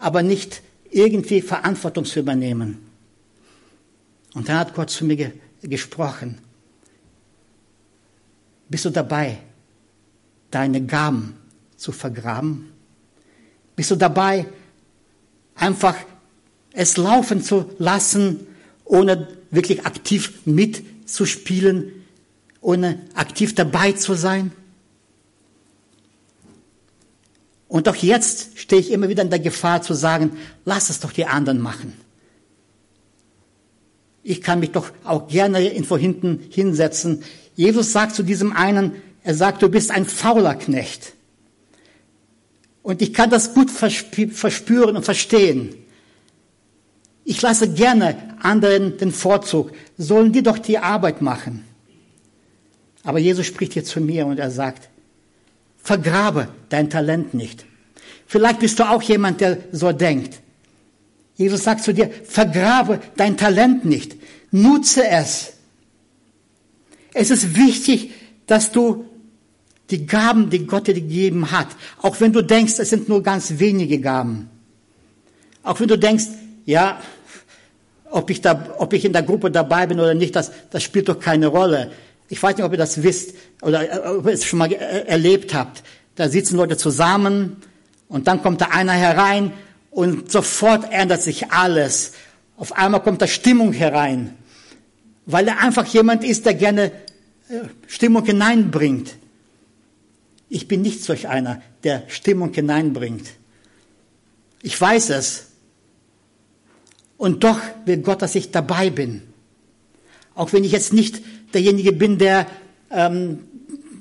aber 0.00 0.24
nicht 0.24 0.60
irgendwie 0.90 1.40
Verantwortung 1.40 2.04
zu 2.04 2.18
übernehmen. 2.18 2.78
Und 4.34 4.48
dann 4.48 4.58
hat 4.58 4.74
Gott 4.74 4.90
zu 4.90 5.04
mir 5.04 5.14
ge 5.16 5.30
gesprochen. 5.62 6.38
Bist 8.68 8.84
du 8.84 8.90
dabei, 8.90 9.38
deine 10.50 10.84
Gaben 10.84 11.36
zu 11.76 11.92
vergraben? 11.92 12.72
Bist 13.76 13.92
du 13.92 13.96
dabei, 13.96 14.46
einfach 15.54 15.94
es 16.72 16.96
laufen 16.96 17.40
zu 17.40 17.70
lassen, 17.78 18.48
ohne 18.84 19.28
wirklich 19.52 19.86
aktiv 19.86 20.40
mitzuspielen, 20.44 21.92
ohne 22.66 22.98
aktiv 23.14 23.54
dabei 23.54 23.92
zu 23.92 24.14
sein. 24.14 24.50
Und 27.68 27.88
auch 27.88 27.94
jetzt 27.94 28.58
stehe 28.58 28.80
ich 28.80 28.90
immer 28.90 29.08
wieder 29.08 29.22
in 29.22 29.30
der 29.30 29.38
Gefahr 29.38 29.82
zu 29.82 29.94
sagen, 29.94 30.36
lass 30.64 30.90
es 30.90 30.98
doch 30.98 31.12
die 31.12 31.26
anderen 31.26 31.60
machen. 31.60 31.92
Ich 34.24 34.42
kann 34.42 34.58
mich 34.58 34.72
doch 34.72 34.90
auch 35.04 35.28
gerne 35.28 35.62
irgendwo 35.62 35.96
hinten 35.96 36.40
hinsetzen. 36.50 37.22
Jesus 37.54 37.92
sagt 37.92 38.16
zu 38.16 38.24
diesem 38.24 38.52
einen, 38.52 38.96
er 39.22 39.36
sagt, 39.36 39.62
du 39.62 39.68
bist 39.68 39.92
ein 39.92 40.04
fauler 40.04 40.56
Knecht. 40.56 41.12
Und 42.82 43.00
ich 43.00 43.14
kann 43.14 43.30
das 43.30 43.54
gut 43.54 43.70
verspüren 43.70 44.96
und 44.96 45.04
verstehen. 45.04 45.72
Ich 47.24 47.40
lasse 47.42 47.68
gerne 47.68 48.36
anderen 48.40 48.98
den 48.98 49.12
Vorzug. 49.12 49.70
Sollen 49.96 50.32
die 50.32 50.42
doch 50.42 50.58
die 50.58 50.78
Arbeit 50.78 51.22
machen. 51.22 51.64
Aber 53.06 53.20
Jesus 53.20 53.46
spricht 53.46 53.74
hier 53.74 53.84
zu 53.84 54.00
mir 54.00 54.26
und 54.26 54.40
er 54.40 54.50
sagt, 54.50 54.88
vergrabe 55.78 56.48
dein 56.70 56.90
Talent 56.90 57.34
nicht. 57.34 57.64
Vielleicht 58.26 58.58
bist 58.58 58.80
du 58.80 58.82
auch 58.82 59.00
jemand, 59.00 59.40
der 59.40 59.58
so 59.70 59.92
denkt. 59.92 60.40
Jesus 61.36 61.62
sagt 61.62 61.84
zu 61.84 61.94
dir, 61.94 62.10
vergrabe 62.24 63.00
dein 63.16 63.36
Talent 63.36 63.84
nicht. 63.84 64.16
Nutze 64.50 65.06
es. 65.06 65.52
Es 67.14 67.30
ist 67.30 67.56
wichtig, 67.56 68.10
dass 68.48 68.72
du 68.72 69.04
die 69.90 70.04
Gaben, 70.04 70.50
die 70.50 70.66
Gott 70.66 70.88
dir 70.88 70.94
gegeben 70.94 71.52
hat, 71.52 71.68
auch 72.02 72.20
wenn 72.20 72.32
du 72.32 72.42
denkst, 72.42 72.74
es 72.80 72.90
sind 72.90 73.08
nur 73.08 73.22
ganz 73.22 73.60
wenige 73.60 74.00
Gaben. 74.00 74.50
Auch 75.62 75.78
wenn 75.78 75.86
du 75.86 75.96
denkst, 75.96 76.24
ja, 76.64 77.00
ob 78.10 78.30
ich, 78.30 78.40
da, 78.40 78.74
ob 78.78 78.92
ich 78.94 79.04
in 79.04 79.12
der 79.12 79.22
Gruppe 79.22 79.52
dabei 79.52 79.86
bin 79.86 80.00
oder 80.00 80.14
nicht, 80.14 80.34
das, 80.34 80.50
das 80.70 80.82
spielt 80.82 81.08
doch 81.08 81.20
keine 81.20 81.46
Rolle. 81.46 81.92
Ich 82.28 82.42
weiß 82.42 82.56
nicht, 82.56 82.64
ob 82.64 82.72
ihr 82.72 82.78
das 82.78 83.02
wisst 83.02 83.34
oder 83.62 83.90
äh, 83.90 84.08
ob 84.08 84.26
ihr 84.26 84.32
es 84.32 84.44
schon 84.44 84.58
mal 84.58 84.72
erlebt 84.72 85.54
habt. 85.54 85.82
Da 86.14 86.28
sitzen 86.28 86.56
Leute 86.56 86.76
zusammen 86.76 87.56
und 88.08 88.26
dann 88.26 88.42
kommt 88.42 88.60
da 88.60 88.66
einer 88.66 88.92
herein 88.92 89.52
und 89.90 90.30
sofort 90.30 90.92
ändert 90.92 91.22
sich 91.22 91.52
alles. 91.52 92.12
Auf 92.56 92.72
einmal 92.72 93.02
kommt 93.02 93.22
da 93.22 93.26
Stimmung 93.26 93.72
herein, 93.72 94.34
weil 95.26 95.46
er 95.48 95.60
einfach 95.60 95.86
jemand 95.86 96.24
ist, 96.24 96.46
der 96.46 96.54
gerne 96.54 96.92
äh, 97.48 97.60
Stimmung 97.86 98.24
hineinbringt. 98.24 99.16
Ich 100.48 100.68
bin 100.68 100.82
nicht 100.82 101.02
solch 101.02 101.28
einer, 101.28 101.60
der 101.84 102.04
Stimmung 102.08 102.52
hineinbringt. 102.52 103.26
Ich 104.62 104.80
weiß 104.80 105.10
es. 105.10 105.46
Und 107.18 107.44
doch 107.44 107.58
will 107.84 107.98
Gott, 107.98 108.22
dass 108.22 108.34
ich 108.34 108.50
dabei 108.50 108.90
bin. 108.90 109.22
Auch 110.34 110.52
wenn 110.52 110.64
ich 110.64 110.72
jetzt 110.72 110.92
nicht 110.92 111.22
derjenige 111.52 111.92
bin, 111.92 112.18
der, 112.18 112.46
ähm, 112.90 113.44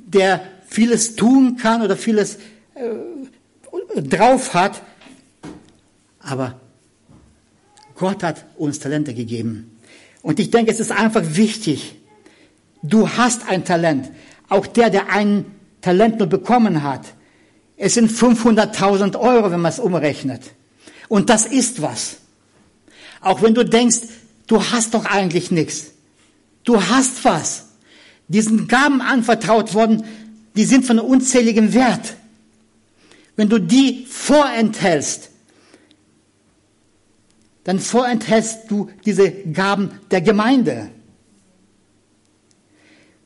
der 0.06 0.42
vieles 0.68 1.16
tun 1.16 1.58
kann 1.58 1.82
oder 1.82 1.96
vieles 1.96 2.38
äh, 2.76 4.02
drauf 4.02 4.54
hat. 4.54 4.82
Aber 6.20 6.60
Gott 7.96 8.24
hat 8.24 8.46
uns 8.58 8.80
Talente 8.80 9.14
gegeben. 9.14 9.80
Und 10.22 10.40
ich 10.40 10.50
denke, 10.50 10.72
es 10.72 10.80
ist 10.80 10.92
einfach 10.92 11.24
wichtig. 11.36 11.96
Du 12.82 13.10
hast 13.10 13.48
ein 13.48 13.64
Talent. 13.64 14.12
Auch 14.50 14.68
der, 14.68 14.90
der 14.90 15.10
ein 15.10 15.46
Talent 15.82 16.20
nur 16.20 16.28
bekommen 16.28 16.84
hat. 16.84 17.06
Es 17.78 17.94
sind 17.94 18.12
500.000 18.12 19.20
Euro, 19.20 19.52
wenn 19.52 19.62
man 19.62 19.72
es 19.72 19.80
umrechnet. 19.80 20.42
Und 21.08 21.30
das 21.30 21.46
ist 21.46 21.82
was. 21.82 22.18
Auch 23.22 23.42
wenn 23.42 23.54
du 23.54 23.64
denkst, 23.64 24.00
du 24.48 24.64
hast 24.64 24.94
doch 24.94 25.06
eigentlich 25.06 25.52
nichts. 25.52 25.92
Du 26.66 26.82
hast 26.82 27.24
was. 27.24 27.68
Diesen 28.28 28.68
Gaben 28.68 29.02
anvertraut 29.02 29.74
worden, 29.74 30.04
die 30.56 30.66
sind 30.66 30.86
von 30.86 31.00
unzähligem 31.00 31.74
Wert. 31.74 32.16
Wenn 33.36 33.50
du 33.50 33.60
die 33.60 34.06
vorenthältst, 34.10 35.30
dann 37.64 37.80
vorenthältst 37.80 38.70
du 38.70 38.90
diese 39.06 39.32
Gaben 39.32 39.92
der 40.12 40.22
Gemeinde. 40.22 40.90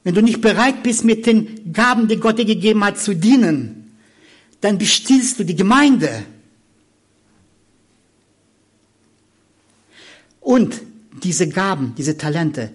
Wenn 0.03 0.15
du 0.15 0.21
nicht 0.21 0.41
bereit 0.41 0.81
bist, 0.83 1.03
mit 1.03 1.25
den 1.25 1.71
Gaben, 1.73 2.07
die 2.07 2.17
Gott 2.17 2.39
dir 2.39 2.45
gegeben 2.45 2.83
hat, 2.83 2.99
zu 2.99 3.15
dienen, 3.15 3.97
dann 4.61 4.77
bestiehlst 4.77 5.39
du 5.39 5.43
die 5.43 5.55
Gemeinde. 5.55 6.23
Und 10.39 10.81
diese 11.21 11.47
Gaben, 11.47 11.93
diese 11.97 12.17
Talente, 12.17 12.71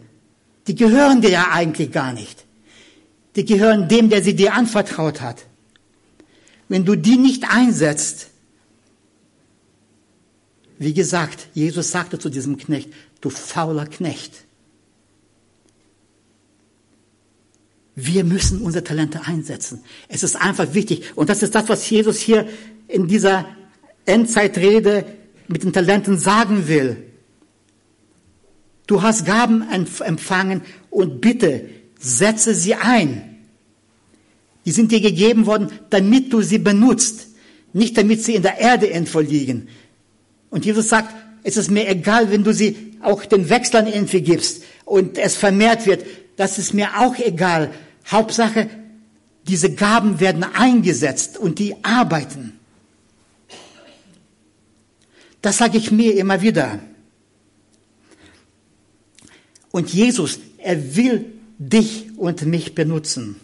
die 0.66 0.74
gehören 0.74 1.20
dir 1.20 1.30
ja 1.30 1.50
eigentlich 1.52 1.92
gar 1.92 2.12
nicht. 2.12 2.44
Die 3.36 3.44
gehören 3.44 3.88
dem, 3.88 4.10
der 4.10 4.22
sie 4.22 4.34
dir 4.34 4.54
anvertraut 4.54 5.20
hat. 5.20 5.46
Wenn 6.68 6.84
du 6.84 6.96
die 6.96 7.16
nicht 7.16 7.44
einsetzt, 7.50 8.30
wie 10.78 10.94
gesagt, 10.94 11.48
Jesus 11.54 11.90
sagte 11.90 12.18
zu 12.18 12.30
diesem 12.30 12.56
Knecht, 12.56 12.90
du 13.20 13.30
fauler 13.30 13.86
Knecht. 13.86 14.44
Wir 17.94 18.24
müssen 18.24 18.60
unsere 18.60 18.82
Talente 18.82 19.26
einsetzen. 19.26 19.84
Es 20.08 20.22
ist 20.22 20.36
einfach 20.36 20.74
wichtig. 20.74 21.12
Und 21.14 21.28
das 21.28 21.42
ist 21.42 21.54
das, 21.54 21.68
was 21.68 21.88
Jesus 21.88 22.18
hier 22.18 22.48
in 22.88 23.06
dieser 23.06 23.46
Endzeitrede 24.04 25.04
mit 25.46 25.62
den 25.62 25.72
Talenten 25.72 26.18
sagen 26.18 26.66
will. 26.66 27.13
Du 28.86 29.02
hast 29.02 29.24
Gaben 29.24 29.64
empfangen 29.70 30.62
und 30.90 31.20
bitte 31.20 31.68
setze 31.98 32.54
sie 32.54 32.74
ein. 32.74 33.36
Die 34.64 34.72
sind 34.72 34.92
dir 34.92 35.00
gegeben 35.00 35.46
worden, 35.46 35.70
damit 35.90 36.32
du 36.32 36.42
sie 36.42 36.58
benutzt, 36.58 37.28
nicht 37.72 37.96
damit 37.96 38.22
sie 38.22 38.34
in 38.34 38.42
der 38.42 38.58
Erde 38.58 38.86
irgendwo 38.86 39.20
liegen. 39.20 39.68
Und 40.50 40.64
Jesus 40.64 40.88
sagt, 40.88 41.14
es 41.42 41.56
ist 41.56 41.70
mir 41.70 41.88
egal, 41.88 42.30
wenn 42.30 42.44
du 42.44 42.52
sie 42.52 42.94
auch 43.02 43.24
den 43.24 43.48
Wechslern 43.50 43.86
irgendwie 43.86 44.22
gibst 44.22 44.62
und 44.84 45.18
es 45.18 45.36
vermehrt 45.36 45.86
wird. 45.86 46.04
Das 46.36 46.58
ist 46.58 46.72
mir 46.72 46.98
auch 46.98 47.18
egal. 47.18 47.70
Hauptsache, 48.10 48.68
diese 49.46 49.72
Gaben 49.74 50.20
werden 50.20 50.42
eingesetzt 50.42 51.36
und 51.38 51.58
die 51.58 51.76
arbeiten. 51.82 52.58
Das 55.42 55.58
sage 55.58 55.76
ich 55.76 55.90
mir 55.90 56.16
immer 56.16 56.40
wieder. 56.40 56.78
Und 59.74 59.92
Jesus, 59.92 60.38
er 60.58 60.94
will 60.94 61.32
dich 61.58 62.06
und 62.16 62.46
mich 62.46 62.76
benutzen. 62.76 63.40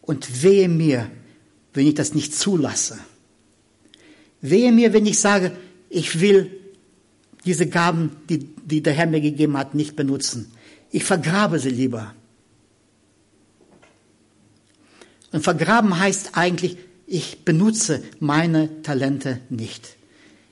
Und 0.00 0.42
wehe 0.42 0.70
mir, 0.70 1.10
wenn 1.74 1.86
ich 1.86 1.92
das 1.92 2.14
nicht 2.14 2.34
zulasse. 2.34 2.98
Wehe 4.40 4.72
mir, 4.72 4.94
wenn 4.94 5.04
ich 5.04 5.18
sage, 5.18 5.52
ich 5.90 6.18
will 6.20 6.50
diese 7.44 7.66
Gaben, 7.66 8.16
die, 8.30 8.38
die 8.38 8.82
der 8.82 8.94
Herr 8.94 9.06
mir 9.06 9.20
gegeben 9.20 9.58
hat, 9.58 9.74
nicht 9.74 9.96
benutzen. 9.96 10.50
Ich 10.90 11.04
vergrabe 11.04 11.58
sie 11.58 11.68
lieber. 11.68 12.14
Und 15.30 15.42
vergraben 15.42 15.98
heißt 15.98 16.38
eigentlich, 16.38 16.78
ich 17.06 17.44
benutze 17.44 18.02
meine 18.18 18.80
Talente 18.80 19.40
nicht. 19.50 19.98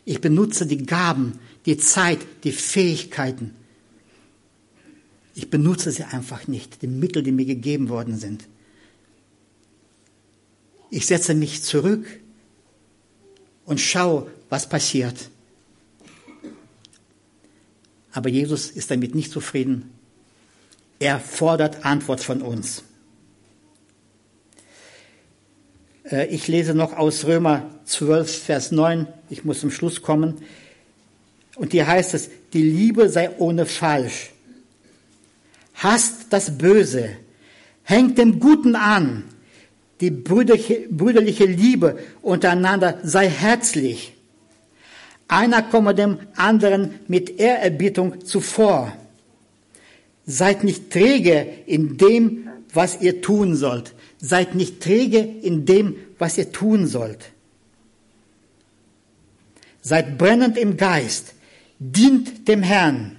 Ich 0.05 0.20
benutze 0.20 0.66
die 0.66 0.84
Gaben, 0.84 1.38
die 1.66 1.76
Zeit, 1.76 2.18
die 2.44 2.52
Fähigkeiten 2.52 3.54
Ich 5.34 5.50
benutze 5.50 5.90
sie 5.90 6.04
einfach 6.04 6.46
nicht, 6.46 6.82
die 6.82 6.86
Mittel, 6.86 7.22
die 7.22 7.32
mir 7.32 7.46
gegeben 7.46 7.88
worden 7.88 8.18
sind. 8.18 8.44
Ich 10.90 11.06
setze 11.06 11.34
mich 11.34 11.62
zurück 11.62 12.06
und 13.64 13.80
schaue, 13.80 14.30
was 14.50 14.68
passiert. 14.68 15.30
Aber 18.12 18.28
Jesus 18.28 18.70
ist 18.70 18.90
damit 18.90 19.14
nicht 19.14 19.32
zufrieden. 19.32 19.90
Er 20.98 21.18
fordert 21.18 21.86
Antwort 21.86 22.20
von 22.20 22.42
uns. 22.42 22.84
Äh, 26.04 26.26
ich 26.26 26.46
lese 26.46 26.74
noch 26.74 26.92
aus 26.92 27.24
Römer 27.24 27.70
12, 27.86 28.42
Vers 28.44 28.70
9. 28.70 29.06
Ich 29.30 29.44
muss 29.44 29.60
zum 29.60 29.70
Schluss 29.70 30.02
kommen. 30.02 30.42
Und 31.57 31.72
hier 31.72 31.86
heißt 31.86 32.14
es, 32.14 32.30
die 32.53 32.62
Liebe 32.62 33.09
sei 33.09 33.30
ohne 33.38 33.66
Falsch. 33.66 34.32
Hasst 35.74 36.26
das 36.30 36.57
Böse. 36.59 37.11
Hängt 37.84 38.18
dem 38.18 38.40
Guten 38.40 38.76
an. 38.76 39.24
Die 40.00 40.11
brüderliche, 40.11 40.86
brüderliche 40.90 41.44
Liebe 41.44 41.98
untereinander 42.22 42.98
sei 43.03 43.28
herzlich. 43.28 44.14
Einer 45.28 45.62
komme 45.62 45.94
dem 45.94 46.18
anderen 46.36 47.00
mit 47.09 47.38
Ehrerbietung 47.38 48.24
zuvor. 48.24 48.92
Seid 50.26 50.64
nicht 50.64 50.90
träge 50.90 51.46
in 51.66 51.96
dem, 51.96 52.48
was 52.72 53.00
ihr 53.00 53.22
tun 53.22 53.57
sollt. 53.57 53.94
Seid 54.20 54.55
nicht 54.55 54.80
träge 54.80 55.18
in 55.18 55.66
dem, 55.66 55.96
was 56.18 56.38
ihr 56.38 56.53
tun 56.53 56.86
sollt. 56.86 57.30
Seid 59.80 60.16
brennend 60.18 60.57
im 60.57 60.76
Geist. 60.76 61.34
Dient 61.84 62.46
dem 62.46 62.62
Herrn. 62.62 63.16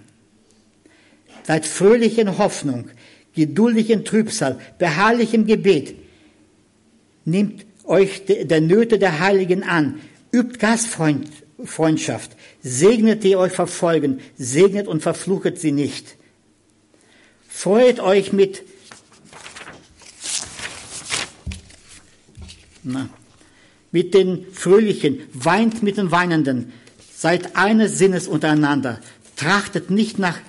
Seid 1.46 1.66
fröhlich 1.66 2.18
in 2.18 2.38
Hoffnung, 2.38 2.90
geduldig 3.36 3.90
in 3.90 4.06
Trübsal, 4.06 4.58
beharrlich 4.78 5.34
im 5.34 5.46
Gebet. 5.46 5.96
Nehmt 7.26 7.66
euch 7.84 8.24
der 8.26 8.62
Nöte 8.62 9.00
der 9.00 9.20
Heiligen 9.20 9.64
an. 9.64 10.00
Übt 10.32 10.60
Gastfreundschaft. 10.60 12.32
Segnet 12.62 13.26
die 13.26 13.36
euch 13.36 13.52
verfolgen. 13.52 14.22
Segnet 14.38 14.88
und 14.88 15.02
verfluchet 15.02 15.60
sie 15.60 15.74
nicht. 15.74 16.16
Freut 17.50 18.00
euch 18.00 18.32
mit 18.32 18.64
Na. 22.84 23.10
Mit 23.92 24.14
den 24.14 24.46
Fröhlichen, 24.52 25.20
weint 25.34 25.84
mit 25.84 25.98
den 25.98 26.12
Weinenden, 26.12 26.74
seid 27.24 27.56
eines 27.56 27.98
Sinnes 27.98 28.28
untereinander, 28.28 29.00
trachtet 29.38 29.90
nicht 29.90 30.20
nach 30.20 30.40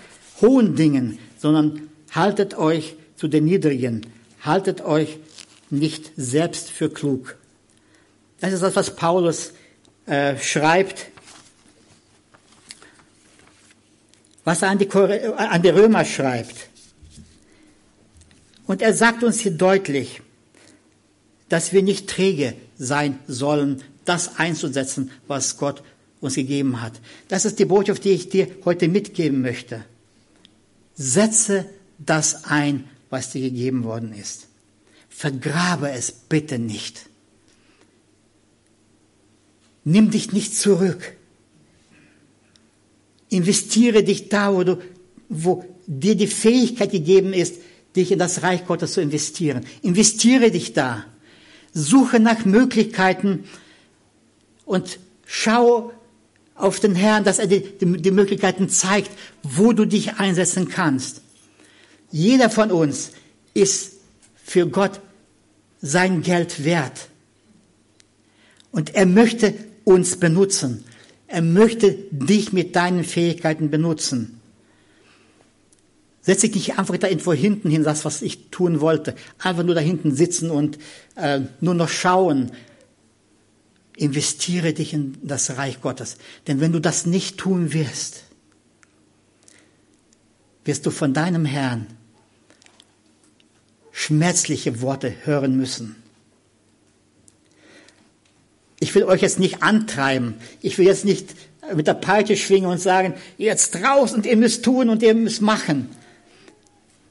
hohen 0.41 0.75
Dingen, 0.75 1.21
sondern 1.39 1.89
haltet 2.11 2.59
euch 2.59 2.97
zu 3.15 3.29
den 3.29 3.45
Niedrigen, 3.45 4.05
haltet 4.41 4.81
euch 4.81 5.21
nicht 5.71 6.11
selbst 6.17 6.71
für 6.71 6.91
klug. 6.91 7.37
Das 8.41 8.53
ist 8.53 8.65
das, 8.65 8.75
was 8.75 8.97
Paulus 8.97 9.53
äh, 10.07 10.37
schreibt, 10.37 11.07
was 14.43 14.63
er 14.63 14.71
an 14.71 14.79
die, 14.79 14.91
an 14.91 15.63
die 15.63 15.69
Römer 15.69 16.05
schreibt. 16.05 16.71
Und 18.67 18.83
er 18.83 18.95
sagt 18.95 19.23
uns 19.23 19.39
hier 19.39 19.53
deutlich, 19.53 20.23
dass 21.49 21.73
wir 21.73 21.85
nicht 21.85 22.11
träge 22.11 22.55
sein 22.77 23.21
sollen, 23.29 23.81
das 24.05 24.41
einzusetzen, 24.41 25.13
was 25.29 25.57
Gott 25.57 25.85
uns 26.25 26.35
gegeben 26.35 26.81
hat. 26.81 27.01
Das 27.29 27.45
ist 27.45 27.59
die 27.59 27.65
Botschaft, 27.65 28.05
die 28.05 28.11
ich 28.11 28.29
dir 28.29 28.49
heute 28.65 28.89
mitgeben 28.89 29.43
möchte. 29.43 29.85
Setze 30.95 31.67
das 31.99 32.45
ein, 32.45 32.85
was 33.11 33.31
dir 33.31 33.43
gegeben 33.43 33.85
worden 33.85 34.13
ist. 34.13 34.47
Vergrabe 35.09 35.91
es 35.91 36.11
bitte 36.11 36.59
nicht. 36.59 37.09
Nimm 39.85 40.11
dich 40.11 40.33
nicht 40.33 40.57
zurück. 40.57 41.13
Investiere 43.29 44.03
dich 44.03 44.29
da, 44.29 44.55
wo, 44.55 44.65
du, 44.65 44.79
wo 45.29 45.65
dir 45.87 46.15
die 46.15 46.27
Fähigkeit 46.27 46.91
gegeben 46.91 47.33
ist, 47.33 47.57
dich 47.95 48.11
in 48.11 48.19
das 48.19 48.43
Reich 48.43 48.67
Gottes 48.67 48.95
zu 48.95 49.01
investieren. 49.01 49.67
Investiere 49.83 50.51
dich 50.51 50.73
da. 50.73 51.05
Suche 51.73 52.19
nach 52.19 52.45
Möglichkeiten 52.45 53.45
und 54.65 54.99
schau 55.27 55.93
auf 56.55 56.81
den 56.81 56.95
Herrn, 56.95 57.25
dass 57.25 57.39
er 57.39 57.47
die, 57.47 57.61
die 57.61 58.11
Möglichkeiten 58.11 58.69
zeigt, 58.69 59.11
wo 59.43 59.73
du 59.73 59.87
dich 59.87 60.15
einsetzen 60.15 60.69
kannst. 60.69 61.23
Jeder 62.11 62.49
von 62.49 62.71
uns 62.71 63.11
ist 63.55 63.95
für 64.45 64.67
Gott 64.69 65.01
sein 65.83 66.23
Geld 66.23 66.65
wert. 66.65 67.09
Und 68.71 68.95
er 68.95 69.07
möchte 69.07 69.55
uns 69.85 70.17
benutzen. 70.19 70.85
Er 71.27 71.43
möchte 71.43 71.93
dich 72.11 72.53
mit 72.53 72.77
deinen 72.77 73.05
Fähigkeiten 73.05 73.71
benutzen. 73.71 74.41
Setz 76.23 76.41
dich 76.41 76.55
nicht 76.55 76.79
einfach 76.79 76.97
da 76.97 77.09
irgendwo 77.09 77.33
hinten 77.35 77.69
hin, 77.69 77.85
das, 77.85 78.05
was 78.05 78.23
ich 78.23 78.51
tun 78.51 78.81
wollte. 78.81 79.15
Einfach 79.39 79.63
nur 79.63 79.75
da 79.75 79.81
hinten 79.81 80.15
sitzen 80.15 80.51
und 80.51 80.79
äh, 81.17 81.41
nur 81.61 81.75
noch 81.75 81.89
schauen. 81.89 82.53
Investiere 83.97 84.73
dich 84.73 84.93
in 84.93 85.17
das 85.23 85.57
Reich 85.57 85.81
Gottes. 85.81 86.17
Denn 86.47 86.61
wenn 86.61 86.73
du 86.73 86.81
das 86.81 87.07
nicht 87.07 87.39
tun 87.39 87.73
wirst, 87.73 88.25
wirst 90.65 90.85
du 90.87 90.91
von 90.91 91.15
deinem 91.15 91.45
Herrn 91.45 91.87
schmerzliche 93.93 94.81
Worte 94.81 95.15
hören 95.25 95.57
müssen. 95.57 95.97
Ich 98.81 98.95
will 98.95 99.05
euch 99.05 99.23
jetzt 99.23 99.39
nicht 99.39 99.63
antreiben. 99.63 100.35
Ich 100.61 100.77
will 100.77 100.87
jetzt 100.87 101.05
nicht 101.05 101.35
mit 101.75 101.87
der 101.87 101.95
Peitsche 101.95 102.37
schwingen 102.37 102.69
und 102.69 102.81
sagen, 102.81 103.15
jetzt 103.39 103.77
raus 103.77 104.13
und 104.13 104.27
ihr 104.27 104.37
müsst 104.37 104.65
tun 104.65 104.91
und 104.91 105.03
ihr 105.03 105.15
müsst 105.15 105.41
machen. 105.41 105.89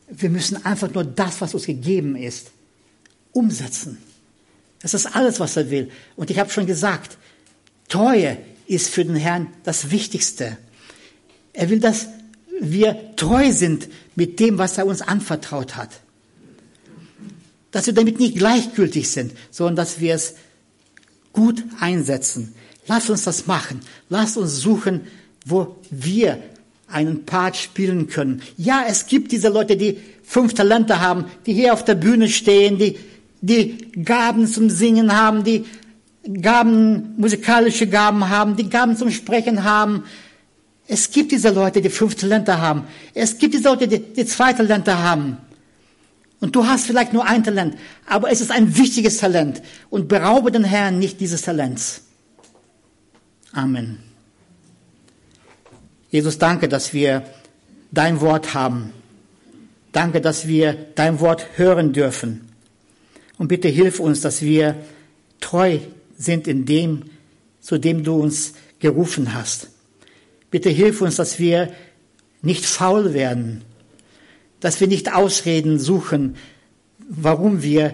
Wir 0.07 0.29
müssen 0.29 0.63
einfach 0.65 0.93
nur 0.93 1.03
das, 1.03 1.41
was 1.41 1.53
uns 1.53 1.65
gegeben 1.65 2.15
ist, 2.15 2.51
umsetzen. 3.31 3.97
Das 4.83 4.93
ist 4.93 5.15
alles, 5.15 5.39
was 5.39 5.57
er 5.57 5.71
will. 5.71 5.89
Und 6.15 6.29
ich 6.29 6.37
habe 6.37 6.51
schon 6.51 6.67
gesagt, 6.67 7.17
Treue 7.87 8.37
ist 8.67 8.89
für 8.89 9.03
den 9.03 9.15
Herrn 9.15 9.47
das 9.63 9.89
Wichtigste. 9.89 10.57
Er 11.53 11.69
will, 11.69 11.79
dass 11.79 12.07
wir 12.59 13.15
treu 13.15 13.51
sind 13.51 13.87
mit 14.15 14.39
dem, 14.39 14.57
was 14.57 14.77
er 14.77 14.85
uns 14.85 15.01
anvertraut 15.01 15.77
hat. 15.77 15.89
Dass 17.71 17.87
wir 17.87 17.93
damit 17.93 18.19
nicht 18.19 18.37
gleichgültig 18.37 19.09
sind, 19.09 19.31
sondern 19.51 19.77
dass 19.77 19.99
wir 20.01 20.13
es 20.15 20.35
gut 21.31 21.63
einsetzen. 21.79 22.53
Lass 22.85 23.09
uns 23.09 23.23
das 23.23 23.47
machen. 23.47 23.79
Lass 24.09 24.35
uns 24.35 24.57
suchen, 24.57 25.07
wo 25.45 25.77
wir 25.89 26.39
einen 26.87 27.25
Part 27.25 27.55
spielen 27.55 28.07
können. 28.07 28.41
Ja, 28.57 28.83
es 28.87 29.07
gibt 29.07 29.31
diese 29.31 29.47
Leute, 29.49 29.77
die 29.77 29.97
fünf 30.23 30.53
Talente 30.53 30.99
haben, 30.99 31.25
die 31.45 31.53
hier 31.53 31.73
auf 31.73 31.85
der 31.85 31.95
Bühne 31.95 32.27
stehen, 32.27 32.77
die, 32.77 32.97
die 33.43 33.91
Gaben 34.03 34.47
zum 34.47 34.69
Singen 34.69 35.13
haben, 35.13 35.43
die 35.43 35.65
Gaben, 36.41 37.13
musikalische 37.17 37.87
Gaben 37.87 38.29
haben, 38.29 38.55
die 38.55 38.69
Gaben 38.69 38.95
zum 38.95 39.11
Sprechen 39.11 39.65
haben. 39.65 40.05
Es 40.87 41.11
gibt 41.11 41.33
diese 41.33 41.49
Leute, 41.49 41.81
die 41.81 41.89
fünf 41.89 42.15
Talente 42.15 42.59
haben. 42.59 42.85
Es 43.13 43.37
gibt 43.37 43.53
diese 43.53 43.67
Leute, 43.67 43.89
die, 43.89 43.99
die 43.99 44.25
zwei 44.25 44.53
Talente 44.53 44.97
haben. 44.97 45.37
Und 46.39 46.55
du 46.55 46.65
hast 46.65 46.87
vielleicht 46.87 47.11
nur 47.11 47.25
ein 47.25 47.43
Talent, 47.43 47.75
aber 48.07 48.31
es 48.31 48.39
ist 48.39 48.51
ein 48.51 48.77
wichtiges 48.77 49.17
Talent. 49.17 49.61
Und 49.89 50.07
beraube 50.07 50.49
den 50.49 50.63
Herrn 50.63 50.97
nicht 50.97 51.19
dieses 51.19 51.41
Talents. 51.41 52.03
Amen. 53.51 53.99
Jesus, 56.11 56.37
danke, 56.37 56.69
dass 56.69 56.93
wir 56.93 57.23
dein 57.91 58.21
Wort 58.21 58.53
haben. 58.53 58.93
Danke, 59.91 60.21
dass 60.21 60.47
wir 60.47 60.73
dein 60.95 61.19
Wort 61.19 61.45
hören 61.57 61.91
dürfen. 61.91 62.52
Und 63.43 63.49
bitte 63.49 63.67
hilf 63.67 63.99
uns, 63.99 64.21
dass 64.21 64.41
wir 64.41 64.77
treu 65.41 65.79
sind 66.17 66.47
in 66.47 66.63
dem, 66.63 67.01
zu 67.59 67.77
dem 67.77 68.05
du 68.05 68.15
uns 68.15 68.53
gerufen 68.79 69.33
hast. 69.33 69.67
Bitte 70.49 70.69
hilf 70.69 71.01
uns, 71.01 71.17
dass 71.17 71.39
wir 71.39 71.73
nicht 72.41 72.65
faul 72.65 73.13
werden, 73.13 73.65
dass 74.61 74.79
wir 74.79 74.87
nicht 74.87 75.13
Ausreden 75.13 75.77
suchen, 75.77 76.37
warum 76.99 77.63
wir 77.63 77.93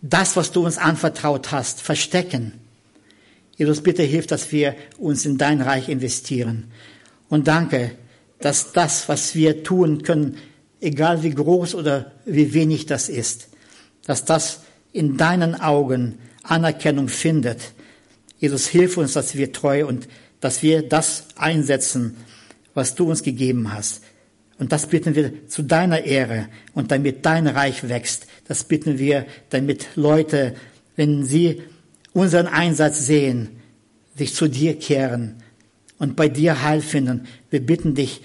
das, 0.00 0.36
was 0.36 0.52
du 0.52 0.64
uns 0.64 0.78
anvertraut 0.78 1.52
hast, 1.52 1.82
verstecken. 1.82 2.52
Jesus, 3.58 3.82
bitte 3.82 4.04
hilf, 4.04 4.26
dass 4.26 4.52
wir 4.52 4.74
uns 4.96 5.26
in 5.26 5.36
dein 5.36 5.60
Reich 5.60 5.90
investieren. 5.90 6.72
Und 7.28 7.46
danke, 7.46 7.90
dass 8.38 8.72
das, 8.72 9.06
was 9.06 9.34
wir 9.34 9.64
tun 9.64 10.02
können, 10.02 10.38
egal 10.80 11.22
wie 11.22 11.34
groß 11.34 11.74
oder 11.74 12.12
wie 12.24 12.54
wenig 12.54 12.86
das 12.86 13.10
ist, 13.10 13.51
dass 14.06 14.24
das 14.24 14.60
in 14.92 15.16
deinen 15.16 15.54
Augen 15.54 16.18
Anerkennung 16.42 17.08
findet. 17.08 17.72
Jesus, 18.38 18.66
hilf 18.66 18.96
uns, 18.96 19.12
dass 19.12 19.36
wir 19.36 19.52
treu 19.52 19.86
und 19.86 20.08
dass 20.40 20.62
wir 20.62 20.82
das 20.82 21.26
einsetzen, 21.36 22.16
was 22.74 22.94
du 22.94 23.08
uns 23.08 23.22
gegeben 23.22 23.72
hast. 23.72 24.02
Und 24.58 24.72
das 24.72 24.86
bitten 24.86 25.14
wir 25.14 25.48
zu 25.48 25.62
deiner 25.62 26.04
Ehre 26.04 26.48
und 26.74 26.90
damit 26.90 27.24
dein 27.24 27.46
Reich 27.46 27.88
wächst. 27.88 28.26
Das 28.46 28.64
bitten 28.64 28.98
wir, 28.98 29.26
damit 29.50 29.88
Leute, 29.96 30.54
wenn 30.96 31.24
sie 31.24 31.62
unseren 32.12 32.46
Einsatz 32.46 33.06
sehen, 33.06 33.60
sich 34.16 34.34
zu 34.34 34.48
dir 34.48 34.78
kehren 34.78 35.42
und 35.98 36.16
bei 36.16 36.28
dir 36.28 36.62
Heil 36.62 36.80
finden. 36.80 37.26
Wir 37.50 37.60
bitten 37.60 37.94
dich, 37.94 38.20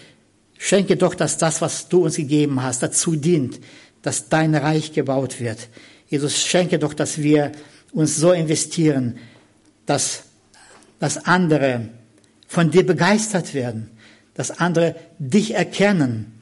schenke 0.58 0.98
doch, 0.98 1.16
dass 1.16 1.38
das, 1.38 1.62
was 1.62 1.88
du 1.90 2.04
uns 2.06 2.18
gegeben 2.18 2.62
hast, 2.62 2.84
dazu 2.84 3.16
dient, 3.16 3.60
dass 4.08 4.30
dein 4.30 4.56
Reich 4.56 4.94
gebaut 4.94 5.42
wird. 5.42 5.68
Jesus, 6.08 6.42
schenke 6.42 6.80
doch, 6.80 6.94
dass 6.94 7.18
wir 7.18 7.52
uns 7.92 8.16
so 8.16 8.32
investieren, 8.32 9.18
dass, 9.86 10.24
dass 10.98 11.26
andere 11.26 11.90
von 12.48 12.72
dir 12.72 12.86
begeistert 12.86 13.54
werden, 13.54 13.90
dass 14.34 14.50
andere 14.50 14.96
dich 15.20 15.56
erkennen 15.56 16.40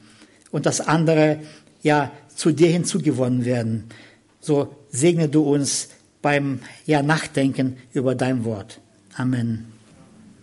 und 0.52 0.64
dass 0.64 0.80
andere 0.80 1.40
ja 1.82 2.12
zu 2.36 2.52
dir 2.52 2.68
hinzugewonnen 2.68 3.44
werden. 3.44 3.86
So 4.40 4.76
segne 4.90 5.28
du 5.28 5.42
uns 5.42 5.88
beim 6.22 6.60
ja 6.84 7.02
Nachdenken 7.02 7.78
über 7.92 8.14
dein 8.14 8.44
Wort. 8.44 8.78
Amen. 9.16 9.75